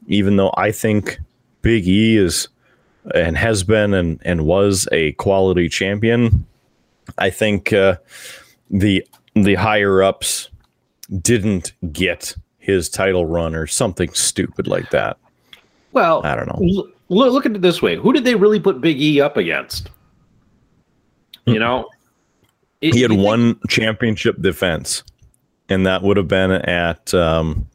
[0.09, 1.19] even though I think
[1.63, 2.49] Big E is
[3.15, 6.45] and has been and and was a quality champion.
[7.19, 7.97] I think uh,
[8.71, 10.51] the the higher ups
[11.21, 15.17] didn't get his title run or something stupid like that.
[15.93, 16.67] well, I don't know.
[16.77, 19.37] L- look, look at it this way: Who did they really put Big E up
[19.37, 19.91] against?
[21.45, 21.89] You know,
[22.89, 25.03] It- He had you think- one championship defense,
[25.69, 27.67] and that would have been at um,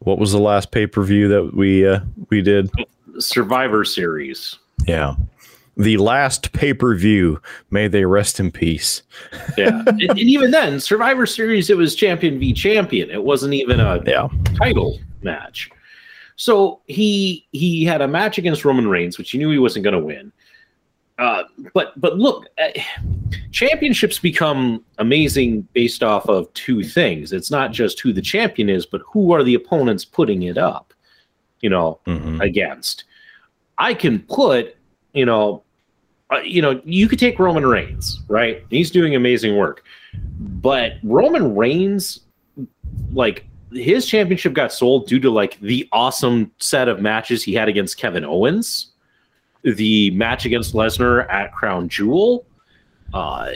[0.00, 2.00] what was the last pay per view that we uh,
[2.30, 2.70] we did?
[3.18, 4.56] Survivor Series.
[4.86, 5.14] Yeah,
[5.76, 7.40] the last pay per view.
[7.70, 9.02] May they rest in peace.
[9.58, 13.10] Yeah, and, and even then, Survivor Series, it was champion v champion.
[13.10, 15.70] It wasn't even a Yeah, title match.
[16.36, 19.92] So he he had a match against Roman Reigns, which he knew he wasn't going
[20.00, 20.32] to win.
[21.20, 21.44] Uh,
[21.74, 22.70] but but look, uh,
[23.52, 27.32] championships become amazing based off of two things.
[27.32, 30.94] It's not just who the champion is, but who are the opponents putting it up.
[31.60, 32.40] You know, Mhm.
[32.40, 33.04] against.
[33.76, 34.76] I can put,
[35.12, 35.62] you know,
[36.30, 38.62] uh, you know, you could take Roman Reigns, right?
[38.70, 39.84] He's doing amazing work,
[40.62, 42.20] but Roman Reigns,
[43.12, 47.68] like his championship got sold due to like the awesome set of matches he had
[47.68, 48.89] against Kevin Owens.
[49.62, 52.46] The match against Lesnar at Crown Jewel,
[53.12, 53.50] uh,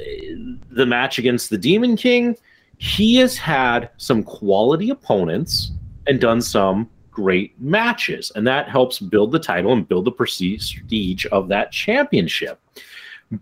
[0.71, 2.37] the match against the Demon King,
[2.79, 5.73] he has had some quality opponents
[6.07, 11.27] and done some great matches, and that helps build the title and build the prestige
[11.31, 12.61] of that championship.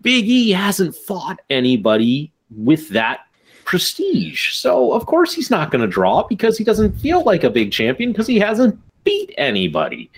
[0.01, 3.21] Big E hasn't fought anybody with that
[3.65, 4.53] prestige.
[4.53, 7.71] So, of course, he's not going to draw because he doesn't feel like a big
[7.71, 10.11] champion because he hasn't beat anybody.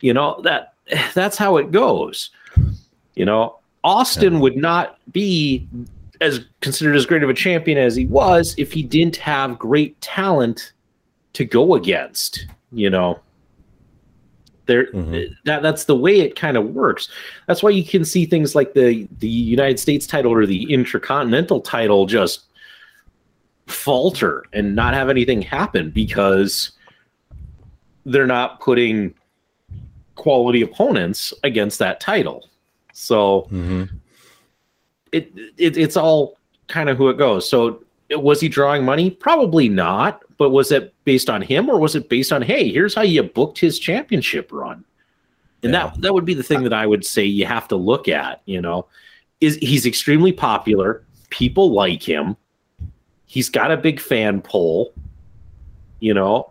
[0.00, 0.73] You know, that
[1.14, 2.30] that's how it goes.
[3.14, 4.40] You know, Austin yeah.
[4.40, 5.68] would not be
[6.20, 10.00] as considered as great of a champion as he was if he didn't have great
[10.00, 10.72] talent
[11.32, 13.20] to go against, you know
[14.66, 15.32] there mm-hmm.
[15.44, 17.08] that that's the way it kind of works
[17.46, 21.60] that's why you can see things like the the united states title or the intercontinental
[21.60, 22.44] title just
[23.66, 26.72] falter and not have anything happen because
[28.06, 29.14] they're not putting
[30.14, 32.48] quality opponents against that title.
[32.92, 33.84] So mm-hmm.
[35.12, 36.38] it, it it's all
[36.68, 37.48] kind of who it goes.
[37.48, 39.10] So was he drawing money?
[39.10, 42.94] Probably not but was it based on him or was it based on hey here's
[42.94, 44.84] how you booked his championship run.
[45.62, 45.86] And yeah.
[45.86, 48.42] that that would be the thing that i would say you have to look at
[48.46, 48.86] you know
[49.40, 51.04] is he's extremely popular.
[51.30, 52.36] People like him.
[53.26, 54.92] He's got a big fan poll
[56.00, 56.50] you know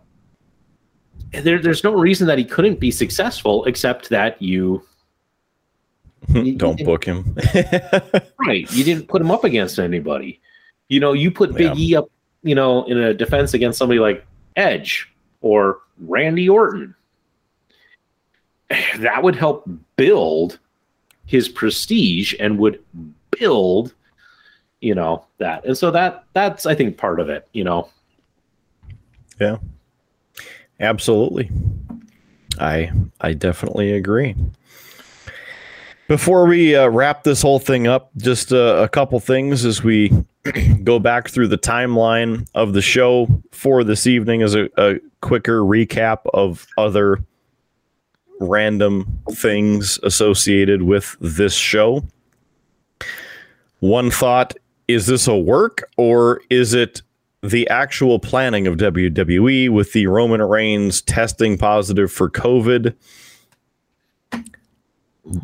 [1.40, 4.82] there, there's no reason that he couldn't be successful except that you
[6.28, 7.36] hmm, don't book him
[8.38, 10.40] right you didn't put him up against anybody
[10.88, 11.84] you know you put big yeah.
[11.84, 12.08] e up
[12.44, 14.24] you know, in a defense against somebody like
[14.54, 16.94] Edge or Randy Orton.
[18.98, 20.58] That would help build
[21.26, 22.82] his prestige and would
[23.30, 23.94] build,
[24.80, 25.64] you know, that.
[25.64, 27.88] And so that that's I think part of it, you know.
[29.40, 29.58] Yeah.
[30.80, 31.50] Absolutely.
[32.58, 32.90] I
[33.20, 34.34] I definitely agree.
[36.06, 40.12] Before we uh, wrap this whole thing up, just uh, a couple things as we
[40.84, 45.60] go back through the timeline of the show for this evening as a, a quicker
[45.60, 47.24] recap of other
[48.38, 52.04] random things associated with this show.
[53.80, 54.54] One thought
[54.88, 57.00] is this a work or is it
[57.44, 62.94] the actual planning of WWE with the Roman Reigns testing positive for COVID?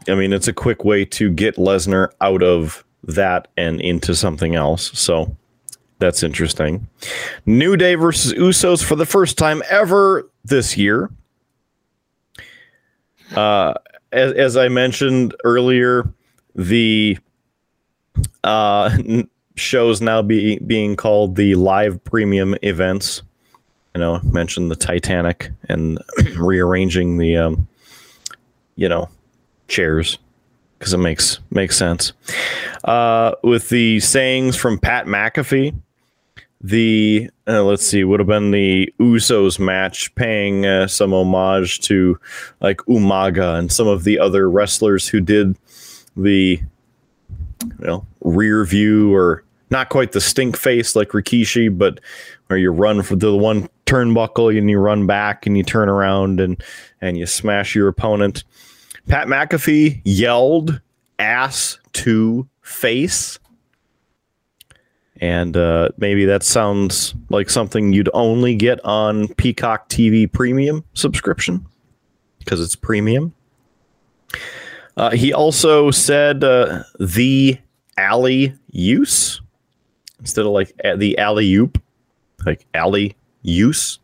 [0.08, 4.54] I mean, it's a quick way to get Lesnar out of that and into something
[4.54, 4.98] else.
[4.98, 5.36] So
[5.98, 6.88] that's interesting.
[7.44, 11.10] New Day versus Usos for the first time ever this year.
[13.36, 13.74] Uh,
[14.10, 16.10] as, as I mentioned earlier,
[16.54, 17.18] the
[18.42, 18.96] uh,
[19.60, 23.22] shows now be, being called the live premium events.
[23.94, 25.98] You know, mentioned the Titanic and
[26.36, 27.68] rearranging the, um,
[28.76, 29.08] you know,
[29.66, 30.18] chairs
[30.78, 32.12] because it makes makes sense.
[32.84, 35.74] Uh, with the sayings from Pat McAfee,
[36.62, 42.18] the uh, let's see, would have been the Usos match, paying uh, some homage to
[42.60, 45.56] like Umaga and some of the other wrestlers who did
[46.16, 46.60] the
[47.78, 52.00] you know rear view or not quite the stink face like Rikishi, but
[52.46, 56.40] where you run for the one turnbuckle and you run back and you turn around
[56.40, 56.62] and
[57.00, 58.44] and you smash your opponent.
[59.08, 60.80] Pat McAfee yelled
[61.18, 63.38] ass to face.
[65.22, 71.66] And uh, maybe that sounds like something you'd only get on Peacock TV Premium subscription
[72.38, 73.34] because it's premium.
[74.96, 77.58] Uh, he also said uh, the
[77.98, 79.42] alley use
[80.20, 81.82] instead of like the alley oop,
[82.46, 83.98] like alley use.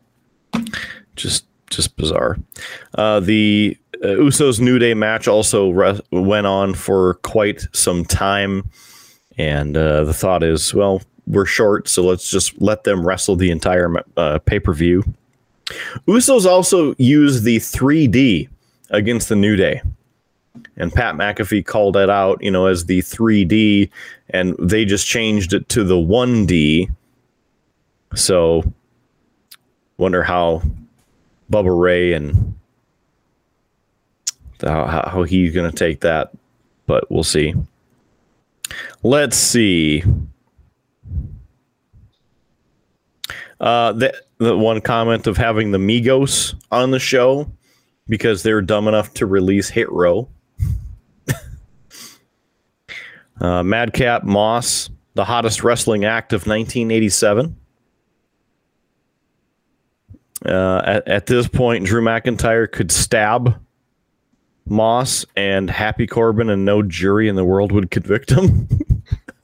[1.14, 2.38] Just just bizarre.
[2.94, 8.70] Uh, the uh, Usos New Day match also re- went on for quite some time,
[9.38, 13.50] and uh, the thought is, well, we're short, so let's just let them wrestle the
[13.50, 15.02] entire uh, pay per view.
[16.06, 18.48] Usos also used the 3D
[18.90, 19.82] against the New Day.
[20.76, 23.90] And Pat McAfee called it out, you know, as the 3D,
[24.30, 26.90] and they just changed it to the 1D.
[28.14, 28.72] So,
[29.98, 30.62] wonder how
[31.50, 32.54] Bubba Ray and
[34.62, 36.30] how, how he's going to take that,
[36.86, 37.54] but we'll see.
[39.02, 40.02] Let's see.
[43.60, 47.50] Uh, the, the one comment of having the Migos on the show
[48.08, 50.28] because they're dumb enough to release Hit Row.
[53.40, 57.56] Uh, Madcap Moss, the hottest wrestling act of 1987.
[60.44, 63.58] Uh, at, at this point, Drew McIntyre could stab
[64.66, 68.68] Moss and Happy Corbin, and no jury in the world would convict him.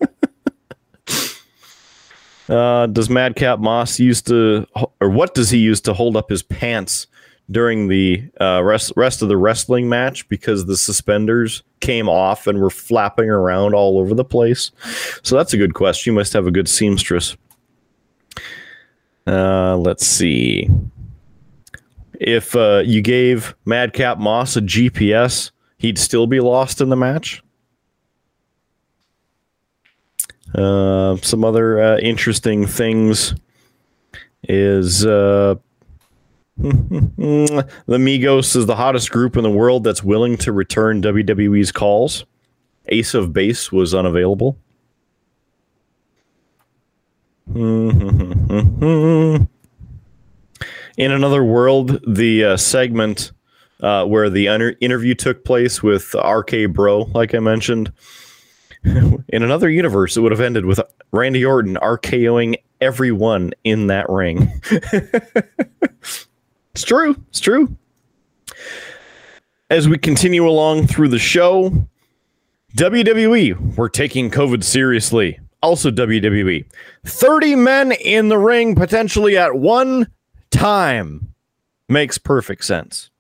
[2.49, 4.67] uh, does Madcap Moss used to,
[5.01, 7.07] or what does he use to hold up his pants
[7.51, 12.61] during the uh, rest rest of the wrestling match because the suspenders came off and
[12.61, 14.71] were flapping around all over the place?
[15.23, 16.13] So that's a good question.
[16.13, 17.37] You must have a good seamstress.
[19.27, 20.69] Uh, let's see.
[22.21, 27.43] If uh, you gave Madcap Moss a GPS, he'd still be lost in the match.
[30.55, 33.35] Uh, some other uh, interesting things
[34.45, 35.55] is uh,
[36.59, 42.25] the Migos is the hottest group in the world that's willing to return WWE's calls.
[42.89, 44.59] Ace of Base was unavailable.
[47.55, 49.49] In
[50.99, 53.33] another world, the uh, segment
[53.81, 54.47] uh, where the
[54.81, 57.93] interview took place with RK Bro, like I mentioned,
[58.85, 60.81] in another universe, it would have ended with
[61.13, 64.61] Randy Orton RKOing everyone in that ring.
[66.75, 67.17] it's true.
[67.29, 67.77] It's true.
[69.71, 71.87] As we continue along through the show,
[72.77, 76.65] WWE, we're taking COVID seriously also WWE.
[77.05, 80.09] 30 men in the ring potentially at one
[80.51, 81.33] time
[81.89, 83.11] makes perfect sense.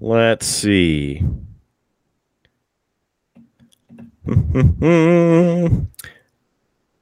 [0.00, 1.22] Let's see.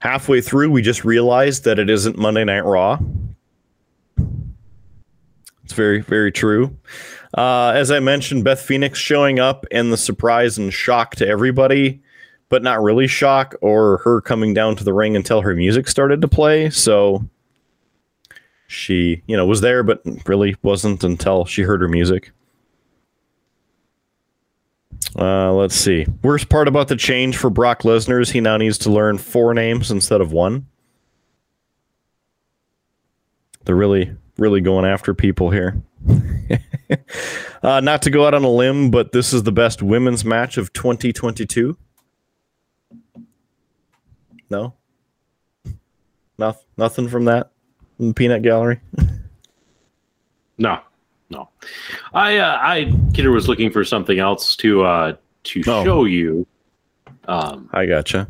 [0.01, 2.99] Halfway through, we just realized that it isn't Monday Night Raw.
[5.79, 6.77] Very, very true.
[7.37, 12.03] Uh, as I mentioned, Beth Phoenix showing up and the surprise and shock to everybody
[12.49, 16.21] but not really shock or her coming down to the ring until her music started
[16.23, 16.71] to play.
[16.71, 17.29] So
[18.67, 22.31] she, you know, was there, but really wasn't until she heard her music.
[25.19, 26.07] Uh, let's see.
[26.23, 29.55] Worst part about the change for Brock Lesnar is he now needs to learn four
[29.55, 30.67] names instead of one.
[33.65, 35.81] They're really, really going after people here.
[37.63, 40.57] uh, not to go out on a limb, but this is the best women's match
[40.57, 41.77] of 2022.
[44.51, 44.75] No.
[46.39, 46.65] Nothing.
[46.77, 47.51] Nothing from that
[48.15, 48.81] peanut gallery.
[50.59, 50.81] no,
[51.29, 51.49] no.
[52.15, 55.85] I uh, I Kidder was looking for something else to uh to oh.
[55.85, 56.47] show you.
[57.27, 58.29] Um, I gotcha.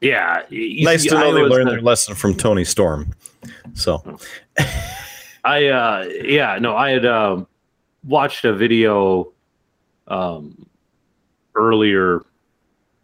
[0.00, 3.14] Yeah, nice see, to know I they learned their lesson from Toni Storm.
[3.74, 4.18] So,
[5.44, 7.44] I uh yeah no I had uh,
[8.04, 9.32] watched a video
[10.08, 10.66] um
[11.54, 12.22] earlier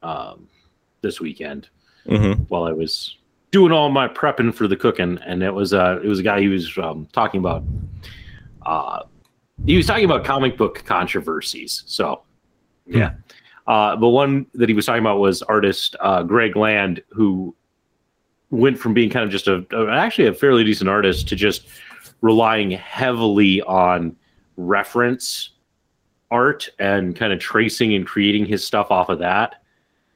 [0.02, 0.48] um
[1.02, 1.68] this weekend
[2.06, 2.42] mm-hmm.
[2.44, 3.16] while I was
[3.50, 6.42] doing all my prepping for the cooking, and it was uh, it was a guy
[6.42, 7.64] who was um, talking about
[8.64, 9.02] uh,
[9.64, 11.82] he was talking about comic book controversies.
[11.86, 12.22] So
[12.86, 13.70] yeah, hmm.
[13.70, 17.54] uh, but one that he was talking about was artist uh, Greg Land, who
[18.50, 21.66] went from being kind of just a, a actually a fairly decent artist to just
[22.20, 24.16] relying heavily on
[24.56, 25.50] reference
[26.30, 29.62] art and kind of tracing and creating his stuff off of that.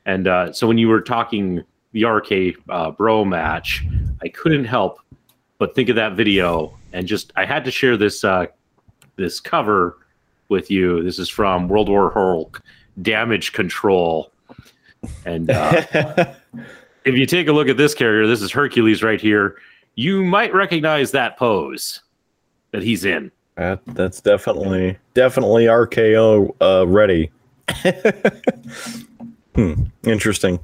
[0.06, 1.62] And uh, so when you were talking
[1.92, 3.84] the RK uh, Bro match,
[4.22, 5.00] I couldn't help
[5.58, 8.46] but think of that video and just I had to share this uh,
[9.16, 9.98] this cover
[10.48, 11.02] with you.
[11.02, 12.62] This is from World War Hulk
[13.02, 14.32] Damage Control,
[15.24, 15.84] and uh,
[17.04, 19.56] if you take a look at this character, this is Hercules right here.
[20.00, 22.00] You might recognize that pose
[22.70, 23.30] that he's in.
[23.56, 27.30] That, that's definitely definitely RKO uh, ready.
[29.54, 30.58] hmm, interesting.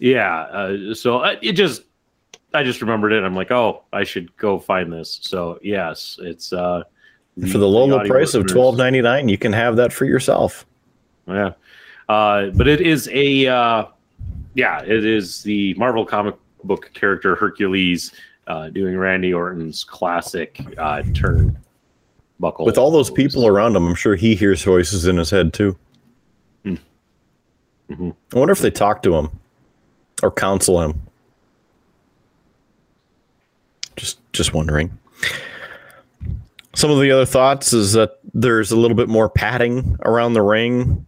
[0.00, 0.36] Yeah.
[0.36, 1.82] Uh, so it just,
[2.52, 3.22] I just remembered it.
[3.22, 5.20] I'm like, oh, I should go find this.
[5.22, 6.82] So yes, it's uh,
[7.52, 9.28] for the low low price of twelve ninety nine.
[9.28, 10.66] You can have that for yourself.
[11.28, 11.52] Yeah,
[12.08, 13.84] uh, but it is a uh,
[14.54, 16.34] yeah, it is the Marvel comic
[16.64, 18.12] book character Hercules
[18.46, 21.58] uh, doing Randy Orton's classic uh, turn
[22.40, 22.64] buckle.
[22.64, 25.76] With all those people around him, I'm sure he hears voices in his head too.
[26.64, 26.74] Hmm.
[27.90, 28.10] Mm-hmm.
[28.34, 29.30] I wonder if they talk to him
[30.22, 31.02] or counsel him.
[33.96, 34.96] Just just wondering.
[36.74, 40.42] Some of the other thoughts is that there's a little bit more padding around the
[40.42, 41.06] ring,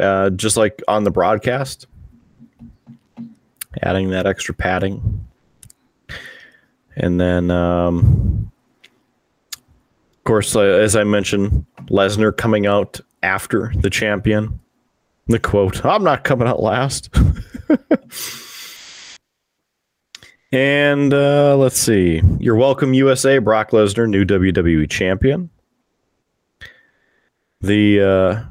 [0.00, 1.86] uh, just like on the broadcast.
[3.82, 5.26] Adding that extra padding,
[6.96, 8.50] and then, um,
[9.52, 14.60] of course, uh, as I mentioned, Lesnar coming out after the champion
[15.26, 17.10] the quote, I'm not coming out last.
[20.52, 22.22] and uh, let's see.
[22.38, 23.38] You're welcome, USA.
[23.38, 25.50] Brock Lesnar, new WWE champion.
[27.60, 28.44] The uh,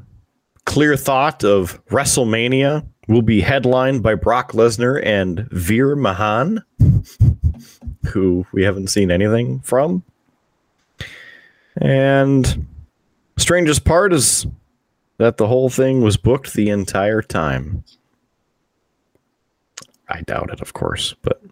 [0.64, 6.62] clear thought of WrestleMania will be headlined by Brock Lesnar and Veer Mahaan,
[8.08, 10.02] who we haven't seen anything from.
[11.76, 12.66] And
[13.36, 14.46] strangest part is
[15.18, 17.84] that the whole thing was booked the entire time.
[20.08, 21.42] I doubt it, of course, but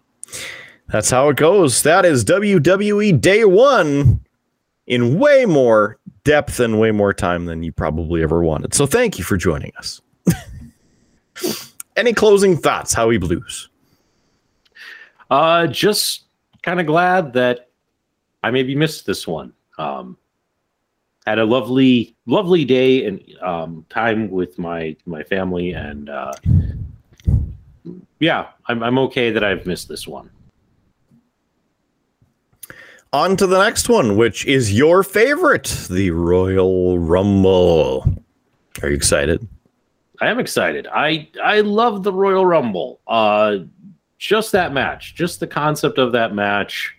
[0.87, 1.83] that's how it goes.
[1.83, 4.21] That is WWE Day One
[4.87, 8.73] in way more depth and way more time than you probably ever wanted.
[8.73, 10.01] So thank you for joining us.
[11.95, 13.69] Any closing thoughts, Howie Blues?
[15.29, 16.25] Uh, just
[16.61, 17.69] kind of glad that
[18.43, 19.53] I maybe missed this one.
[19.77, 20.17] Um,
[21.25, 26.33] had a lovely, lovely day and um, time with my my family, and uh,
[28.19, 30.29] yeah, I'm I'm okay that I've missed this one.
[33.13, 38.03] On to the next one, which is your favorite, the Royal Rumble.
[38.83, 39.47] Are you excited?
[40.21, 40.87] I am excited.
[40.87, 42.99] I I love the Royal Rumble.
[43.07, 43.59] Uh,
[44.17, 46.95] just that match, just the concept of that match.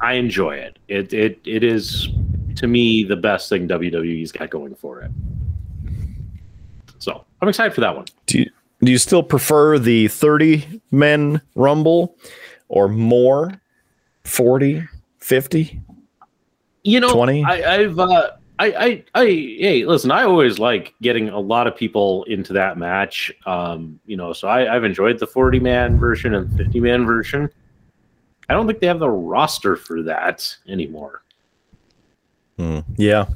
[0.00, 0.78] I enjoy it.
[0.88, 2.08] It it it is
[2.56, 5.10] to me the best thing WWE's got going for it.
[6.98, 8.06] So I'm excited for that one.
[8.26, 8.50] Do you,
[8.82, 12.16] do you still prefer the 30 men Rumble
[12.68, 13.60] or more?
[14.24, 14.88] 40,
[15.18, 15.80] 50?
[16.82, 17.44] You know, 20?
[17.44, 21.76] I, I've uh, I, I, I, hey, listen, I always like getting a lot of
[21.76, 23.32] people into that match.
[23.46, 27.50] Um, you know, so I, I've enjoyed the 40 man version and 50 man version.
[28.48, 31.22] I don't think they have the roster for that anymore.
[32.58, 33.26] Hmm, yeah.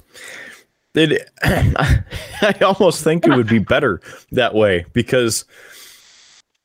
[0.94, 4.00] It, I almost think it would be better
[4.32, 5.44] that way because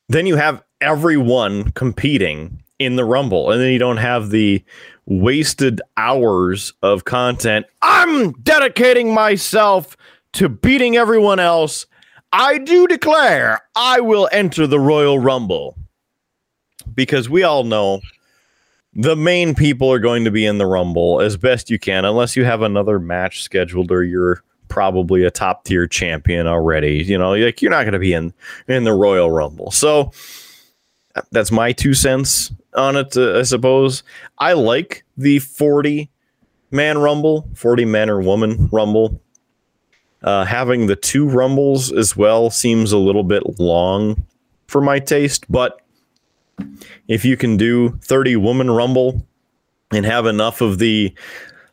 [0.08, 4.62] then you have everyone competing in the Rumble, and then you don't have the
[5.06, 7.66] wasted hours of content.
[7.82, 9.96] I'm dedicating myself
[10.34, 11.86] to beating everyone else.
[12.32, 15.76] I do declare I will enter the Royal Rumble
[16.94, 18.00] because we all know
[18.92, 22.36] the main people are going to be in the Rumble as best you can, unless
[22.36, 27.04] you have another match scheduled or you're probably a top tier champion already.
[27.04, 28.32] You know, like you're not going to be in
[28.66, 29.70] in the Royal Rumble.
[29.70, 30.12] So
[31.30, 34.02] that's my two cents on it, uh, I suppose.
[34.38, 36.10] I like the 40
[36.70, 39.20] man Rumble, 40 man or woman Rumble.
[40.22, 44.24] Uh, having the two Rumbles as well seems a little bit long
[44.68, 45.82] for my taste, but
[47.08, 49.26] if you can do 30 woman Rumble
[49.92, 51.14] and have enough of the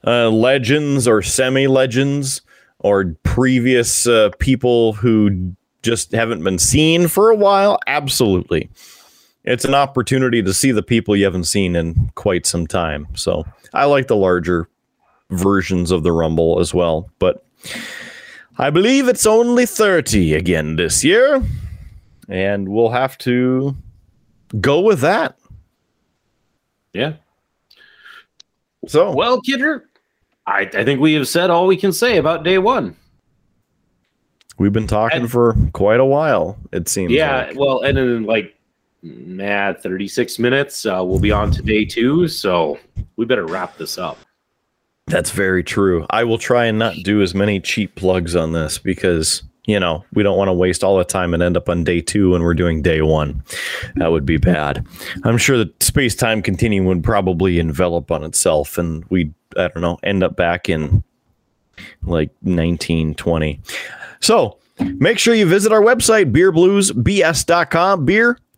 [0.06, 2.42] uh, legends or semi legends
[2.80, 8.70] or previous uh, people who just haven't been seen for a while, absolutely
[9.44, 13.08] it's an opportunity to see the people you haven't seen in quite some time.
[13.16, 14.68] So I like the larger
[15.30, 17.10] versions of the Rumble as well.
[17.20, 17.44] But
[18.58, 21.44] I believe it's only 30 again this year.
[22.30, 23.76] And we'll have to
[24.60, 25.38] go with that.
[26.94, 27.14] Yeah.
[28.88, 29.86] So, Well, Kidder,
[30.46, 32.96] I, I think we have said all we can say about day one.
[34.58, 37.12] we've been talking And- for quite a while, it seems.
[37.12, 37.58] Yeah, like.
[37.60, 38.56] well, and in like
[39.04, 42.28] nah, 36 minutes, uh, we'll be on to day two.
[42.28, 42.80] So
[43.16, 44.18] we better wrap this up.
[45.08, 46.06] That's very true.
[46.10, 50.06] I will try and not do as many cheap plugs on this because, you know,
[50.14, 52.44] we don't want to waste all the time and end up on day two when
[52.44, 53.44] we're doing day one.
[53.96, 54.86] That would be bad.
[55.24, 59.82] I'm sure that space time continuum would probably envelop on itself and we'd, I don't
[59.82, 61.04] know, end up back in
[62.04, 63.60] like 1920.
[64.22, 68.06] So make sure you visit our website, beerbluesbs.com,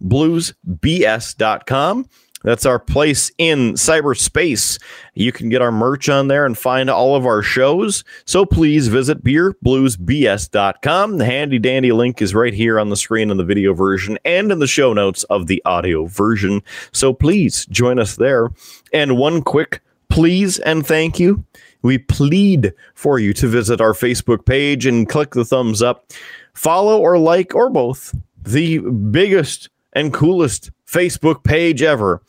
[0.04, 2.10] beerbluesbs.com.
[2.44, 4.82] That's our place in cyberspace.
[5.14, 8.04] You can get our merch on there and find all of our shows.
[8.26, 11.18] So please visit beerbluesbs.com.
[11.18, 14.52] The handy dandy link is right here on the screen in the video version and
[14.52, 16.62] in the show notes of the audio version.
[16.92, 18.50] So please join us there.
[18.92, 21.46] And one quick please and thank you.
[21.82, 26.12] We plead for you to visit our Facebook page and click the thumbs up,
[26.54, 28.14] follow or like or both
[28.44, 32.22] the biggest and coolest Facebook page ever.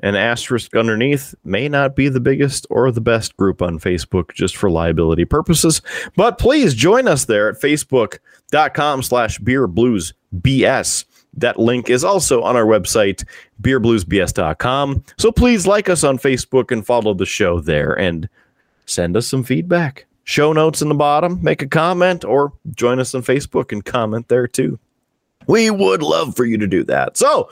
[0.00, 4.56] An asterisk underneath may not be the biggest or the best group on Facebook just
[4.56, 5.80] for liability purposes,
[6.16, 11.04] but please join us there at facebook.com slash beer blues BS.
[11.34, 13.24] That link is also on our website,
[13.62, 15.04] beerbluesbs.com.
[15.18, 18.28] So please like us on Facebook and follow the show there and
[18.86, 20.06] send us some feedback.
[20.24, 24.28] Show notes in the bottom, make a comment, or join us on Facebook and comment
[24.28, 24.78] there too.
[25.46, 27.16] We would love for you to do that.
[27.16, 27.50] So,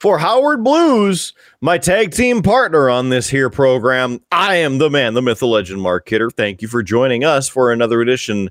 [0.00, 5.14] For Howard Blues, my tag team partner on this here program, I am the man,
[5.14, 6.30] the myth, the legend, Mark Kidder.
[6.30, 8.50] Thank you for joining us for another edition,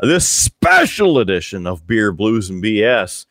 [0.00, 3.26] this special edition of Beer, Blues, and BS.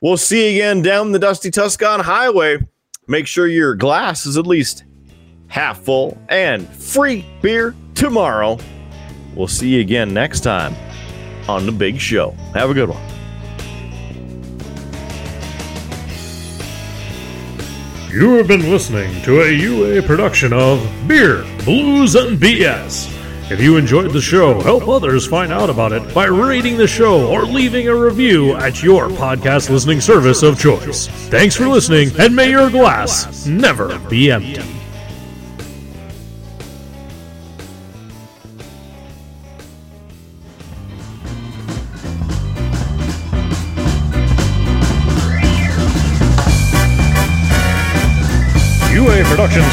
[0.00, 2.58] We'll see you again down the dusty Tuscan Highway.
[3.06, 4.84] Make sure your glass is at least
[5.48, 8.56] half full and free beer tomorrow.
[9.34, 10.74] We'll see you again next time
[11.48, 12.30] on the big show.
[12.54, 13.19] Have a good one.
[18.12, 23.08] You have been listening to a UA production of Beer, Blues, and BS.
[23.52, 27.28] If you enjoyed the show, help others find out about it by rating the show
[27.28, 31.06] or leaving a review at your podcast listening service of choice.
[31.28, 34.79] Thanks for listening, and may your glass never be empty.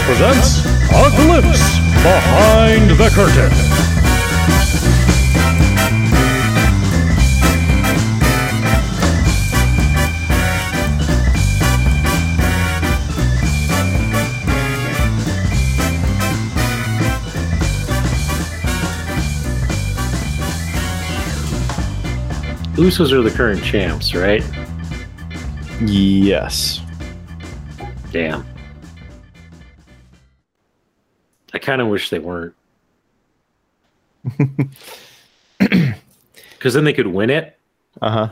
[0.08, 0.60] Presents
[0.94, 3.52] A Glimpse Behind the Curtain.
[22.78, 24.42] Usos are the current champs, right?
[25.82, 26.80] Yes.
[28.14, 28.48] Damn.
[31.58, 32.54] I kind of wish they weren't.
[36.52, 37.58] Because then they could win it,
[38.00, 38.30] Uh huh.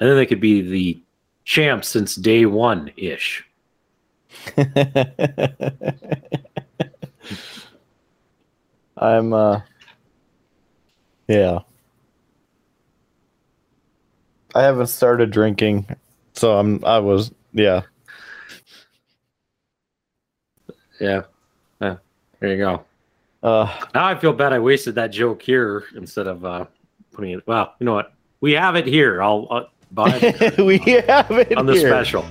[0.00, 0.98] and then they could be the
[1.44, 3.44] champ since day one ish.
[8.96, 9.60] I'm uh
[11.28, 11.60] yeah.
[14.54, 15.86] I haven't started drinking,
[16.34, 17.82] so I'm I was yeah.
[21.00, 21.22] Yeah.
[21.80, 21.96] Yeah.
[22.40, 22.84] There you go.
[23.42, 26.64] Uh Now I feel bad I wasted that joke here instead of uh,
[27.12, 27.46] putting it.
[27.46, 28.12] Well, you know what?
[28.40, 29.22] We have it here.
[29.22, 31.88] I'll uh, buy it we have it on the here.
[31.88, 32.24] special.